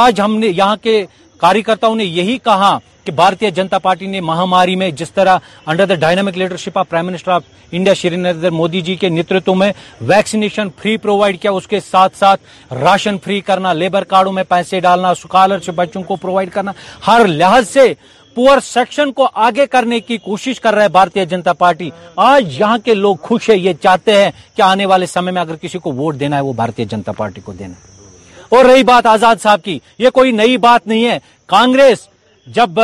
آج 0.00 0.20
ہم 0.20 0.36
نے 0.38 0.46
یہاں 0.48 0.76
کے 0.82 1.04
کاری 1.40 1.62
کرتا 1.62 1.86
ہوں 1.86 1.96
نے 1.96 2.04
یہی 2.04 2.38
کہا 2.44 2.78
کہ 3.04 3.12
بھارتی 3.12 3.50
جنتا 3.54 3.78
پارٹی 3.86 4.06
نے 4.06 4.20
مہاماری 4.28 4.74
میں 4.76 4.90
جس 4.98 5.10
طرح 5.12 5.38
under 5.70 5.86
the 5.86 5.94
dynamic 6.04 6.36
leadership 6.38 6.78
of 6.78 6.88
prime 6.88 7.06
minister 7.06 7.30
of 7.30 7.42
India 7.76 7.94
Shri 7.94 8.16
Narendra 8.16 8.50
Modi 8.50 8.80
ji 8.86 8.94
کے 9.00 9.08
نیتو 9.08 9.54
میں 9.54 9.72
ویکسینیشن 10.08 10.68
فری 10.82 10.96
پرووائڈ 11.04 11.40
کیا 11.40 11.50
اس 11.50 11.66
کے 11.68 11.80
ساتھ 11.90 12.16
ساتھ 12.16 12.72
راشن 12.82 13.18
فری 13.24 13.40
کرنا 13.48 13.72
لیبر 13.72 14.04
کارڈوں 14.12 14.32
میں 14.32 14.42
پیسے 14.48 14.80
ڈالنا 14.86 15.10
اسکالرشپ 15.16 15.72
بچوں 15.76 16.02
کو 16.02 16.16
پرووائڈ 16.24 16.50
کرنا 16.52 16.72
ہر 17.06 17.26
لحاظ 17.28 17.68
سے 17.72 17.92
پور 18.34 18.58
سیکشن 18.64 19.12
کو 19.18 19.28
آگے 19.48 19.66
کرنے 19.72 19.98
کی 20.00 20.16
کوشش 20.22 20.60
کر 20.60 20.74
رہے 20.74 20.88
بھارتی 20.96 21.24
جنتا 21.30 21.52
پارٹی 21.64 21.90
آج 22.28 22.58
یہاں 22.60 22.78
کے 22.84 22.94
لوگ 22.94 23.16
خوش 23.28 23.50
ہے 23.50 23.56
یہ 23.56 23.72
چاہتے 23.82 24.14
ہیں 24.22 24.30
کہ 24.56 24.62
آنے 24.62 24.86
والے 24.92 25.06
سمے 25.06 25.30
میں 25.36 25.40
اگر 25.42 25.56
کسی 25.60 25.78
کو 25.84 25.92
ووٹ 26.00 26.20
دینا 26.20 26.36
ہے 26.36 26.40
وہ 26.48 26.52
بھارتی 26.62 26.84
جنتا 26.94 27.12
پارٹی 27.20 27.40
کو 27.44 27.52
دینا 27.58 28.54
اور 28.56 28.64
رہی 28.64 28.82
بات 28.88 29.06
آزاد 29.06 29.36
صاحب 29.42 29.62
کی 29.64 29.78
یہ 29.98 30.10
کوئی 30.14 30.30
نئی 30.40 30.56
بات 30.66 30.86
نہیں 30.86 31.06
ہے 31.10 31.18
کانگریس 31.54 32.06
جب 32.56 32.80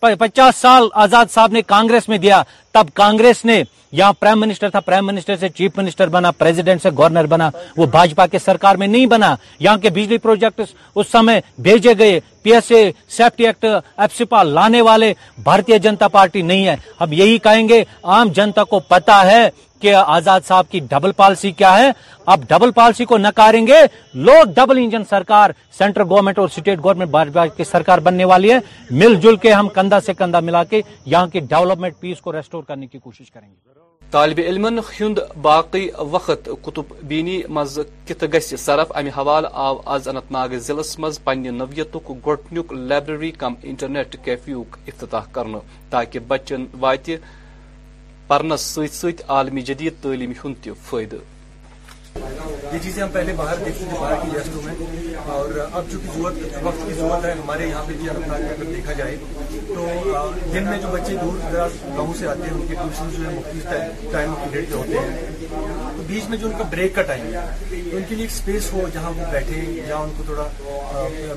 پچاس 0.00 0.56
سال 0.60 0.88
آزاد 1.04 1.26
صاحب 1.32 1.52
نے 1.52 1.62
کانگریس 1.66 2.08
میں 2.08 2.18
دیا 2.18 2.42
تب 2.72 2.86
کانگریس 2.94 3.44
نے 3.44 3.62
یہاں 3.98 4.34
منسٹر 4.36 5.36
سے 5.40 5.48
چیف 5.48 5.76
منسٹر 5.78 6.08
بنا 6.10 6.30
پریزیڈنٹ 6.38 6.82
سے 6.82 6.88
گورنر 6.98 7.26
بنا 7.32 7.48
وہ 7.76 7.86
بھاجپا 7.90 8.26
کے 8.26 8.38
سرکار 8.44 8.74
میں 8.76 8.86
نہیں 8.86 9.06
بنا 9.06 9.34
یہاں 9.60 9.76
کے 9.82 9.90
بجلی 9.94 10.18
پروجیکٹ 10.18 10.60
اس 10.60 11.06
سمے 11.12 11.38
بھیجے 11.66 11.92
گئے 11.98 12.18
P 12.42 12.52
S 12.54 12.70
A 12.72 12.82
safety 13.16 13.46
act 13.46 13.64
AFSPA 13.64 14.42
لانے 14.42 14.80
والے 14.88 15.12
بھارتی 15.44 15.78
جنتا 15.82 16.08
پارٹی 16.16 16.42
نہیں 16.42 16.66
ہے 16.66 16.76
ہم 17.00 17.12
یہی 17.12 17.38
کہیں 17.44 17.68
گے 17.68 17.82
عام 18.04 18.32
جنتا 18.36 18.64
کو 18.72 18.78
پتا 18.88 19.22
ہے 19.30 19.48
کہ 19.80 19.94
آزاد 19.94 20.40
صاحب 20.46 20.70
کی 20.70 20.80
ڈبل 20.90 21.12
پالسی 21.16 21.50
کیا 21.52 21.76
ہے 21.78 21.90
اب 22.34 22.40
ڈبل 22.48 22.70
پالسی 22.74 23.04
کو 23.04 23.16
نکاریں 23.18 23.66
گے 23.66 23.78
لو 24.14 24.32
ڈبل 24.56 24.78
انجن 24.82 25.04
سرکار 25.10 25.50
سینٹرل 25.78 26.06
گورنمنٹ 26.10 26.38
اور 26.38 26.48
سٹیٹ 26.56 26.82
گورنمنٹ 26.84 27.10
بار 27.10 27.26
بار 27.32 27.46
کی 27.56 27.64
سرکار 27.64 27.98
بننے 28.08 28.24
والی 28.32 28.52
ہے 28.52 28.58
مل 28.90 29.14
جل 29.22 29.36
کے 29.44 29.52
ہم 29.52 29.68
کندھا 29.78 30.00
سے 30.06 30.14
کندھا 30.18 30.40
ملا 30.48 30.64
کے 30.70 30.80
یہاں 31.04 31.26
کی 31.32 31.40
ڈیولپمنٹ 31.40 31.98
پیس 32.00 32.20
کو 32.20 32.32
ریسٹور 32.32 32.62
کرنے 32.68 32.86
کی 32.86 32.98
کوشش 32.98 33.30
کریں 33.30 33.48
گے 33.48 33.72
طالب 34.10 34.40
علمن 34.46 34.78
ہند 35.00 35.18
باقی 35.42 35.88
وقت 36.10 36.48
بینی 37.08 37.40
مز 37.56 37.78
کت 38.08 38.24
گس 38.34 38.52
صرف 38.64 38.92
امی 38.96 39.10
حوالہ 39.16 39.48
آو 39.66 39.74
آز 39.94 40.08
انت 40.08 40.30
ناگ 40.32 40.56
ضلع 40.66 40.82
مز 41.02 41.22
پنہ 41.24 41.50
نویت 41.60 41.96
گڈنیک 42.26 42.72
لائبریری 42.72 43.30
کم 43.38 43.54
انٹرنیٹ 43.62 44.16
کیفیوک 44.24 44.76
افتتاح 44.88 45.24
کرنا 45.32 45.58
تاکہ 45.90 46.18
بچن 46.28 46.64
واتی 46.80 47.16
پنس 48.28 48.78
ست 48.92 49.22
عالمی 49.28 49.62
جدید 49.68 50.00
تعلیم 50.02 50.32
ہند 50.44 50.56
تہ 50.64 50.70
فائدہ 50.84 51.16
یہ 52.72 52.78
چیزیں 52.82 53.02
ہم 53.02 53.08
پہلے 53.12 53.32
باہر 53.36 53.56
دیکھتے 53.64 53.84
تھے 53.88 53.96
باہر 54.00 54.14
کی 54.22 54.28
ریاستوں 54.34 54.60
میں 54.64 54.74
اور 55.32 55.50
اب 55.72 55.90
چونکہ 55.90 56.08
ضرورت 56.14 56.62
وقت 56.62 56.86
کی 56.86 56.92
ضرورت 56.98 57.24
ہے 57.24 57.32
ہمارے 57.42 57.66
یہاں 57.68 57.82
پہ 57.86 57.92
بھی 58.00 58.08
اگر 58.10 58.64
دیکھا 58.72 58.92
جائے 58.98 59.16
تو 59.68 59.86
دن 60.52 60.64
میں 60.68 60.78
جو 60.82 60.88
بچے 60.92 61.16
دور 61.22 61.38
دراز 61.52 61.78
گاؤں 61.96 62.12
سے 62.18 62.28
آتے 62.28 62.46
ہیں 62.48 62.52
ان 62.54 62.66
کے 62.68 62.74
ٹیوشن 62.80 63.10
جو 63.18 63.24
ہے 63.28 63.34
مختلف 63.36 64.12
ٹائم 64.12 64.34
پیریڈ 64.50 64.70
پہ 64.70 64.74
ہوتے 64.74 64.98
ہیں 64.98 65.92
تو 65.96 66.02
بیچ 66.06 66.28
میں 66.28 66.38
جو 66.38 66.46
ان 66.46 66.52
کا 66.58 66.64
بریک 66.70 66.94
کا 66.94 67.02
ٹائم 67.10 67.32
ہے 67.34 67.38
ان 67.38 68.02
کے 68.08 68.14
لیے 68.14 68.24
ایک 68.24 68.30
اسپیس 68.32 68.72
ہو 68.72 68.82
جہاں 68.94 69.10
وہ 69.16 69.24
بیٹھے 69.32 69.60
جہاں 69.88 70.02
ان 70.04 70.10
کو 70.16 70.22
تھوڑا 70.26 70.48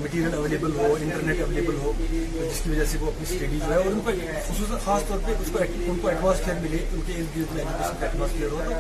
مٹیریل 0.04 0.34
اویلیبل 0.36 0.76
ہو 0.80 0.94
انٹرنیٹ 1.00 1.42
اویلیبل 1.42 1.76
ہو 1.84 1.92
جس 2.12 2.62
کی 2.64 2.70
وجہ 2.70 2.86
سے 2.92 2.98
وہ 3.02 3.08
اپنی 3.12 3.26
اسٹڈی 3.32 3.60
جو 3.68 3.72
ہے 3.74 3.78
اور 3.78 3.92
ان 3.92 4.00
کو 4.06 4.12
خصوصاً 4.48 4.78
خاص 4.86 5.08
طور 5.08 5.18
پہ 5.26 5.34
اس 5.42 5.52
کو 5.54 5.60
ان 5.86 6.00
کو 6.02 6.08
ایٹماسفیئر 6.08 6.56
ملے 6.62 6.84
میں 6.96 7.16
ایجوکیشن 7.16 7.78
کا 8.00 8.06
ایٹماسفیئر 8.06 8.52
ہو 8.52 8.74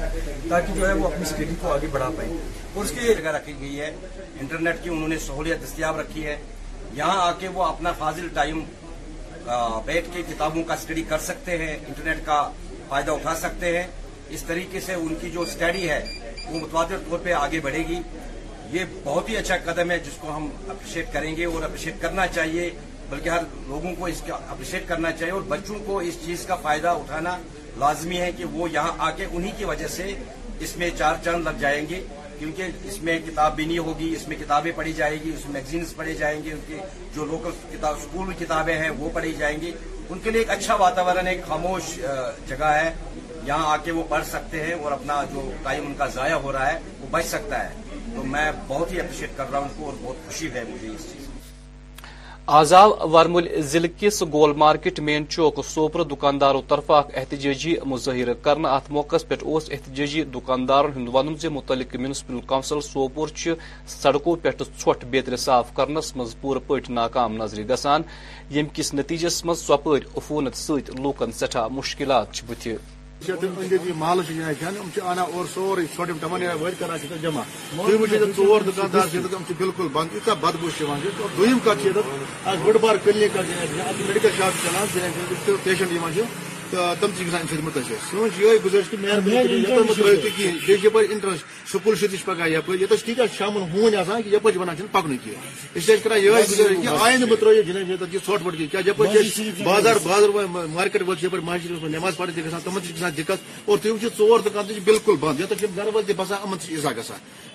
تاکہ 0.49 0.73
جو 0.79 0.87
ہے 0.87 0.93
وہ 0.93 1.07
اپنی 1.11 1.23
اسٹڈی 1.29 1.55
کو 1.61 1.71
آگے 1.73 1.86
بڑھا 1.91 2.09
پائیں 2.17 2.31
اور 2.31 2.83
اس 2.83 2.91
کی 2.91 3.13
جگہ 3.13 3.29
رکھی 3.35 3.53
گئی 3.59 3.79
ہے 3.79 3.91
انٹرنیٹ 4.39 4.83
کی 4.83 4.89
انہوں 4.89 5.07
نے 5.07 5.17
سہولیت 5.25 5.61
دستیاب 5.63 5.99
رکھی 5.99 6.25
ہے 6.25 6.35
یہاں 6.93 7.21
آ 7.25 7.31
کے 7.39 7.47
وہ 7.53 7.63
اپنا 7.63 7.91
فاضل 7.99 8.27
ٹائم 8.33 8.59
بیٹھ 9.85 10.07
کے 10.13 10.21
کتابوں 10.29 10.63
کا 10.67 10.73
اسٹڈی 10.73 11.03
کر 11.09 11.19
سکتے 11.27 11.57
ہیں 11.57 11.75
انٹرنیٹ 11.87 12.25
کا 12.25 12.41
فائدہ 12.89 13.11
اٹھا 13.11 13.33
سکتے 13.41 13.77
ہیں 13.77 13.87
اس 14.35 14.43
طریقے 14.47 14.79
سے 14.85 14.93
ان 14.93 15.13
کی 15.21 15.29
جو 15.31 15.41
اسٹڈی 15.49 15.89
ہے 15.89 16.03
وہ 16.49 16.59
متوازر 16.59 16.97
طور 17.09 17.19
پہ 17.23 17.33
آگے 17.33 17.59
بڑھے 17.63 17.83
گی 17.87 17.99
یہ 18.71 18.83
بہت 19.03 19.29
ہی 19.29 19.37
اچھا 19.37 19.55
قدم 19.65 19.91
ہے 19.91 19.97
جس 20.05 20.17
کو 20.21 20.35
ہم 20.35 20.47
اپریشیٹ 20.69 21.13
کریں 21.13 21.35
گے 21.37 21.45
اور 21.45 21.63
اپریشیٹ 21.63 22.01
کرنا 22.01 22.25
چاہیے 22.37 22.69
بلکہ 23.09 23.29
ہر 23.29 23.43
لوگوں 23.67 23.93
کو 23.99 24.05
اس 24.05 24.21
کا 24.27 24.35
اپریشیٹ 24.49 24.87
کرنا 24.87 25.11
چاہیے 25.19 25.33
اور 25.33 25.41
بچوں 25.53 25.75
کو 25.85 25.97
اس 26.07 26.17
چیز 26.25 26.45
کا 26.47 26.55
فائدہ 26.63 26.87
اٹھانا 27.01 27.37
لازمی 27.79 28.19
ہے 28.21 28.31
کہ 28.37 28.45
وہ 28.51 28.69
یہاں 28.71 28.91
آ 29.05 29.09
کے 29.17 29.25
انہی 29.33 29.51
کی 29.57 29.65
وجہ 29.65 29.87
سے 29.95 30.13
اس 30.65 30.75
میں 30.77 30.89
چار 30.97 31.15
چند 31.23 31.43
لگ 31.47 31.59
جائیں 31.59 31.85
گے 31.89 32.01
کیونکہ 32.39 32.69
اس 32.89 33.01
میں 33.03 33.17
کتاب 33.27 33.55
بھی 33.55 33.65
نہیں 33.65 33.77
ہوگی 33.87 34.11
اس 34.15 34.27
میں 34.27 34.35
کتابیں 34.39 34.71
پڑھی 34.75 34.93
جائیں 34.93 35.17
گی 35.23 35.29
اس 35.33 35.45
میں 35.45 35.53
میگزینس 35.53 35.95
پڑھی 35.95 36.15
جائیں 36.19 36.39
گے 36.43 36.51
ان 36.53 36.59
کے 36.67 36.77
جو 37.15 37.25
لوکل 37.31 37.85
اسکول 37.87 38.27
میں 38.27 38.35
کتابیں 38.39 38.75
ہیں 38.77 38.89
وہ 38.99 39.09
پڑھی 39.13 39.33
جائیں 39.39 39.57
گی 39.61 39.71
ان 40.09 40.19
کے 40.23 40.31
لیے 40.31 40.41
ایک 40.41 40.49
اچھا 40.51 41.13
ایک 41.29 41.45
خاموش 41.47 41.93
جگہ 42.49 42.71
ہے 42.79 42.91
یہاں 43.47 43.65
آ 43.71 43.75
کے 43.83 43.91
وہ 43.97 44.03
پڑھ 44.09 44.25
سکتے 44.27 44.63
ہیں 44.63 44.73
اور 44.83 44.91
اپنا 44.91 45.21
جو 45.33 45.49
ٹائم 45.63 45.85
ان 45.87 45.93
کا 45.97 46.07
ضائع 46.15 46.33
ہو 46.43 46.51
رہا 46.51 46.71
ہے 46.71 46.79
وہ 46.99 47.07
بچ 47.11 47.25
سکتا 47.25 47.63
ہے 47.67 48.03
تو 48.15 48.23
میں 48.33 48.51
بہت 48.67 48.91
ہی 48.91 48.99
اپریشیٹ 49.01 49.37
کر 49.37 49.49
رہا 49.51 49.57
ہوں 49.59 49.67
ان 49.69 49.77
کو 49.77 49.85
اور 49.85 49.93
بہت 50.03 50.25
خوشی 50.27 50.49
ہے 50.53 50.63
مجھے 50.71 50.87
اس 50.89 51.05
چیز 51.13 51.26
آزاو 52.55 52.91
ورمل 53.13 53.47
ضلع 53.71 53.87
کس 53.99 54.21
گول 54.33 54.51
مارکیٹ 54.57 54.99
مین 55.07 55.25
چوک 55.29 55.59
سوپر 55.69 56.03
دکانداروں 56.11 56.61
طرف 56.67 56.91
اخ 56.97 57.05
احتجاجی 57.21 57.75
مظاہرہ 57.91 58.33
کرنا 58.41 58.69
ات 58.75 58.89
موقع 58.97 59.15
پی 59.27 59.35
احتجاجی 59.45 60.23
دکاندارن 60.33 60.91
ہند 60.95 61.07
ون 61.13 61.35
متعلق 61.53 61.95
میونسپل 61.95 62.39
کونسل 62.51 62.81
سوپور 62.93 63.27
سڑکوں 64.01 64.35
پہ 64.41 64.49
ٹھٹ 64.61 65.03
بیت 65.11 65.29
صاف 65.47 65.73
کرنس 65.77 66.15
مز 66.17 66.35
پور 66.41 66.57
پٹ 66.67 66.89
ناکام 66.99 67.35
نظری 67.41 67.63
یم 68.59 68.67
کس 68.73 68.93
نتیجس 68.93 69.43
من 69.45 69.55
سو 69.65 69.73
افونت 69.73 70.57
ست 70.65 70.91
سٹھا 71.39 71.67
مشکلات 71.81 72.41
بت 72.49 72.67
جی 73.25 73.91
مالہ 73.97 74.21
سے 74.27 74.99
اور 75.05 75.45
سوری 75.53 75.53
سورے 75.53 75.83
سوٹم 75.95 76.17
ٹمن 76.21 76.43
کر 76.79 77.15
جمع 77.21 77.41
دکاندار 77.85 79.31
بالکل 79.57 79.87
بند 79.93 80.15
یعنی 80.15 80.35
بدبوش 80.41 80.81
کت 81.63 81.97
بڑ 82.65 82.77
بار 82.81 82.95
کلنک 83.05 83.37
میڈیکل 83.37 84.29
شاپ 84.37 84.65
چلان 84.65 85.55
پیشنٹ 85.63 85.91
تم 86.71 86.93
تک 87.15 87.59
متأثر 87.63 87.95
سوچے 88.11 88.55
گزشتہ 88.65 88.95
بیچ 89.25 91.11
انٹرس 91.11 91.39
سکول 91.71 91.95
شکایت 91.99 92.51
یپ 92.53 92.69
یہ 92.79 92.85
تیس 92.89 93.37
شام 93.37 93.55
ہوں 93.73 93.89
کہ 94.23 94.37
واپو 94.43 95.05
کی 95.23 95.31
اس 95.75 95.89
لیے 95.89 95.97
کہ 96.03 96.17
یہ 96.21 96.89
آند 96.89 97.23
جنبی 97.67 98.17
ٹھٹ 98.25 98.45
وٹ 98.45 98.75
بازار 99.63 99.95
بازار 100.03 100.29
مارکیٹ 100.73 101.01
وول 101.07 101.39
مسجد 101.43 101.83
نماز 101.95 102.17
پڑھتی 102.17 102.41
گا 102.51 102.59
تمہیں 102.63 102.91
گا 103.01 103.09
دقت 103.17 103.69
او 103.69 103.77
تر 103.81 104.05
دکان 104.45 104.65
ورک 104.65 104.79
بالکل 104.87 105.15
بند 105.19 105.39
یعنی 105.39 105.75
گھر 105.75 105.93
والی 105.93 106.13
بسان 106.17 106.53
عزا 106.77 106.91
گا 106.97 107.01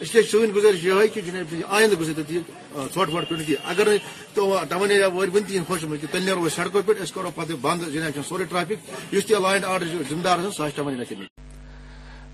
اس 0.00 0.14
لیے 0.14 0.22
سی 0.30 0.44
گزاری 0.56 0.78
یہ 1.14 1.20
جن 1.26 1.62
آئند 1.68 1.94
ٹھٹ 2.02 3.10
ووٹ 3.12 3.28
کی 3.46 3.54
اگر 3.72 3.94
تمہارا 4.34 5.06
ویسے 5.16 5.58
خوش 5.68 5.84
ملک 5.88 6.04
تھی 6.10 6.18
نیرو 6.24 6.48
سڑکوں 6.56 6.82
اس 7.02 7.12
کرو 7.12 7.30
پہ 7.34 7.52
بند 7.60 7.88
جن 7.92 8.10
سے 8.14 8.20
سوری 8.28 8.44
ٹریفک 8.50 8.90
یُس 9.12 9.24
تہِ 9.26 9.40
لا 9.42 9.50
اینڈ 9.52 9.64
آرڈر 9.64 9.86
ذمہٕ 9.92 10.24
دار 10.24 10.38
سُہ 10.44 10.50
چھُ 10.68 10.76
تِمن 10.76 10.94
نتھ 11.00 11.12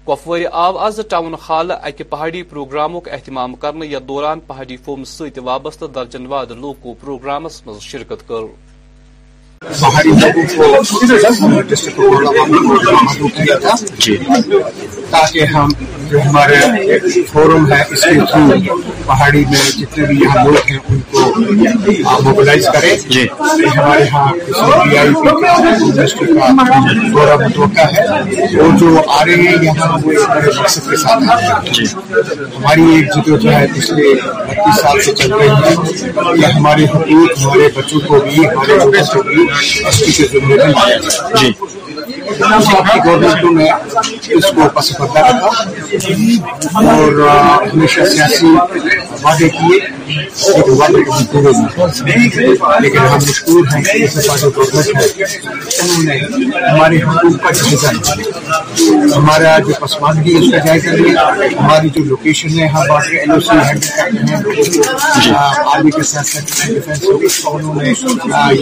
کۄپوٲرِ 0.06 0.44
آو 0.64 0.76
آز 0.86 1.00
ٹاؤن 1.10 1.34
ہال 1.48 1.70
اکہِ 1.70 2.08
پہاڑی 2.10 2.42
پروگرامُک 2.52 3.08
اہتمام 3.12 3.54
کرنہٕ 3.62 3.88
یتھ 3.92 4.06
دوران 4.10 4.38
پہاڑی 4.48 4.76
فومس 4.84 5.08
سۭتۍ 5.18 5.42
وابستہٕ 5.46 5.94
درجن 5.94 6.26
واد 6.32 6.48
لوکو 6.62 6.94
پروگرامس 7.00 7.54
منٛز 7.66 7.80
شرکت 7.92 8.20
کٔرٕ 8.28 8.52
پہاڑی 9.62 10.10
لوگوں 12.48 13.06
کو 13.18 13.28
کیا 13.38 13.56
تھا 13.66 13.74
تاکہ 15.10 15.44
ہم 15.54 15.68
جو 16.10 16.20
ہمارے 16.22 16.56
فورم 17.32 17.70
ہے 17.72 17.80
اس 17.92 18.02
کے 18.04 18.20
تھرو 18.30 18.78
پہاڑی 19.06 19.44
میں 19.50 19.62
جتنے 19.78 20.06
بھی 20.06 20.16
یہاں 20.22 20.44
لوگ 20.44 20.70
ہیں 20.70 20.78
ان 20.88 21.00
کو 21.12 22.20
موبلائز 22.24 22.66
کریں 22.72 22.94
جی۔ 23.08 23.20
یہ 23.20 23.76
ہمارے 23.76 24.02
یہاں 24.02 24.64
آئی 25.00 25.14
پی 25.14 25.84
انڈسٹری 25.84 26.34
کا 26.34 26.82
دورہ 27.12 27.36
متوقع 27.44 27.86
ہے 27.96 28.60
وہ 28.62 28.68
جو 28.80 28.94
آ 29.18 29.24
رہے 29.24 29.36
ہیں 29.48 29.54
یہاں 29.64 29.92
وہ 30.04 30.12
مقصد 30.58 30.90
کے 30.90 30.96
ساتھ 31.04 31.28
آ 31.30 31.36
رہے 31.40 31.48
ہیں 31.64 31.72
جی۔ 31.78 31.84
ہماری 32.56 32.86
ایک 32.94 33.12
جدو 33.16 33.36
جو 33.44 33.52
ہے 33.56 33.66
پچھلے 33.76 34.14
بتیس 34.24 34.80
سال 34.82 35.00
سے 35.06 35.14
چل 35.22 35.32
رہی 35.34 35.48
ہے 35.48 35.74
کہ 36.40 36.52
ہمارے 36.56 36.84
حقوق 36.94 37.38
ہمارے 37.44 37.68
بچوں 37.78 38.00
کو 38.08 38.20
بھی 38.28 38.46
ہمارے 38.46 38.76
لوگوں 38.78 39.04
کو 39.12 39.22
بھی 39.28 39.47
اسی 39.50 40.10
سے 40.12 40.26
ضروری 40.32 40.96
جی 41.40 41.50
گورنمنٹوں 43.04 43.50
نے 43.54 43.66
اس 44.36 44.44
کو 44.56 44.68
پس 44.74 44.90
پردہ 44.98 45.22
رکھا 45.26 46.86
اور 46.92 47.20
ہمیشہ 47.72 48.04
سیاسی 48.14 48.46
وعدے 49.22 49.48
کیے 49.48 49.78
لیکن 50.08 50.70
وعدے 50.80 51.02
کبھی 51.08 51.24
پورے 51.30 51.52
نہیں 51.62 52.58
لیکن 52.82 52.98
ہم 52.98 53.18
مشکور 53.28 53.64
ہیں 53.74 53.82
کہ 53.84 54.02
اس 54.04 54.14
کا 54.26 54.36
جو 54.42 54.50
گورنمنٹ 54.56 55.20
ہے 55.20 55.50
انہوں 55.52 56.02
نے 56.02 56.48
ہمارے 56.68 56.98
حقوق 57.06 57.38
کا 57.44 57.52
جائزہ 57.60 57.92
لیا 57.94 58.60
ہمارا 59.16 59.58
جو 59.66 59.72
پسماندگی 59.80 60.36
اس 60.44 60.50
کا 60.52 60.58
جائزہ 60.66 60.90
لیا 61.00 61.28
ہماری 61.60 61.88
جو 61.96 62.04
لوکیشن 62.12 62.58
ہے 62.58 62.66
ہم 62.76 62.90
آ 62.90 62.98
ایل 63.18 63.30
او 63.30 63.40
سی 63.48 63.58
ہینڈ 63.68 63.84
کرتے 63.96 64.84
ہیں 64.90 65.34
آرمی 65.34 65.90
کے 65.96 66.02
ساتھ 66.12 66.26
ساتھ 66.26 66.56
ڈیفینس 66.74 67.40
انہوں 67.52 67.82
نے 67.82 67.92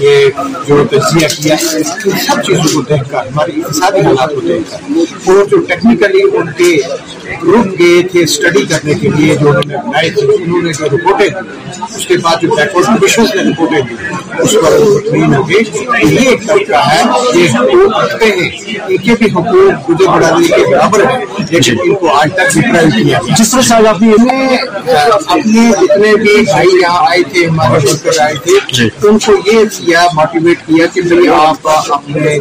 یہ 0.03 0.29
جو 0.69 0.76
تجزیہ 0.91 1.27
کیا 1.43 1.57
ان 1.77 1.83
سب 2.27 2.43
چیزوں 2.47 2.63
کو 2.75 2.81
دیکھ 2.89 3.11
کر 3.11 3.27
ہمارے 3.27 3.61
اقتصادی 3.61 4.01
حالات 4.07 4.35
کو 4.35 4.41
دیکھ 4.47 4.71
کر 4.71 4.91
وہ 5.37 5.45
جو 5.51 5.61
ٹیکنیکلی 5.69 6.23
ان 6.39 6.51
کے 6.59 6.73
گروپ 7.47 7.79
گئے 7.79 8.03
تھے 8.11 8.23
اسٹڈی 8.23 8.65
کرنے 8.71 8.95
کے 9.01 9.09
لیے 9.17 9.37
جو 9.41 9.49
انہوں 9.49 9.67
نے 9.69 9.77
بنائے 9.87 10.11
تھے 10.19 10.27
انہوں 10.35 10.63
نے 10.63 10.73
جو 10.79 10.89
رپورٹیں 10.97 11.29
اس 11.95 12.07
کے 12.07 12.17
بعد 12.25 12.41
جو 12.43 12.49
بیکورڈ 12.57 12.87
کنڈیشنز 12.87 13.35
میں 13.35 13.45
رپورٹیں 13.45 13.77
ہیں 13.77 14.09
اس 14.43 14.53
پر 14.63 14.79
مطمئن 14.85 15.35
ہو 15.35 15.43
گئے 15.49 15.63
کہ 15.73 15.85
یہ 16.05 16.29
ایک 16.29 16.47
طبقہ 16.47 16.81
ہے 16.89 17.01
یہ 17.39 17.49
حقوق 17.59 17.97
رکھتے 17.99 18.27
ہیں 18.37 18.49
ان 18.89 18.97
کے 19.05 19.15
بھی 19.21 19.27
حقوق 19.35 19.89
گزر 19.91 20.11
برادری 20.13 20.47
کے 20.55 20.65
برابر 20.71 21.05
ہیں 21.11 21.25
لیکن 21.51 21.79
ان 21.85 21.95
کو 22.03 22.15
آج 22.19 22.33
تک 22.39 22.55
ڈپرائز 22.57 22.95
کیا 22.95 23.19
جس 23.39 23.51
طرح 23.51 23.61
صاحب 23.69 23.87
آپ 23.87 24.01
نے 24.03 24.13
اپنے 25.19 25.69
جتنے 25.81 26.15
بھی 26.23 26.37
بھائی 26.51 26.81
یہاں 26.81 27.05
آئے 27.09 27.23
تھے 27.33 27.47
ہمارے 27.47 27.79
ورکر 27.87 28.21
آئے 28.25 28.35
تھے 28.45 28.59
جی۔ 28.73 28.89
ان 29.09 29.19
کو 29.27 29.33
یہ 29.51 29.63
کیا 29.79 30.07
موٹیویٹ 30.17 30.67
کیا 30.67 30.87
کہ 30.95 31.01
بھائی 31.11 31.29
آپ 31.41 31.69
اپنے 31.99 32.39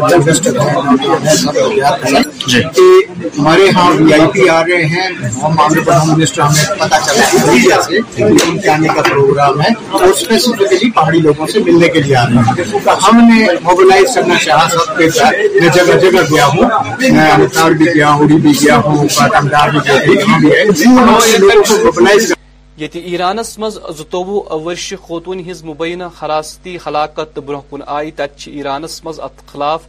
جی۔ 2.48 2.62
کہ 2.76 2.90
ہمارے 3.38 3.70
ہاں 3.76 3.90
وی 4.00 4.14
آئی 4.14 4.28
پی 4.34 4.50
آ 4.50 4.62
رہے 4.68 4.84
ہیں 4.96 5.08
ہم 5.44 5.56
معاملے 5.56 5.82
پر 5.86 5.92
ہم 5.94 6.14
منسٹر 6.18 6.42
ہمیں 6.42 6.76
پتا 6.80 7.00
چلا 7.06 7.30
ہے 7.32 7.38
جی۔ 7.42 7.52
میڈیا 7.52 7.82
سے 7.88 8.00
ان 8.24 8.58
کے 8.58 8.70
آنے 8.70 8.88
کا 8.96 9.02
پروگرام 9.26 9.62
ہے 9.62 9.68
وہ 9.92 10.00
اسپیسیفکلی 10.12 10.90
پہاڑی 10.96 11.20
لوگوں 11.28 11.48
سے 11.54 11.60
ملنے 11.66 11.88
کے 11.94 12.02
لیے 12.02 12.16
آ 12.16 12.24
رہے 12.30 12.62
ہیں 12.62 12.82
ہم 13.08 13.22
نے 13.30 13.46
موبلائز 13.64 14.14
کرنا 14.16 14.38
چاہا 14.46 14.68
سب 14.78 14.98
کے 14.98 15.10
ساتھ 15.18 15.42
میں 15.60 15.70
جگہ 15.76 15.98
جگہ 16.06 16.22
گیا 16.32 16.48
ہوں 16.56 16.96
میں 17.18 17.30
امتار 17.32 17.72
بھی 17.82 17.86
گیا 17.96 18.12
ہوں 18.20 18.28
بھی 18.44 18.52
گیا 18.62 18.78
ہوں 18.86 19.06
پاٹمدار 19.18 19.70
بھی 19.78 19.80
گیا 19.90 20.64
ہوں 20.88 22.34
یہ 22.80 22.88
تھی 22.92 23.00
ایرانس 23.10 23.58
مز 23.60 23.78
زتو 23.98 24.24
ورش 24.64 24.94
خوتون 25.02 25.40
ہز 25.50 25.64
مبینہ 25.64 26.04
حراستی 26.22 26.78
ہلاکت 26.88 27.36
تو 27.36 27.42
برہ 27.50 27.60
کن 27.70 27.82
آئی 28.00 28.12
تت 28.18 28.48
ایرانس 28.52 29.04
مز 29.04 29.20
ات 29.28 29.46
خلاف 29.52 29.82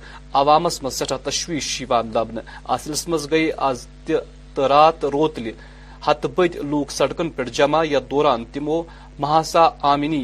عوامس 0.42 0.82
مز 0.82 0.98
سٹھا 0.98 1.16
تشویش 1.24 1.70
لب 1.90 2.38
اصلس 2.76 3.06
مز 3.14 3.26
گئی 3.30 3.50
آز 3.70 3.86
تو 4.54 4.68
رات 4.68 5.04
روتلی 5.12 5.50
ہت 6.06 6.26
بد 6.36 6.54
لوک 6.70 6.90
سڑکن 6.92 7.30
پہ 7.36 7.44
جمع 7.58 7.82
یا 7.88 7.98
دوران 8.10 8.44
تمو 8.52 8.80
مہاسا 9.18 9.66
ناو 9.82 10.14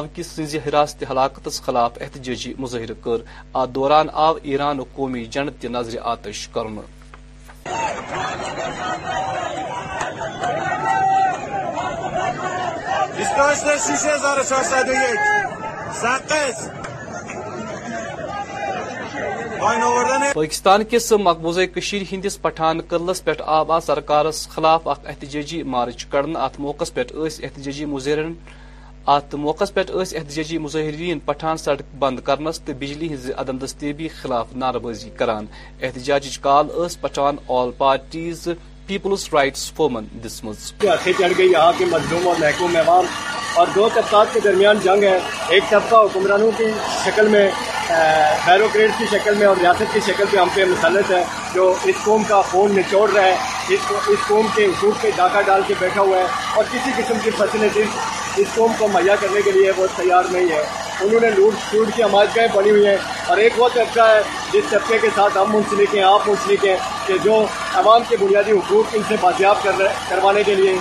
نوک 0.00 0.20
سنز 0.34 0.54
حراست 0.66 1.02
ہلاکتس 1.10 1.60
خلاف 1.66 1.92
احتجاجی 2.02 2.52
مظاہرہ 2.58 2.94
کر 3.04 3.18
اتھ 3.60 3.70
دوران 3.74 4.06
آو 4.26 4.34
ایران 4.50 4.82
قومی 4.94 5.24
جنت 5.34 5.64
نظر 5.64 5.98
آتش 6.12 6.48
کر 6.54 6.66
پاکستان 20.34 20.82
کس 20.90 21.10
مقبوضہ 21.20 21.60
کشیر 21.74 22.02
ہندس 22.12 22.40
پٹھان 22.42 22.80
قلعس 22.88 23.22
پہ 23.24 23.30
آب 23.56 23.70
آ 23.72 23.78
سرکارس 23.86 24.46
خلاف 24.54 24.88
اخ 24.88 24.98
احتجاجی 25.08 25.62
مارچ 25.74 26.04
کرنا 26.10 26.38
ات 26.44 26.58
موقع 26.60 26.84
پہ 26.94 27.02
احتجاجی 27.44 27.84
مظاہرین 27.92 28.32
ات 29.14 29.34
موقع 29.44 29.64
پہ 29.74 29.80
احتجاجی 29.92 30.58
مظاہرین 30.66 31.18
پٹھان 31.26 31.56
سڑک 31.64 31.94
بند 31.98 32.20
کرنس 32.28 32.60
تو 32.66 32.72
بجلی 32.78 33.12
ہز 33.14 33.30
عدم 33.44 33.58
دستیبی 33.64 34.08
خلاف 34.20 34.54
نعرہ 34.62 34.78
بازی 34.86 35.10
کران 35.18 35.46
احتجاج 35.82 36.38
کال 36.46 36.66
اس 36.84 37.00
Pattan 37.00 37.36
all 37.58 37.70
parties 37.78 38.48
peoples 38.86 39.28
rights 39.34 39.70
فورمن 39.76 40.04
دسم 40.26 40.52
چڑھ 40.80 41.32
گئی 41.38 41.50
یہاں 41.50 41.72
کے 41.78 41.84
مظلوم 41.92 42.26
اور 42.28 42.40
محکوم 42.40 42.72
مہمان 42.72 43.04
اور 43.58 43.66
دو 43.74 43.88
طبقات 43.94 44.34
کے 44.34 44.40
درمیان 44.44 44.78
جنگ 44.84 45.02
ہے 45.02 45.18
ایک 45.48 45.70
طبقہ 45.70 46.04
حکمرانوں 46.06 46.50
کی 46.58 46.64
شکل 47.04 47.28
میں 47.36 47.48
بیروکریٹ 48.46 48.90
کی 48.98 49.04
شکل 49.10 49.34
میں 49.38 49.46
اور 49.46 49.56
ریاست 49.60 49.92
کی 49.94 50.00
شکل 50.06 50.24
پہ 50.30 50.36
ہم 50.38 50.48
پہ 50.54 50.64
مسلط 50.68 51.10
ہے 51.10 51.22
جو 51.54 51.72
اس 51.90 51.96
قوم 52.04 52.22
کا 52.28 52.40
خون 52.50 52.74
نچوڑ 52.76 53.08
رہا 53.12 53.22
ہے 53.24 53.34
اس 54.12 54.26
قوم 54.28 54.46
کے 54.54 54.64
حقوق 54.66 55.02
پہ 55.02 55.10
ڈاکہ 55.16 55.40
ڈال 55.46 55.62
کے 55.66 55.74
بیٹھا 55.80 56.00
ہوا 56.00 56.18
ہے 56.18 56.24
اور 56.56 56.64
کسی 56.72 56.90
قسم 56.96 57.18
کی 57.24 57.30
فیسلٹیز 57.38 57.98
اس 58.42 58.54
قوم 58.54 58.72
کو 58.78 58.88
مہیا 58.92 59.14
کرنے 59.20 59.42
کے 59.44 59.50
لیے 59.52 59.70
وہ 59.76 59.86
تیار 59.96 60.32
نہیں 60.32 60.48
ہے 60.52 60.62
انہوں 61.04 61.20
نے 61.20 61.30
لوٹ 61.36 61.54
چوٹ 61.70 61.88
کی 61.96 62.02
گاہیں 62.12 62.46
بڑی 62.54 62.70
ہوئی 62.70 62.86
ہیں 62.86 62.96
اور 63.28 63.38
ایک 63.44 63.58
وہ 63.60 63.68
طبقہ 63.74 63.80
اچھا 63.90 64.08
ہے 64.14 64.20
جس 64.52 64.70
طبقے 64.70 64.98
کے 65.02 65.08
ساتھ 65.14 65.38
ہم 65.38 65.54
منسلک 65.56 65.94
ہیں 65.94 66.02
آپ 66.04 66.28
منسلک 66.28 66.64
ہیں 66.66 66.76
کہ 67.06 67.14
جو 67.24 67.42
عوام 67.82 68.02
کے 68.08 68.16
بنیادی 68.20 68.52
حقوق 68.52 68.94
ان 68.96 69.02
سے 69.08 69.16
بازیاب 69.20 69.62
کر 69.62 69.78
رہے 69.78 69.92
کروانے 70.08 70.42
کے 70.46 70.54
لیے 70.60 70.76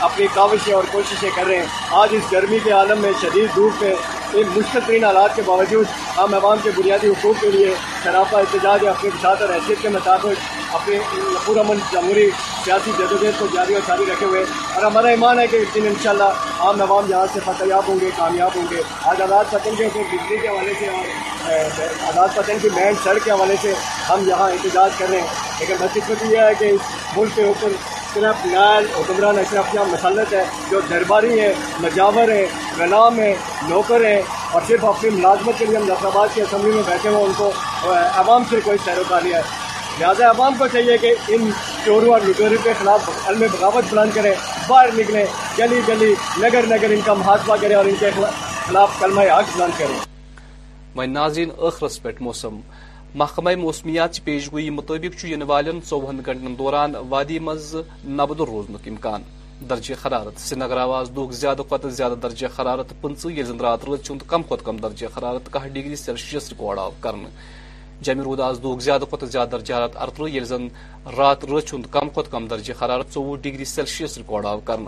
اپنی 0.00 0.26
کاوشیں 0.34 0.72
اور 0.74 0.84
کوششیں 0.92 1.30
کر 1.36 1.46
رہے 1.46 1.56
ہیں 1.56 1.86
آج 2.02 2.14
اس 2.16 2.32
گرمی 2.32 2.58
کے 2.64 2.70
عالم 2.80 3.00
میں 3.02 3.12
شدید 3.22 3.56
دور 3.56 3.70
پہ 3.78 3.94
ان 4.38 4.48
مشکل 4.54 4.78
ترین 4.86 5.04
حالات 5.04 5.34
کے 5.36 5.42
باوجود 5.46 5.86
ہم 6.16 6.32
عوام 6.34 6.58
کے 6.62 6.70
بنیادی 6.76 7.06
حقوق 7.08 7.40
کے 7.40 7.50
لیے 7.50 7.74
شرافا 8.04 8.38
احتجاج 8.38 8.82
یا 8.84 8.90
اپنے 8.90 9.10
سات 9.22 9.42
اور 9.42 9.50
حیثیت 9.54 9.82
کے 9.82 9.88
مطابق 9.96 10.72
اپنے 10.78 10.98
نقور 11.34 11.56
امن 11.58 11.78
جمہوری 11.92 12.26
سیاسی 12.64 12.90
جدوجہد 12.98 13.38
کو 13.38 13.46
جاری 13.54 13.74
اور 13.74 13.82
جاری 13.88 14.04
رکھے 14.10 14.26
ہوئے 14.26 14.42
اور 14.74 14.82
ہمارا 14.82 15.08
ایمان 15.18 15.38
ہے 15.40 15.46
کہ 15.50 15.56
اس 15.66 15.74
دن 15.74 15.86
انشاءاللہ 15.90 16.28
عام 16.66 16.82
عوام 16.88 17.10
یہاں 17.10 17.26
سے 17.34 17.40
فتحیاب 17.44 17.88
ہوں 17.88 18.00
گے 18.00 18.10
کامیاب 18.16 18.56
ہوں 18.56 18.66
گے 18.70 18.82
آج 19.12 19.22
آزاد 19.22 19.52
پتن 19.52 19.76
کے 19.78 19.88
بجلی 19.96 20.36
کے 20.40 20.48
حوالے 20.48 20.74
سے 20.80 20.88
اور 20.88 22.06
آزاد 22.10 22.36
پتن 22.36 22.58
کی 22.62 22.68
مین 22.76 22.94
سڑک 23.04 23.24
کے 23.24 23.30
حوالے 23.30 23.56
سے 23.62 23.74
ہم 24.10 24.28
یہاں 24.28 24.50
احتجاج 24.50 24.98
کر 24.98 25.10
رہے 25.10 25.20
ہیں 25.20 25.58
لیکن 25.60 25.82
حقیقت 25.84 26.24
یہ 26.30 26.38
ہے 26.38 26.52
کہ 26.58 26.70
اس 26.74 26.80
ملک 27.16 27.36
کے 27.36 27.44
اوپر 27.52 27.72
نائل 28.18 28.84
حکمران 28.96 29.38
اشرف 29.38 29.74
یہاں 29.74 29.84
مسلط 29.92 30.32
ہے 30.34 30.42
جو 30.70 30.80
درباری 30.90 31.38
ہیں 31.40 31.52
نجاور 31.82 32.28
ہیں 32.32 32.44
غلام 32.78 33.18
ہیں 33.20 33.34
نوکر 33.68 34.04
ہیں 34.04 34.20
اور 34.52 34.62
صرف 34.68 34.84
اپنی 34.84 35.10
ملازمت 35.10 35.58
کے 35.58 35.64
لیے 35.66 35.76
آباد 36.04 36.34
کی 36.34 36.40
اسمبلی 36.42 36.72
میں 36.74 36.82
بیٹھے 36.86 37.08
ہوئے 37.08 37.24
ان 37.24 37.32
کو 37.36 37.50
عوام 38.22 38.42
سے 38.50 38.60
کوئی 38.64 38.78
سیروکاری 38.84 39.34
ہے 39.34 39.40
لہٰذا 40.00 40.28
عوام 40.30 40.54
کو 40.58 40.66
چاہیے 40.72 40.96
کہ 41.00 41.12
ان 41.34 41.50
چوروں 41.84 42.12
اور 42.12 42.20
کے 42.62 42.72
خلاف 42.78 43.08
علم 43.28 43.42
بغاوت 43.52 43.84
بلند 43.90 44.14
کریں 44.16 44.32
باہر 44.68 44.88
نکلیں 44.98 45.24
گلی 45.58 45.80
گلی 45.88 46.14
نگر 46.42 46.66
نگر 46.74 46.90
ان 46.94 47.00
کا 47.04 47.14
محاذہ 47.14 47.60
کریں 47.60 47.74
اور 47.76 47.84
ان 47.84 47.94
کے 48.00 48.10
خلاف 48.16 49.00
کلمہ 49.00 49.20
حق 49.36 49.56
بلند 49.56 49.78
کریں 49.78 50.02
میں 50.96 52.12
موسم 52.20 52.60
محکمہ 53.20 53.50
موسمیات 53.60 54.12
چی 54.14 54.70
مطابق 54.76 55.14
گوئی 55.22 55.30
یعنی 55.32 55.44
والن 55.48 55.78
ژوہن 55.88 56.20
گھنٹن 56.24 56.54
دوران 56.58 56.94
وادی 57.08 57.38
مز 57.48 57.74
نبد 58.20 58.40
روزن 58.48 58.76
امکان 58.90 59.22
درجہ 59.70 59.94
حرارت 60.04 60.40
سری 60.40 60.58
نگر 60.60 60.76
آواز 60.84 61.10
زیادہ 61.40 61.62
کھت 61.68 61.86
زیادہ 61.98 62.14
درجہ 62.22 62.46
حرارت 62.58 62.92
پنچہ 63.02 63.28
یل 63.38 63.44
زن 63.50 63.60
رات 63.66 63.84
راچ 63.88 64.10
کم 64.30 64.42
کھت 64.48 64.64
کم 64.64 64.76
درجہ 64.82 65.06
حرارت 65.18 65.52
کہہ 65.52 65.68
ڈگری 65.74 65.96
سیلسیس 66.02 66.50
رکارڈ 66.52 66.78
آو 66.86 66.90
کر 67.00 67.20
جمہ 68.06 68.22
رود 68.22 68.40
آز 68.48 68.58
آزاد 68.58 68.82
زیادہ 68.88 69.04
کھت 69.10 69.24
زیادہ 69.32 69.48
درجہ 69.52 69.74
حرارت 69.74 69.96
ارترہ 70.08 70.28
یل 70.36 70.44
زن 70.52 70.66
رات 71.16 71.44
راچہ 71.52 71.76
کم 71.98 72.08
کھت 72.14 72.30
کم 72.32 72.46
درجہ 72.56 72.72
حرارت 72.84 73.12
ژوہ 73.14 73.36
ڈگری 73.46 73.64
سیلسیس 73.76 74.18
رکارڈ 74.18 74.46
آو 74.54 74.60
کر 74.70 74.80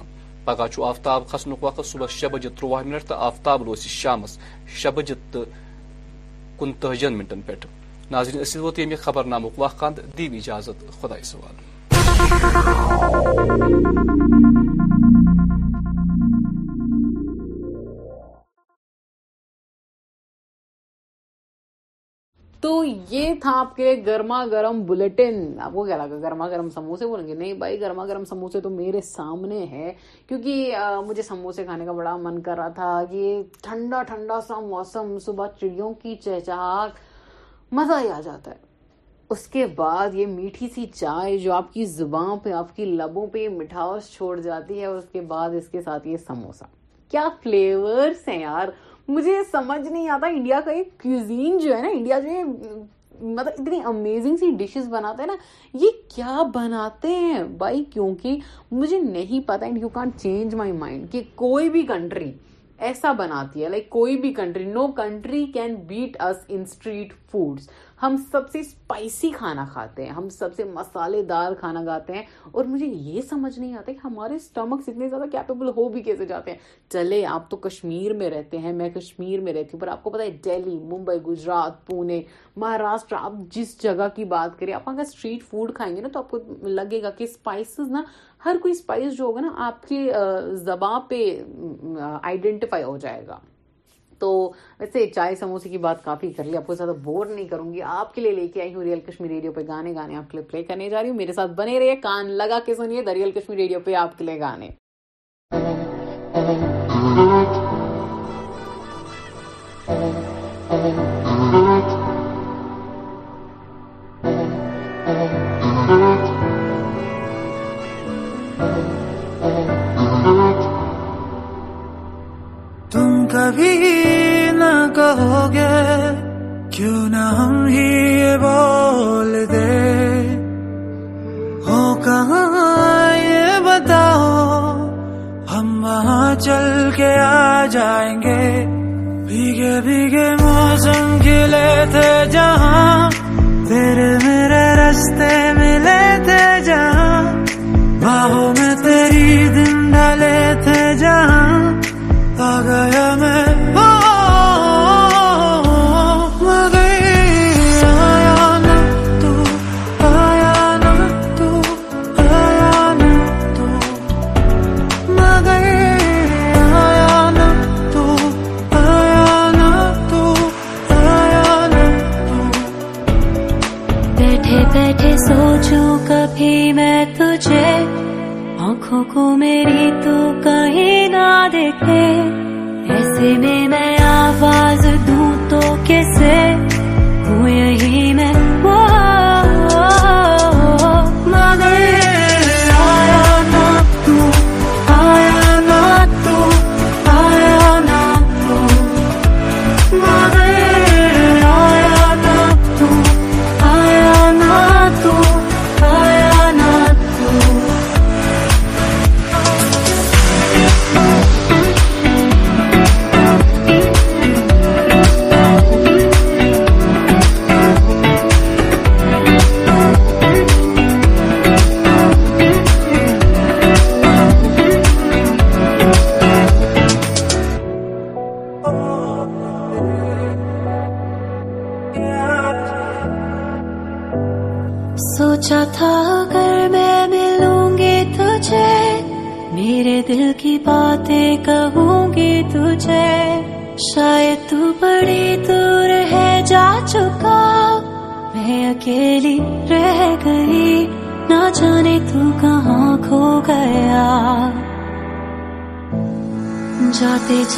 کگہ 0.47 0.67
آفتاب 0.89 1.31
کھسن 1.31 1.53
وقت 1.61 1.85
صبح 1.93 2.07
شہ 2.19 2.27
بجے 2.33 2.49
تروہ 2.59 2.83
منٹ 2.89 3.09
تو 3.09 3.15
آفتاب 3.31 3.65
لوس 3.65 3.87
شام 4.03 4.25
شہ 4.83 4.89
بجے 4.97 5.15
تو 5.33 5.45
کنتہجن 6.59 7.19
منٹن 7.19 7.41
پہ 7.47 7.55
ناظرین 8.11 8.97
خبر 8.97 9.45
اجازت 10.31 10.75
خدای 11.03 11.23
سوال 11.23 11.55
تو 22.63 22.85
یہ 23.11 23.33
تھا 23.41 23.53
آپ 23.61 23.75
کے 23.77 23.95
گرما 24.07 24.45
گرم 24.51 24.81
بلیٹن 24.87 25.61
آپ 25.63 25.73
کو 25.73 25.85
کیا 25.87 25.97
لگا 25.97 26.19
گرما 26.23 26.49
گرم 26.49 26.69
سموسے 26.75 27.07
بولیں 27.07 27.27
گے 27.27 27.35
نہیں 27.35 27.53
بھائی 27.59 27.81
گرما 27.81 28.07
گرم 28.07 28.25
سموسے 28.31 28.61
تو 28.61 28.71
میرے 28.71 29.01
سامنے 29.11 29.65
ہے 29.73 29.93
کیونکہ 30.29 30.75
مجھے 31.07 31.23
سموسے 31.23 31.65
کھانے 31.65 31.85
کا 31.87 31.93
بڑا 32.01 32.17
من 32.29 32.41
کر 32.43 32.57
رہا 32.59 32.69
تھا 32.81 33.01
یہ 33.11 33.43
ٹھنڈا 33.63 34.03
ٹھنڈا 34.15 34.41
سا 34.49 34.61
موسم 34.71 35.17
صبح 35.27 35.47
چڑیوں 35.61 35.93
کی 36.03 36.15
چہچہ 36.25 36.87
مزہ 37.73 37.93
ہی 38.03 38.09
آ 38.17 38.21
جاتا 38.25 38.51
ہے 38.51 38.65
اس 39.35 39.47
کے 39.53 39.65
بعد 39.77 40.15
یہ 40.15 40.27
میٹھی 40.27 40.69
سی 40.75 40.85
چائے 40.95 41.37
جو 41.39 41.53
آپ 41.53 41.73
کی 41.73 41.85
زبان 41.85 42.39
پہ 42.43 42.53
آپ 42.55 42.75
کی 42.77 42.85
لبوں 42.85 43.27
پہ 43.33 43.47
مٹھاس 43.53 44.11
چھوڑ 44.15 44.39
جاتی 44.41 44.81
ہے 44.81 44.85
اور 44.87 44.97
اس 44.97 45.05
کے 45.13 45.21
بعد 45.33 45.55
اس 45.59 45.69
کے 45.69 45.81
ساتھ 45.83 46.07
یہ 46.09 46.17
سموسا 46.27 46.67
کیا 47.11 47.29
فلیورس 47.43 48.27
ہیں 48.29 48.41
یار 48.41 48.69
مجھے 49.09 49.39
سمجھ 49.51 49.87
نہیں 49.87 50.09
آتا 50.11 50.27
انڈیا 50.27 50.61
کا 50.65 50.71
یہ 50.73 50.85
ہے 51.05 51.81
نا 51.83 51.89
انڈیا 51.89 52.19
جو 52.21 52.29
ہے 52.31 52.43
مطلب 52.45 53.53
اتنی 53.59 53.81
امیزنگ 53.87 54.37
سی 54.37 54.51
ڈشز 54.59 54.89
بناتے 54.93 55.23
ہیں 55.23 55.27
نا 55.27 55.37
یہ 55.85 55.91
کیا 56.15 56.43
بناتے 56.55 57.09
ہیں 57.17 57.43
بھائی 57.59 57.85
کیونکہ 57.93 58.39
مجھے 58.71 59.01
نہیں 59.01 59.47
پتا 59.49 59.67
and 59.67 59.79
you 59.83 59.89
can't 59.93 60.19
change 60.23 60.55
my 60.55 60.73
mind 60.73 61.11
کہ 61.13 61.23
کوئی 61.35 61.69
بھی 61.77 61.83
کنٹری 61.87 62.31
ایسا 62.89 63.13
بناتی 63.19 63.63
ہے 63.65 63.69
لائک 63.69 63.89
کوئی 63.91 64.17
بھی 64.21 64.33
country 64.35 64.65
no 64.73 64.87
country 64.97 65.45
can 65.53 65.75
beat 65.89 66.17
us 66.23 66.45
in 66.49 66.63
street 66.67 67.13
foods 67.31 67.69
ہم 68.03 68.17
سب 68.31 68.51
سے 68.53 68.61
اسپائسی 68.61 69.31
کھانا 69.37 69.65
کھاتے 69.73 70.05
ہیں 70.05 70.13
ہم 70.13 70.29
سب 70.31 70.55
سے 70.57 70.65
مسالے 70.73 71.23
دار 71.29 71.55
کھانا 71.61 71.83
کھاتے 71.85 72.13
ہیں 72.13 72.23
اور 72.53 72.65
مجھے 72.73 72.87
یہ 72.87 73.21
سمجھ 73.29 73.59
نہیں 73.59 73.75
آتا 73.77 73.93
کہ 73.93 73.99
ہمارے 74.07 74.35
اسٹمکس 74.37 74.89
اتنے 74.89 75.09
زیادہ 75.09 75.31
کیپیبل 75.33 75.69
ہو 75.77 75.89
بھی 75.93 76.03
کیسے 76.03 76.27
جاتے 76.27 76.51
ہیں 76.51 76.59
چلے 76.93 77.25
آپ 77.27 77.51
تو 77.51 77.57
کشمیر 77.67 78.13
میں 78.17 78.31
رہتے 78.31 78.59
ہیں 78.67 78.73
میں 78.73 78.89
کشمیر 78.95 79.41
میں 79.41 79.53
رہتی 79.53 79.71
ہوں 79.73 79.81
پر 79.81 79.89
آپ 79.93 80.03
کو 80.03 80.11
پتا 80.11 80.23
ہے 80.23 80.31
ڈیلی 80.45 80.77
ممبئی 80.93 81.23
گجرات 81.27 81.85
پونے 81.87 82.21
مہاراشٹر 82.57 83.17
آپ 83.21 83.33
جس 83.55 83.77
جگہ 83.83 84.09
کی 84.17 84.25
بات 84.35 84.59
کریں 84.59 84.73
آپ 84.75 84.89
اگر 84.89 85.01
اسٹریٹ 85.01 85.45
فوڈ 85.51 85.75
کھائیں 85.77 85.95
گے 85.97 86.01
نا 86.03 86.09
تو 86.13 86.19
آپ 86.19 86.31
کو 86.31 86.39
لگے 86.65 87.03
گا 87.03 87.11
کہ 87.19 87.25
اسپائسیز 87.25 87.89
نا 87.91 88.03
ہر 88.45 88.57
کوئی 88.63 89.11
جو 89.17 89.25
ہوگا 89.25 89.41
نا 89.41 89.53
آپ 89.67 89.87
کے 89.89 89.99
زباں 90.65 90.99
پہ 91.09 91.21
آئیڈینٹیفائی 92.23 92.83
ہو 92.85 92.97
جائے 93.05 93.27
گا 93.27 93.39
تو 94.19 94.29
ویسے 94.81 95.07
چائے 95.15 95.35
سموسے 95.37 95.69
کی 95.69 95.79
بات 95.87 96.05
کافی 96.05 96.31
کر 96.33 96.45
لی 96.45 96.57
آپ 96.57 96.67
کو 96.67 96.75
زیادہ 96.75 96.91
بور 97.05 97.27
نہیں 97.27 97.49
کروں 97.49 97.73
گی 97.73 97.83
آپ 97.95 98.15
کے 98.15 98.21
لیے 98.21 98.31
لے 98.35 98.47
کے 98.55 98.61
آئی 98.63 98.75
ہوں 98.75 98.83
ریئل 98.83 99.01
کشمیر 99.09 99.31
ریڈیو 99.31 99.53
پہ 99.53 99.67
گانے 99.69 99.95
گانے 99.95 100.17
آپ 100.17 100.31
کے 100.31 100.39
لیے 100.39 100.47
پلے 100.51 100.63
کرنے 100.65 100.89
جا 100.91 101.03
رہی 101.03 101.09
ہوں 101.09 101.17
میرے 101.17 101.33
ساتھ 101.33 101.51
بنے 101.57 101.79
رہے 101.81 101.97
کان 102.07 102.31
لگا 102.39 102.59
کے 102.67 102.75
سنیے 102.75 103.03
دا 103.07 103.15
ریئل 103.15 103.31
کشمیر 103.33 103.59
ریڈیو 103.59 103.81
پہ 103.85 103.95
آپ 103.95 104.19
کے 104.19 104.25
لیے 104.25 104.41
گانے 104.41 104.71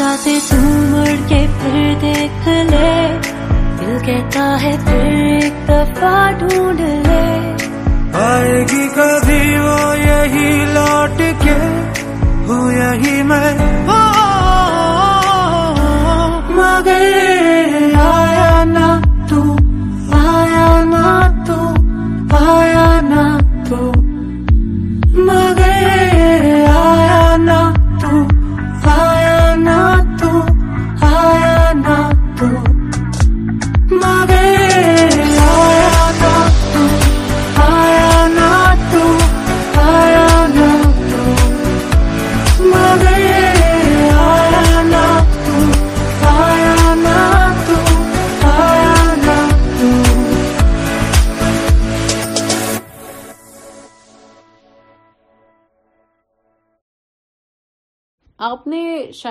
مڑ 0.01 1.07
کے 1.28 1.46
پھر 1.61 1.94
دیکھ 2.01 2.49
لے 2.68 2.90
دل 3.80 3.99
کہتا 4.07 4.44
ہے 4.62 4.74
پھر 4.84 5.14
ایک 5.14 5.57
دفعہ 5.68 6.12
ڈھونڈ 6.40 6.80
لے 6.80 7.24
آئے 8.24 8.61
گی 8.72 8.86
کبھی 8.94 9.40
وہ 9.59 9.96
یہی 9.99 10.64
لوٹ 10.74 11.22
کے 11.42 11.59
وہ 12.46 12.61
یہی 12.74 13.22
میں 13.32 13.78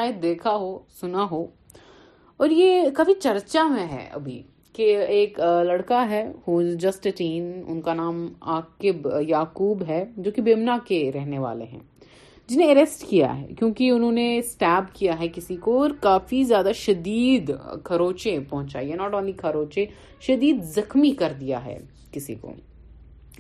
شاید 0.08 0.22
دیکھا 0.24 0.56
ہو 0.58 0.78
سنا 1.00 1.26
ہو 1.32 1.44
اور 2.42 2.50
یہ 2.50 2.84
کبھی 2.96 3.14
چرچا 3.24 3.64
میں 3.68 3.86
ہے 3.92 4.06
ابھی 4.16 4.42
کہ 4.76 4.84
ایک 5.08 5.40
لڑکا 5.68 6.04
ہے 6.10 6.22
ہو 6.48 6.58
از 6.60 6.76
جسٹ 6.82 7.08
ٹین 7.18 7.52
ان 7.68 7.82
کا 7.82 7.94
نام 7.94 8.26
عاقب 8.56 9.08
یعقوب 9.30 9.84
ہے 9.88 10.04
جو 10.26 10.32
کہ 10.36 10.42
بیمنا 10.42 10.78
کے 10.88 11.00
رہنے 11.16 11.40
والے 11.40 11.66
ہیں 11.72 11.80
جنہیں 12.50 12.70
اریسٹ 12.72 13.04
کیا 13.10 13.36
ہے 13.42 13.48
کیونکہ 13.60 13.90
انہوں 13.92 14.12
نے 14.22 14.28
سٹیب 14.52 14.94
کیا 14.96 15.20
ہے 15.20 15.28
کسی 15.36 15.56
کو 15.66 15.78
اور 15.82 15.90
کافی 16.02 16.44
زیادہ 16.54 16.72
شدید 16.86 17.52
کھروچے 17.86 18.38
پہنچائی 18.50 18.92
ہے 18.92 18.96
ناٹ 18.98 19.14
اونلی 19.14 19.32
کھروچے 19.44 19.86
شدید 20.28 20.64
زخمی 20.76 21.12
کر 21.20 21.34
دیا 21.40 21.64
ہے 21.66 21.78
کسی 22.12 22.36
کو 22.42 22.54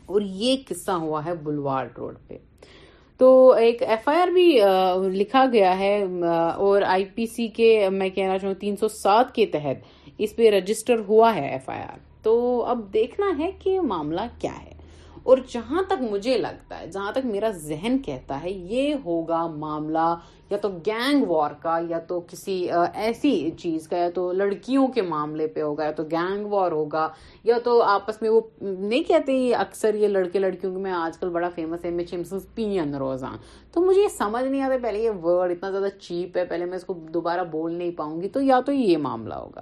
اور 0.05 0.21
یہ 0.43 0.55
قصہ 0.69 0.91
ہوا 1.05 1.23
ہے 1.25 1.35
بلوار 1.43 1.87
روڈ 1.97 2.17
پہ 2.27 2.37
تو 3.19 3.29
ایک 3.59 3.81
ایف 3.83 4.07
آئی 4.09 4.19
آر 4.21 4.27
بھی 4.33 4.47
لکھا 5.17 5.43
گیا 5.53 5.77
ہے 5.79 5.93
اور 6.65 6.81
آئی 6.87 7.05
پی 7.15 7.25
سی 7.35 7.47
کے 7.55 7.69
میں 7.91 8.09
کہنا 8.15 8.37
چاہوں 8.39 8.53
تین 8.59 8.75
سو 8.79 8.87
سات 9.01 9.33
کے 9.35 9.45
تحت 9.53 10.07
اس 10.27 10.35
پہ 10.35 10.49
رجسٹر 10.57 10.99
ہوا 11.07 11.33
ہے 11.35 11.47
ایف 11.51 11.69
آئی 11.69 11.81
آر 11.83 11.97
تو 12.23 12.35
اب 12.75 12.81
دیکھنا 12.93 13.37
ہے 13.43 13.51
کہ 13.61 13.79
معاملہ 13.93 14.21
کیا 14.41 14.53
ہے 14.63 14.75
اور 15.29 15.37
جہاں 15.51 15.81
تک 15.87 16.01
مجھے 16.09 16.37
لگتا 16.37 16.79
ہے 16.79 16.85
جہاں 16.91 17.11
تک 17.11 17.25
میرا 17.25 17.49
ذہن 17.61 17.97
کہتا 18.03 18.37
ہے 18.43 18.49
یہ 18.51 18.93
ہوگا 19.05 19.45
معاملہ 19.63 20.05
یا 20.49 20.57
تو 20.61 20.69
گینگ 20.85 21.23
وار 21.29 21.51
کا 21.61 21.77
یا 21.87 21.97
تو 22.07 22.19
کسی 22.29 22.53
ایسی 23.05 23.31
چیز 23.59 23.87
کا 23.87 23.97
یا 23.97 24.09
تو 24.15 24.31
لڑکیوں 24.33 24.87
کے 24.95 25.01
معاملے 25.09 25.47
پہ 25.55 25.61
ہوگا 25.61 25.85
یا 25.85 25.91
تو 25.97 26.03
گینگ 26.11 26.45
وار 26.51 26.71
ہوگا 26.71 27.07
یا 27.45 27.57
تو 27.63 27.81
آپس 27.95 28.21
میں 28.21 28.29
وہ 28.29 28.39
نہیں 28.61 29.03
کہتے 29.07 29.35
اکثر 29.65 29.95
یہ 30.03 30.07
لڑکے 30.07 30.39
لڑکیوں 30.39 30.73
کے 30.75 30.81
میں 30.83 30.91
آج 30.99 31.17
کل 31.19 31.29
بڑا 31.39 31.49
فیمس 31.55 31.85
ہے 31.85 32.45
پین 32.55 32.95
روزان 33.03 33.37
تو 33.71 33.81
مجھے 33.85 34.01
یہ 34.01 34.07
سمجھ 34.17 34.43
نہیں 34.45 34.61
آتا 34.61 34.77
پہلے 34.83 34.99
یہ 35.03 35.21
ورڈ 35.23 35.51
اتنا 35.55 35.71
زیادہ 35.71 35.91
چیپ 36.01 36.37
ہے 36.37 36.45
پہلے 36.53 36.65
میں 36.71 36.77
اس 36.77 36.83
کو 36.85 36.93
دوبارہ 37.13 37.43
بول 37.57 37.73
نہیں 37.73 37.91
پاؤں 37.97 38.21
گی 38.21 38.29
تو 38.37 38.41
یا 38.41 38.59
تو 38.65 38.71
یہ 38.71 38.97
معاملہ 39.07 39.33
ہوگا 39.45 39.61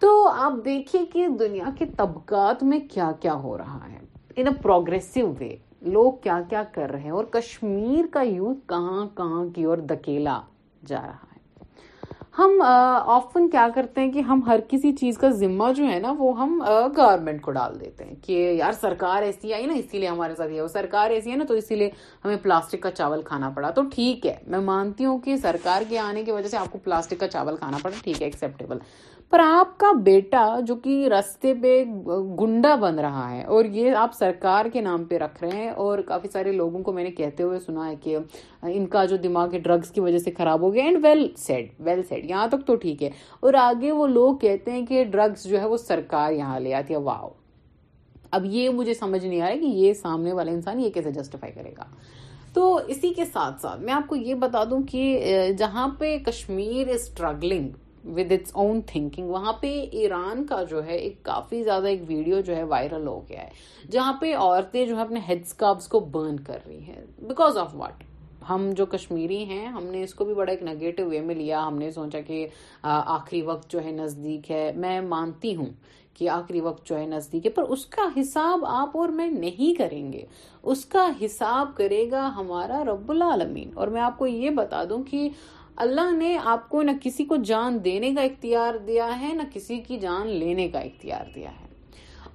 تو 0.00 0.16
آپ 0.28 0.64
دیکھیے 0.64 1.04
کہ 1.12 1.26
دنیا 1.44 1.70
کے 1.78 1.86
طبقات 1.96 2.62
میں 2.72 2.78
کیا 2.92 3.10
کیا 3.20 3.34
ہو 3.46 3.56
رہا 3.58 3.86
ہے 3.92 4.06
ان 4.40 4.46
اے 4.46 4.52
پروگریسو 4.62 5.20
وے 5.38 5.54
لوگ 5.92 6.12
کیا 6.22 6.36
کیا 6.50 6.62
کر 6.74 6.90
رہے 6.92 7.00
ہیں 7.00 7.10
اور 7.10 7.24
کشمیر 7.30 8.04
کا 8.12 8.20
یوتھ 8.22 8.58
کہاں 8.68 9.04
کہاں 9.16 9.44
کی 9.54 9.64
اور 9.70 9.78
دکیلا 9.92 10.38
جا 10.86 11.00
رہا 11.06 11.24
ہے 11.24 11.26
ہم 12.38 12.60
آفن 12.64 13.48
کیا 13.50 13.66
کرتے 13.74 14.00
ہیں 14.00 14.12
کہ 14.12 14.20
ہم 14.28 14.40
ہر 14.46 14.60
کسی 14.68 14.92
چیز 14.96 15.18
کا 15.18 15.28
ذمہ 15.38 15.72
جو 15.76 15.84
ہے 15.86 15.98
نا 16.00 16.12
وہ 16.18 16.38
ہم 16.40 16.60
گورنمنٹ 16.96 17.42
کو 17.42 17.50
ڈال 17.52 17.80
دیتے 17.80 18.04
ہیں 18.04 18.14
کہ 18.26 18.32
یار 18.58 18.72
سرکار 18.80 19.22
ایسی 19.22 19.54
آئی 19.54 19.66
نا 19.66 19.74
اسی 19.78 19.98
لیے 19.98 20.08
ہمارے 20.08 20.34
ساتھ 20.36 20.50
یہ 20.52 20.60
ہو 20.60 20.68
سرکار 20.78 21.10
ایسی 21.16 21.30
ہے 21.30 21.36
نا 21.36 21.44
تو 21.48 21.54
اسی 21.62 21.76
لیے 21.76 21.90
ہمیں 22.24 22.36
پلاسٹک 22.42 22.82
کا 22.82 22.90
چاول 22.90 23.22
کھانا 23.30 23.50
پڑا 23.54 23.70
تو 23.70 23.82
ٹھیک 23.94 24.26
ہے 24.26 24.36
میں 24.54 24.60
مانتی 24.70 25.04
ہوں 25.04 25.18
کہ 25.24 25.36
سرکار 25.42 25.82
کے 25.88 25.98
آنے 25.98 26.24
کی 26.24 26.32
وجہ 26.32 26.48
سے 26.48 26.56
آپ 26.56 26.70
کو 26.72 26.78
پلاسٹک 26.84 27.20
کا 27.20 27.28
چاول 27.36 27.56
کھانا 27.56 27.78
پڑا 27.82 27.96
ٹھیک 28.02 28.20
ہے 28.22 28.26
ایکسیپٹیبل 28.26 28.78
پر 29.30 29.38
آپ 29.44 29.76
کا 29.80 29.86
بیٹا 30.04 30.44
جو 30.66 30.74
کہ 30.84 31.08
رستے 31.12 31.52
پہ 31.62 31.82
گنڈا 32.40 32.74
بن 32.82 32.98
رہا 32.98 33.30
ہے 33.30 33.42
اور 33.54 33.64
یہ 33.72 33.94
آپ 34.02 34.14
سرکار 34.18 34.66
کے 34.72 34.80
نام 34.80 35.02
پہ 35.08 35.16
رکھ 35.18 35.42
رہے 35.42 35.56
ہیں 35.56 35.68
اور 35.84 35.98
کافی 36.08 36.28
سارے 36.32 36.52
لوگوں 36.52 36.82
کو 36.82 36.92
میں 36.92 37.02
نے 37.04 37.10
کہتے 37.18 37.42
ہوئے 37.42 37.58
سنا 37.66 37.88
ہے 37.88 37.94
کہ 38.02 38.16
ان 38.74 38.86
کا 38.94 39.04
جو 39.10 39.16
دماغ 39.22 39.52
ہے 39.52 39.58
ڈرگس 39.66 39.90
کی 39.94 40.00
وجہ 40.00 40.18
سے 40.18 40.30
خراب 40.38 40.60
ہو 40.62 40.72
گیا 40.74 40.84
and 40.84 41.04
well 41.04 41.26
said 41.38 41.68
well 41.86 42.00
said 42.08 42.24
یہاں 42.30 42.46
تک 42.52 42.66
تو 42.66 42.74
ٹھیک 42.86 43.02
ہے 43.02 43.10
اور 43.40 43.54
آگے 43.62 43.90
وہ 43.98 44.06
لوگ 44.06 44.36
کہتے 44.46 44.72
ہیں 44.72 44.84
کہ 44.86 45.02
ڈرگس 45.16 45.44
جو 45.48 45.60
ہے 45.60 45.66
وہ 45.68 45.76
سرکار 45.82 46.32
یہاں 46.32 46.58
لے 46.60 46.72
آتی 46.74 46.94
ہے 46.94 46.98
واؤ 47.10 47.28
اب 48.38 48.44
یہ 48.54 48.68
مجھے 48.80 48.94
سمجھ 48.94 49.24
نہیں 49.26 49.40
آ 49.40 49.48
رہا 49.48 49.56
کہ 49.60 49.66
یہ 49.82 49.92
سامنے 50.02 50.32
والا 50.38 50.50
انسان 50.52 50.80
یہ 50.80 50.90
کیسے 50.94 51.10
جسٹیفائی 51.20 51.52
کرے 51.52 51.72
گا 51.78 51.84
تو 52.54 52.74
اسی 52.86 53.12
کے 53.16 53.24
ساتھ 53.32 53.60
ساتھ 53.62 53.80
میں 53.80 53.92
آپ 53.94 54.06
کو 54.08 54.16
یہ 54.16 54.34
بتا 54.46 54.64
دوں 54.70 54.80
کہ 54.90 55.20
جہاں 55.58 55.86
پہ 55.98 56.16
Kashmir 56.26 56.88
struggling 56.94 57.70
with 58.06 58.32
its 58.32 58.50
own 58.56 58.80
thinking 58.86 59.28
وہاں 59.30 59.52
پہ 59.60 59.68
ایران 59.92 60.44
کا 60.46 60.62
جو 60.70 60.84
ہے 60.86 60.96
ایک 60.96 61.22
کافی 61.24 61.62
زیادہ 61.62 61.86
ایک 61.88 62.02
ویڈیو 62.08 62.40
جو 62.46 62.56
ہے 62.56 62.62
وائرل 62.74 63.06
ہو 63.06 63.20
گیا 63.28 63.42
ہے 63.42 63.88
جہاں 63.92 64.12
پہ 64.20 64.34
عورتیں 64.34 64.84
جو 64.86 64.96
ہے 64.96 65.00
اپنے 65.02 65.20
ہیڈ 65.28 65.42
کو 65.90 66.00
برن 66.12 66.38
کر 66.46 66.58
رہی 66.66 66.80
ہیں 66.86 67.00
بیکاز 67.28 67.58
آف 67.58 67.74
واٹ 67.76 68.04
ہم 68.48 68.70
جو 68.76 68.84
کشمیری 68.92 69.42
ہیں 69.44 69.66
ہم 69.68 69.86
نے 69.92 70.02
اس 70.02 70.14
کو 70.14 70.24
بھی 70.24 70.34
بڑا 70.34 70.50
ایک 70.50 70.62
نگیٹو 70.62 71.04
وے 71.06 71.20
میں 71.20 71.34
لیا 71.34 71.66
ہم 71.66 71.78
نے 71.78 71.90
سوچا 71.90 72.20
کہ 72.26 72.46
آخری 73.16 73.40
وقت 73.46 73.70
جو 73.70 73.84
ہے 73.84 73.90
نزدیک 73.92 74.50
ہے 74.50 74.70
میں 74.74 75.00
مانتی 75.08 75.54
ہوں 75.56 75.66
کہ 76.18 76.28
آخری 76.30 76.60
وقت 76.60 76.86
جو 76.88 76.98
ہے 76.98 77.04
نزدیک 77.06 77.44
ہے 77.46 77.50
پر 77.54 77.62
اس 77.72 77.84
کا 77.96 78.06
حساب 78.20 78.64
آپ 78.66 78.96
اور 78.98 79.08
میں 79.18 79.28
نہیں 79.30 79.74
کریں 79.78 80.12
گے 80.12 80.24
اس 80.72 80.84
کا 80.94 81.08
حساب 81.24 81.76
کرے 81.76 82.04
گا 82.10 82.26
ہمارا 82.36 82.82
رب 82.90 83.10
العالمین 83.10 83.70
اور 83.74 83.88
میں 83.96 84.00
آپ 84.02 84.18
کو 84.18 84.26
یہ 84.26 84.50
بتا 84.56 84.82
دوں 84.90 85.02
کہ 85.10 85.28
اللہ 85.84 86.10
نے 86.12 86.36
آپ 86.52 86.68
کو 86.68 86.80
نہ 86.82 86.90
کسی 87.02 87.24
کو 87.24 87.36
جان 87.48 87.76
دینے 87.84 88.10
کا 88.14 88.20
اختیار 88.22 88.74
دیا 88.86 89.06
ہے 89.20 89.32
نہ 89.34 89.42
کسی 89.52 89.76
کی 89.86 89.98
جان 90.04 90.26
لینے 90.38 90.66
کا 90.68 90.78
اختیار 90.78 91.26
دیا 91.34 91.50
ہے 91.60 91.66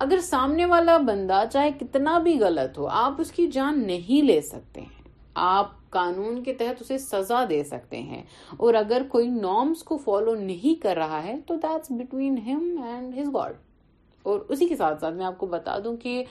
اگر 0.05 0.19
سامنے 0.27 0.65
والا 0.73 0.97
بندہ 1.07 1.41
چاہے 1.53 1.71
کتنا 1.79 2.17
بھی 2.27 2.37
غلط 2.39 2.77
ہو 2.77 2.87
آپ 3.01 3.19
اس 3.21 3.31
کی 3.31 3.47
جان 3.57 3.85
نہیں 3.87 4.25
لے 4.25 4.39
سکتے 4.51 4.81
ہیں 4.81 5.11
آپ 5.49 5.71
قانون 5.97 6.41
کے 6.43 6.53
تحت 6.61 6.81
اسے 6.81 6.97
سزا 7.07 7.43
دے 7.49 7.63
سکتے 7.73 8.01
ہیں 8.11 8.21
اور 8.57 8.73
اگر 8.83 9.03
کوئی 9.09 9.27
نارمس 9.29 9.83
کو 9.91 9.97
فالو 10.05 10.35
نہیں 10.45 10.81
کر 10.81 10.95
رہا 11.03 11.23
ہے 11.23 11.35
تو 11.47 11.55
دیٹس 11.63 11.91
بٹوین 11.99 12.37
ہم 12.47 12.65
اینڈ 12.91 13.19
ہز 13.19 13.29
گاڈ 13.33 13.53
اور 14.23 14.39
اسی 14.53 14.67
کے 14.67 14.75
ساتھ 14.75 14.99
ساتھ 15.01 15.15
میں 15.15 15.25
آپ 15.25 15.37
کو 15.37 15.45
بتا 15.53 15.77
دوں 15.83 15.95
کہ 16.01 16.23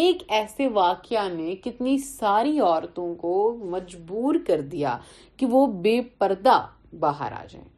ایک 0.00 0.22
ایسے 0.36 0.68
واقعہ 0.72 1.28
نے 1.34 1.54
کتنی 1.64 1.96
ساری 2.04 2.58
عورتوں 2.60 3.14
کو 3.20 3.32
مجبور 3.70 4.34
کر 4.46 4.60
دیا 4.74 4.96
کہ 5.38 5.46
وہ 5.50 5.66
بے 5.86 6.00
پردہ 6.18 6.60
باہر 7.00 7.32
آ 7.40 7.44
جائیں 7.50 7.68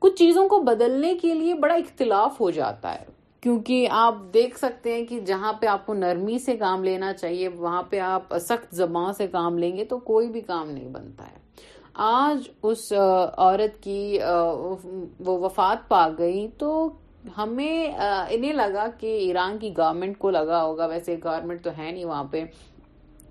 کچھ 0.00 0.14
چیزوں 0.18 0.48
کو 0.48 0.58
بدلنے 0.62 1.14
کے 1.20 1.34
لیے 1.34 1.54
بڑا 1.60 1.74
اختلاف 1.74 2.40
ہو 2.40 2.50
جاتا 2.58 2.94
ہے 2.94 3.04
کیونکہ 3.42 3.88
آپ 3.92 4.14
دیکھ 4.34 4.58
سکتے 4.58 4.94
ہیں 4.94 5.04
کہ 5.06 5.18
جہاں 5.26 5.52
پہ 5.60 5.66
آپ 5.66 5.86
کو 5.86 5.94
نرمی 5.94 6.38
سے 6.44 6.56
کام 6.56 6.84
لینا 6.84 7.12
چاہیے 7.12 7.48
وہاں 7.56 7.82
پہ 7.90 7.98
آپ 8.00 8.36
سخت 8.48 8.74
زبان 8.76 9.12
سے 9.18 9.26
کام 9.32 9.58
لیں 9.58 9.74
گے 9.76 9.84
تو 9.90 9.98
کوئی 10.10 10.28
بھی 10.36 10.40
کام 10.52 10.70
نہیں 10.70 10.88
بنتا 10.92 11.26
ہے 11.30 11.42
آج 12.04 12.48
اس 12.70 12.92
عورت 12.98 13.82
کی 13.82 14.18
وہ 15.26 15.38
وفات 15.44 15.88
پا 15.88 16.06
گئی 16.18 16.46
تو 16.58 16.70
ہمیں 17.38 17.84
انہیں 17.84 18.52
لگا 18.52 18.86
کہ 18.98 19.16
ایران 19.20 19.58
کی 19.58 19.70
گورنمنٹ 19.76 20.18
کو 20.18 20.30
لگا 20.30 20.62
ہوگا 20.64 20.86
ویسے 20.86 21.16
گورنمنٹ 21.24 21.62
تو 21.64 21.70
ہے 21.78 21.90
نہیں 21.90 22.04
وہاں 22.04 22.24
پہ 22.30 22.44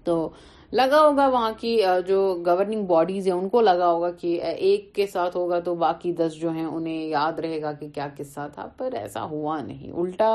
تو 0.04 0.28
لگا 0.72 1.00
ہوگا 1.06 1.28
وہاں 1.32 1.52
کی 1.60 1.78
جو 2.08 2.20
گورننگ 2.46 2.86
باڈیز 2.88 3.28
ہیں 3.28 3.34
ان 3.34 3.50
کو 3.50 3.62
لگا 3.62 3.90
ہوگا 3.92 4.10
کہ 4.22 4.40
ایک 4.44 4.94
کے 4.96 5.06
ساتھ 5.08 5.36
ہوگا 5.38 5.60
تو 5.66 5.76
باقی 5.84 6.14
دس 6.20 6.34
جو 6.42 6.52
ہیں 6.52 6.66
انہیں 6.66 7.04
یاد 7.10 7.40
رہے 7.44 7.62
گا 7.62 7.72
کہ 7.80 7.88
کیا 7.96 8.08
قصہ 8.18 8.48
تھا 8.54 8.68
پر 8.78 8.94
ایسا 9.02 9.24
ہوا 9.32 9.60
نہیں 9.64 9.92
الٹا 10.02 10.32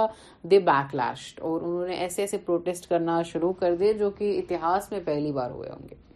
دے 0.50 0.58
بیک 0.68 0.94
لاسٹ 0.94 1.40
اور 1.40 1.60
انہوں 1.60 1.86
نے 1.86 1.94
ایسے 1.94 2.22
ایسے 2.22 2.38
پروٹیسٹ 2.46 2.88
کرنا 2.88 3.20
شروع 3.32 3.52
کر 3.60 3.74
دیے 3.80 3.92
جو 3.98 4.10
کہ 4.18 4.38
اتہاس 4.38 4.90
میں 4.92 5.00
پہلی 5.04 5.32
بار 5.40 5.50
ہوئے 5.50 5.70
ہوں 5.70 5.88
گے 5.90 6.06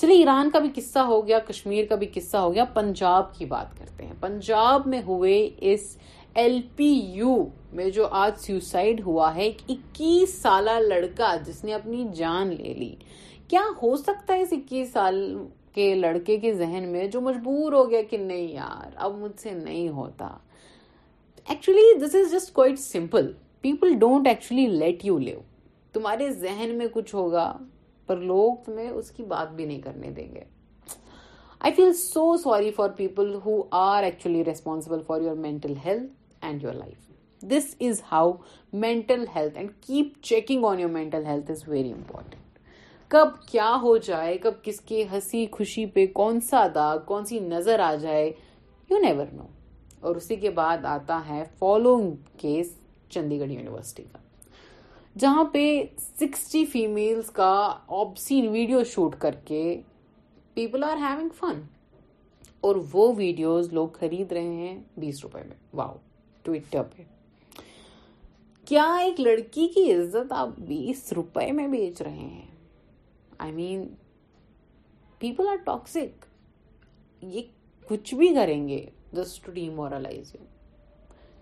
چلے 0.00 0.14
ایران 0.14 0.50
کا 0.50 0.58
بھی 0.64 0.68
قصہ 0.74 0.98
ہو 1.06 1.26
گیا 1.26 1.38
کشمیر 1.48 1.84
کا 1.88 1.94
بھی 2.00 2.06
قصہ 2.14 2.36
ہو 2.36 2.52
گیا 2.54 2.64
پنجاب 2.74 3.34
کی 3.38 3.44
بات 3.52 3.78
کرتے 3.78 4.06
ہیں 4.06 4.12
پنجاب 4.20 4.86
میں 4.88 5.00
ہوئے 5.06 5.46
اس 5.72 5.96
ایل 6.36 6.60
پی 6.76 6.86
یو 7.16 7.34
میں 7.76 7.88
جو 7.90 8.06
آج 8.20 8.32
سیوسائڈ 8.40 9.00
ہوا 9.06 9.34
ہے 9.34 9.46
اکیس 9.68 10.34
سالہ 10.40 10.70
لڑکا 10.86 11.34
جس 11.46 11.62
نے 11.64 11.72
اپنی 11.74 12.04
جان 12.14 12.48
لے 12.54 12.72
لی 12.78 12.94
کیا 13.48 13.60
ہو 13.82 13.94
سکتا 13.96 14.34
ہے 14.36 14.42
اس 14.42 14.52
اکیس 14.52 14.90
سال 14.92 15.20
کے 15.74 15.94
لڑکے 15.94 16.36
کے 16.40 16.52
ذہن 16.54 16.88
میں 16.92 17.06
جو 17.12 17.20
مجبور 17.20 17.72
ہو 17.72 17.88
گیا 17.90 18.02
کہ 18.10 18.16
نہیں 18.18 18.48
یار 18.54 18.90
اب 19.04 19.16
مجھ 19.18 19.38
سے 19.40 19.50
نہیں 19.50 19.88
ہوتا 19.96 20.28
actually 21.48 21.92
this 22.06 22.14
is 22.14 22.32
just 22.32 22.52
quite 22.54 22.78
simple 22.80 23.32
people 23.60 23.94
don't 23.98 24.26
actually 24.28 24.66
let 24.78 25.04
you 25.04 25.18
live 25.18 25.40
تمہارے 25.92 26.28
ذہن 26.40 26.74
میں 26.78 26.86
کچھ 26.92 27.14
ہوگا 27.14 27.52
پر 28.06 28.16
لوگ 28.16 28.54
تمہیں 28.66 28.88
اس 28.90 29.10
کی 29.10 29.22
بات 29.28 29.52
بھی 29.54 29.64
نہیں 29.64 29.80
کرنے 29.82 30.10
دیں 30.16 30.28
گے 30.34 30.44
I 31.60 31.72
feel 31.76 31.92
so 31.98 32.36
sorry 32.42 32.70
for 32.76 32.88
people 32.96 33.34
who 33.44 33.60
are 33.78 34.02
actually 34.02 34.44
responsible 34.44 35.00
for 35.06 35.20
your 35.20 35.36
mental 35.36 35.72
health 35.84 36.12
and 36.46 36.62
your 36.64 36.72
life 36.74 37.46
this 37.50 37.74
is 37.90 38.02
how 38.10 38.30
mental 38.32 38.78
mental 38.80 39.20
health 39.34 39.36
health 39.36 39.56
and 39.58 39.70
keep 39.86 40.22
checking 40.24 40.64
on 40.64 40.80
your 40.80 41.16
is 41.50 41.68
very 41.68 41.92
کب 43.10 43.28
کیا 43.50 43.70
ہو 43.82 43.96
جائے 44.06 44.36
کب 44.38 44.62
کس 44.62 44.80
کے 44.88 45.02
ہنسی 45.12 45.46
خوشی 45.52 45.84
پہ 45.92 46.06
کون 46.14 46.40
سا 46.48 46.66
داغ 46.74 46.98
کون 47.06 47.24
سی 47.26 47.38
نظر 47.40 47.80
آ 47.80 47.94
جائے 48.02 48.26
یو 48.90 48.98
نیور 49.04 49.26
نو 49.34 49.46
اور 50.06 50.16
اسی 50.16 50.36
کے 50.40 50.50
بعد 50.58 50.84
آتا 50.86 51.20
ہے 51.28 51.42
فالوئنگ 51.58 52.10
کیس 52.40 52.74
چندی 53.12 53.38
گڑھ 53.40 53.52
یونیورسٹی 53.52 54.02
کا 54.12 54.18
جہاں 55.20 55.44
پہ 55.52 55.64
سکسٹی 56.20 56.64
فیمل 56.72 57.20
کا 57.34 57.52
آبسین 58.00 58.48
ویڈیو 58.52 58.82
شوٹ 58.94 59.16
کر 59.20 59.34
کے 59.44 59.62
پیپل 60.54 60.84
آر 60.90 60.96
ہیونگ 61.08 61.28
فن 61.38 61.60
اور 62.68 62.76
وہ 62.92 63.12
ویڈیوز 63.16 63.72
لوگ 63.72 63.88
خرید 64.00 64.32
رہے 64.32 64.54
ہیں 64.66 64.78
بیس 65.00 65.22
روپے 65.22 65.42
میں 65.48 65.56
واؤ 65.76 65.96
ٹویٹر 66.48 66.82
پہ 66.96 67.02
کیا 68.68 68.84
ایک 69.00 69.20
لڑکی 69.20 69.66
کی 69.74 69.92
عزت 69.94 70.32
آپ 70.36 70.48
بیس 70.68 71.12
روپے 71.16 71.50
میں 71.58 71.66
بیچ 71.68 72.00
رہے 72.02 72.16
ہیں 72.16 72.46
I 73.38 73.52
mean 73.52 73.84
people 75.18 75.48
are 75.48 75.56
toxic 75.64 76.24
یہ 77.34 77.42
کچھ 77.88 78.14
بھی 78.14 78.28
کریں 78.34 78.66
گے 78.68 78.84
جسٹ 79.12 79.44
ٹو 79.44 79.52
ڈیمورائز 79.52 80.34
یو 80.34 80.44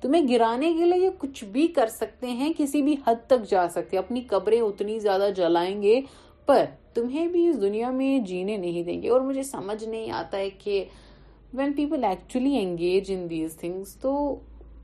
تمہیں 0.01 0.23
گرانے 0.29 0.73
کے 0.79 0.85
لیے 0.87 1.05
یہ 1.05 1.11
کچھ 1.19 1.45
بھی 1.53 1.67
کر 1.77 1.87
سکتے 1.93 2.31
ہیں 2.41 2.53
کسی 2.59 2.83
بھی 2.89 2.95
حد 3.07 3.27
تک 3.29 3.49
جا 3.51 3.67
سکتے 3.75 3.97
ہیں 3.97 4.03
اپنی 4.03 4.21
قبریں 4.35 4.61
اتنی 4.61 4.99
زیادہ 5.07 5.29
جلائیں 5.37 5.81
گے 5.83 6.01
پر 6.47 6.65
تمہیں 6.95 7.27
بھی 7.29 7.47
اس 7.49 7.61
دنیا 7.61 7.91
میں 8.01 8.19
جینے 8.27 8.57
نہیں 8.57 8.83
دیں 8.91 9.01
گے 9.03 9.09
اور 9.11 9.21
مجھے 9.31 9.43
سمجھ 9.55 9.83
نہیں 9.85 10.11
آتا 10.23 10.39
ہے 10.39 10.51
کہ 10.65 10.85
when 11.55 11.73
people 11.77 12.05
actually 12.05 12.57
engage 12.63 13.13
in 13.15 13.29
these 13.31 13.57
things 13.61 13.95
تو 14.01 14.15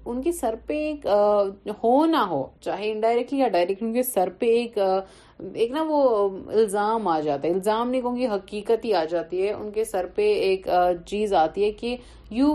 ان 0.04 0.22
کے 0.22 0.32
سر 0.32 0.54
پہ 0.66 0.76
ایک 0.86 1.06
ہو 1.82 2.04
نہ 2.10 2.16
ہو 2.30 2.42
چاہے 2.60 2.90
انڈائریکٹلی 2.92 3.38
یا 3.38 3.48
ڈائریکٹلی 3.48 3.86
ان 3.88 3.94
کے 3.94 4.02
سر 4.02 4.28
پہ 4.38 4.46
ایک 4.56 4.78
ایک 5.54 5.70
نا 5.72 5.82
وہ 5.88 5.98
الزام 6.58 7.08
آ 7.08 7.18
جاتا 7.20 7.48
ہے 7.48 7.52
الزام 7.52 7.90
نہیں 7.90 8.00
کہوں 8.00 8.16
گی 8.16 8.26
حقیقت 8.34 8.84
ہی 8.84 8.92
آ 8.94 9.04
جاتی 9.10 9.42
ہے 9.46 9.52
ان 9.52 9.70
کے 9.72 9.84
سر 9.84 10.06
پہ 10.14 10.32
ایک 10.34 10.66
چیز 11.06 11.32
آتی 11.42 11.64
ہے 11.64 11.70
کہ 11.82 11.96
you 12.30 12.54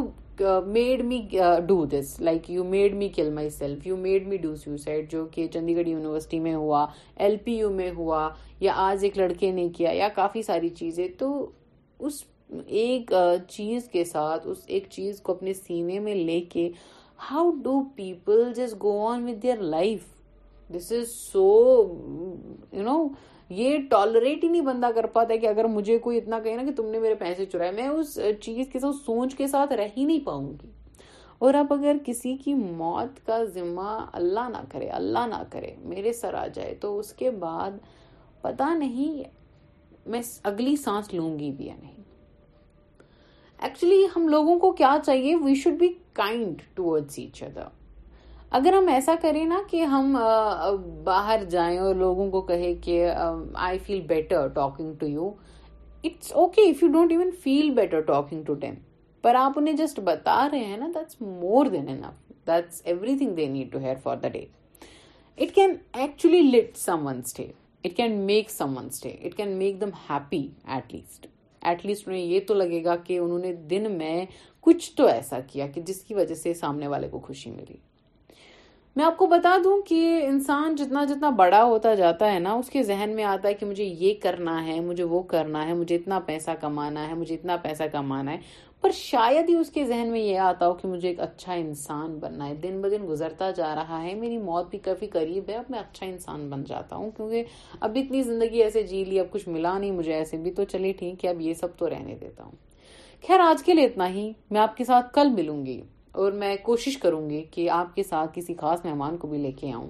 made 0.66 1.04
me 1.06 1.20
do 1.68 1.84
this 1.92 2.16
like 2.22 2.50
you 2.52 2.64
made 2.64 2.96
me 2.96 3.08
kill 3.16 3.30
myself 3.50 3.88
you 3.88 3.96
made 3.98 4.28
me 4.28 4.38
do 4.38 4.56
suicide 4.64 5.10
جو 5.12 5.26
کہ 5.32 5.48
چنڈی 5.54 5.76
گڑھ 5.76 5.88
یونیورسٹی 5.90 6.40
میں 6.40 6.54
ہوا 6.56 6.86
ایل 7.16 7.36
پی 7.46 7.56
یو 7.58 7.70
میں 7.76 7.90
ہوا 7.98 8.28
یا 8.60 8.74
آج 8.90 9.04
ایک 9.06 9.18
لڑکے 9.18 9.52
نے 9.52 9.68
کیا 9.78 9.92
یا 9.94 10.08
کافی 10.16 10.42
ساری 10.42 10.70
چیزیں 10.80 11.08
تو 11.20 11.30
اس 12.00 12.24
ایک 12.82 13.12
چیز 13.50 13.88
کے 13.92 14.04
ساتھ 14.06 14.48
اس 14.48 14.58
ایک 14.66 14.86
چیز 14.90 15.20
کو 15.22 15.32
اپنے 15.34 15.54
سینے 15.54 16.00
میں 16.00 16.16
لے 16.16 16.40
کے 16.52 16.70
how 17.30 17.50
do 17.64 17.82
people 17.96 18.52
just 18.56 18.74
go 18.82 18.98
on 19.08 19.24
with 19.30 19.46
their 19.46 19.60
life 19.74 20.04
this 20.76 20.92
is 21.00 21.10
so 21.32 21.44
you 22.74 22.84
know 22.84 23.08
یہ 23.60 23.78
ٹالریٹ 23.90 24.44
ہی 24.44 24.50
نہیں 24.50 24.62
بندہ 24.62 24.90
کر 24.96 25.06
پاتا 25.14 25.36
کہ 25.42 25.48
اگر 25.48 25.66
مجھے 25.76 25.98
کوئی 26.00 26.18
اتنا 26.18 26.40
کہے 26.44 26.56
نا 26.56 26.64
کہ 26.66 26.72
تم 26.76 26.90
نے 26.92 27.00
میرے 27.00 27.16
پیسے 27.20 27.46
چرائے 27.52 27.72
میں 27.72 27.88
اس 27.88 28.18
چیز 28.42 28.66
کے 28.72 28.80
ساتھ 28.80 28.96
سوچ 29.06 29.36
کے 29.36 29.48
ساتھ 29.48 29.74
رہ 29.74 29.88
ہی 29.98 30.04
نہیں 30.04 30.26
پاؤں 30.26 30.50
گی 30.64 30.70
اور 31.46 31.54
اب 31.54 31.74
اگر 31.74 31.98
کسی 32.06 32.36
کی 32.44 32.54
موت 32.54 33.26
کا 33.26 33.44
ذمہ 33.54 33.90
اللہ 34.20 34.50
نہ 34.52 34.58
کرے 34.72 34.88
اللہ 35.00 35.28
نہ 35.30 35.42
کرے 35.52 35.76
میرے 35.92 36.14
سر 36.14 36.34
آ 36.34 36.46
جائے 36.54 36.74
تو 36.82 36.98
اس 37.00 37.12
کے 37.20 37.32
بعد 37.44 37.72
پتا 38.42 38.74
نہیں 38.78 39.22
میں 40.12 40.22
اگلی 40.52 40.76
سانس 40.84 41.14
لوں 41.14 41.38
گی 41.40 41.52
بھی 41.58 41.66
یا 41.66 41.74
نہیں 41.82 41.94
ایکچولی 43.64 44.04
ہم 44.16 44.28
لوگوں 44.30 44.58
کو 44.60 44.72
کیا 44.80 44.96
چاہیے 45.06 45.36
we 45.44 45.54
should 45.64 45.80
be 45.80 45.88
kind 46.18 46.62
towards 46.76 47.16
each 47.20 47.42
other 47.44 47.68
اگر 48.58 48.74
ہم 48.74 48.88
ایسا 48.88 49.14
کریں 49.22 49.44
نا 49.46 49.58
کہ 49.70 49.84
ہم 49.94 50.18
باہر 51.04 51.44
جائیں 51.50 51.78
اور 51.80 51.96
لوگوں 51.96 52.30
کو 52.32 52.42
کہے 52.52 52.74
کہ 52.84 53.04
I 53.70 53.78
feel 53.86 54.02
better 54.08 54.48
talking 54.56 54.94
to 55.00 55.08
you 55.08 55.30
it's 56.10 56.32
okay 56.44 56.70
if 56.70 56.84
you 56.84 56.90
don't 56.92 57.12
even 57.12 57.30
feel 57.44 57.70
better 57.82 58.02
talking 58.12 58.44
to 58.48 58.54
them 58.64 58.74
پر 59.22 59.36
آپ 59.36 59.54
انہیں 59.60 59.76
جسٹ 59.76 60.00
بتا 60.04 60.48
رہے 60.52 60.64
ہیں 60.72 60.78
نا 60.78 60.88
that's 60.96 61.22
more 61.22 61.66
than 61.72 61.88
enough 62.12 62.32
that's 62.48 62.82
everything 63.18 63.34
they 63.36 63.48
need 63.58 63.72
to 63.72 63.80
hear 63.86 63.96
for 64.04 64.18
the 64.24 64.28
day 64.38 64.46
it 65.44 65.56
can 65.56 65.76
actually 66.02 66.42
let 66.58 66.78
someone 67.08 67.20
stay 67.26 67.48
it 67.86 67.96
can 67.98 68.20
make 68.26 68.50
someone 68.78 68.86
stay 68.94 69.10
it 69.26 69.36
can 69.38 69.50
make 69.58 69.82
them 69.82 69.90
happy 70.10 70.48
at 70.76 70.94
least 70.94 71.28
at 71.70 71.86
least 71.86 72.08
انہیں 72.08 72.22
یہ 72.22 72.40
تو 72.48 72.54
لگے 72.54 72.84
گا 72.84 72.96
کہ 73.06 73.18
انہوں 73.20 73.40
نے 73.40 73.52
دن 73.70 73.92
میں 73.98 74.26
کچھ 74.68 74.90
تو 74.96 75.06
ایسا 75.08 75.40
کیا 75.48 75.66
کہ 75.74 75.82
جس 75.88 76.00
کی 76.04 76.14
وجہ 76.14 76.36
سے 76.36 76.54
سامنے 76.54 76.88
والے 76.94 77.08
کو 77.10 77.20
خوشی 77.26 77.52
ملی 77.52 77.76
میں 78.96 79.04
آپ 79.06 79.16
کو 79.18 79.28
بتا 79.34 79.56
دوں 79.64 79.80
کہ 79.90 80.00
انسان 80.24 80.76
جتنا 80.76 81.04
جتنا 81.10 81.30
بڑا 81.38 81.62
ہوتا 81.64 81.94
جاتا 81.96 82.32
ہے 82.34 82.40
نا 82.40 82.54
اس 82.54 82.70
کے 82.70 82.82
ذہن 82.84 83.12
میں 83.16 83.24
آتا 83.24 83.48
ہے 83.50 83.54
کہ 83.62 83.66
مجھے 83.66 83.84
یہ 83.84 84.14
کرنا 84.24 84.66
ہے 84.66 84.80
مجھے 84.90 85.04
وہ 85.14 85.22
کرنا 85.36 85.66
ہے 85.68 85.74
مجھے 85.74 85.96
اتنا 85.96 86.20
پیسہ 86.26 86.52
کمانا 86.62 87.08
ہے 87.10 87.14
مجھے 87.22 87.34
اتنا 87.36 87.58
پیسہ 87.68 87.84
کمانا 87.92 88.32
ہے 88.32 88.38
پر 88.82 88.92
شاید 88.96 89.50
ہی 89.50 89.56
اس 89.60 89.70
کے 89.74 89.86
ذہن 89.88 90.10
میں 90.12 90.20
یہ 90.22 90.40
آتا 90.50 90.68
ہو 90.68 90.74
کہ 90.82 90.88
مجھے 90.88 91.08
ایک 91.10 91.20
اچھا 91.30 91.54
انسان 91.64 92.18
بننا 92.22 92.48
ہے 92.50 92.54
دن 92.64 92.82
بدن 92.82 93.02
دن 93.02 93.08
گزرتا 93.10 93.50
جا 93.58 93.74
رہا 93.76 94.02
ہے 94.04 94.14
میری 94.16 94.38
موت 94.38 94.70
بھی 94.70 94.80
کافی 94.90 95.08
قریب 95.16 95.50
ہے 95.50 95.56
اب 95.56 95.70
میں 95.72 95.80
اچھا 95.80 96.06
انسان 96.06 96.50
بن 96.50 96.64
جاتا 96.74 96.96
ہوں 96.96 97.10
کیونکہ 97.18 97.44
اب 97.80 97.98
اتنی 98.04 98.22
زندگی 98.24 98.62
ایسے 98.64 98.84
جی 98.92 99.04
لی 99.08 99.20
اب 99.20 99.32
کچھ 99.32 99.48
ملا 99.50 99.78
نہیں 99.78 99.92
مجھے 100.02 100.14
ایسے 100.16 100.38
بھی 100.44 100.52
تو 100.60 100.64
چلیے 100.76 100.94
ٹھیک 101.00 101.26
ہے 101.26 101.30
اب 101.30 101.42
یہ 101.50 101.54
سب 101.62 101.78
تو 101.78 101.90
رہنے 101.90 102.16
دیتا 102.22 102.44
ہوں 102.44 102.66
خیر 103.26 103.40
آج 103.44 103.64
کے 103.64 103.74
لیے 103.74 103.86
اتنا 103.86 104.08
ہی 104.14 104.32
میں 104.52 104.60
آپ 104.62 104.76
کے 104.78 104.84
ساتھ 104.86 105.14
کل 105.14 105.30
ملوں 105.36 105.66
گی 105.66 105.80
اور 106.22 106.32
میں 106.42 106.56
کوشش 106.64 106.98
کروں 106.98 107.30
گی 107.30 107.42
کہ 107.52 107.70
آپ 107.70 107.96
کے 107.96 108.04
ساتھ 108.04 108.30
کسی 108.34 108.54
خاص 108.60 108.86
مہمان 108.86 109.18
کو 109.18 109.28
بھی 109.28 109.38
لے 109.38 109.52
کے 109.60 109.72
آؤں 109.74 109.90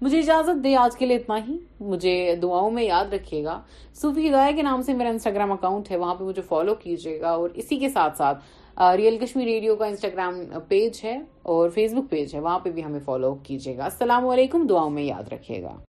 مجھے 0.00 0.18
اجازت 0.18 0.62
دے 0.64 0.74
آج 0.76 0.96
کے 0.98 1.06
لیے 1.06 1.16
اتنا 1.16 1.36
ہی 1.46 1.56
مجھے 1.80 2.34
دعاؤں 2.42 2.70
میں 2.70 2.84
یاد 2.84 3.12
رکھیے 3.12 3.42
گا 3.44 3.60
صوفی 4.00 4.28
ہدایہ 4.28 4.56
کے 4.56 4.62
نام 4.62 4.82
سے 4.86 4.94
میرا 4.94 5.08
انسٹاگرام 5.10 5.52
اکاؤنٹ 5.52 5.90
ہے 5.90 5.96
وہاں 6.04 6.14
پہ 6.14 6.24
مجھے 6.24 6.42
فالو 6.48 6.74
کیجیے 6.82 7.20
گا 7.20 7.30
اور 7.30 7.50
اسی 7.54 7.76
کے 7.78 7.88
ساتھ 7.88 8.16
ساتھ 8.18 8.80
ریئل 8.96 9.18
کشمیر 9.24 9.46
ریڈیو 9.46 9.76
کا 9.76 9.86
انسٹاگرام 9.86 10.40
پیج 10.68 11.00
ہے 11.04 11.18
اور 11.54 11.68
فیس 11.74 11.94
بک 11.94 12.10
پیج 12.10 12.34
ہے 12.34 12.40
وہاں 12.40 12.58
پہ 12.62 12.70
بھی 12.70 12.84
ہمیں 12.84 13.00
فالو 13.04 13.34
کیجیے 13.46 13.76
گا 13.78 13.84
السلام 13.84 14.26
علیکم 14.28 14.66
دعاؤں 14.70 14.90
میں 14.90 15.02
یاد 15.04 15.32
رکھیے 15.32 15.62
گا 15.62 15.78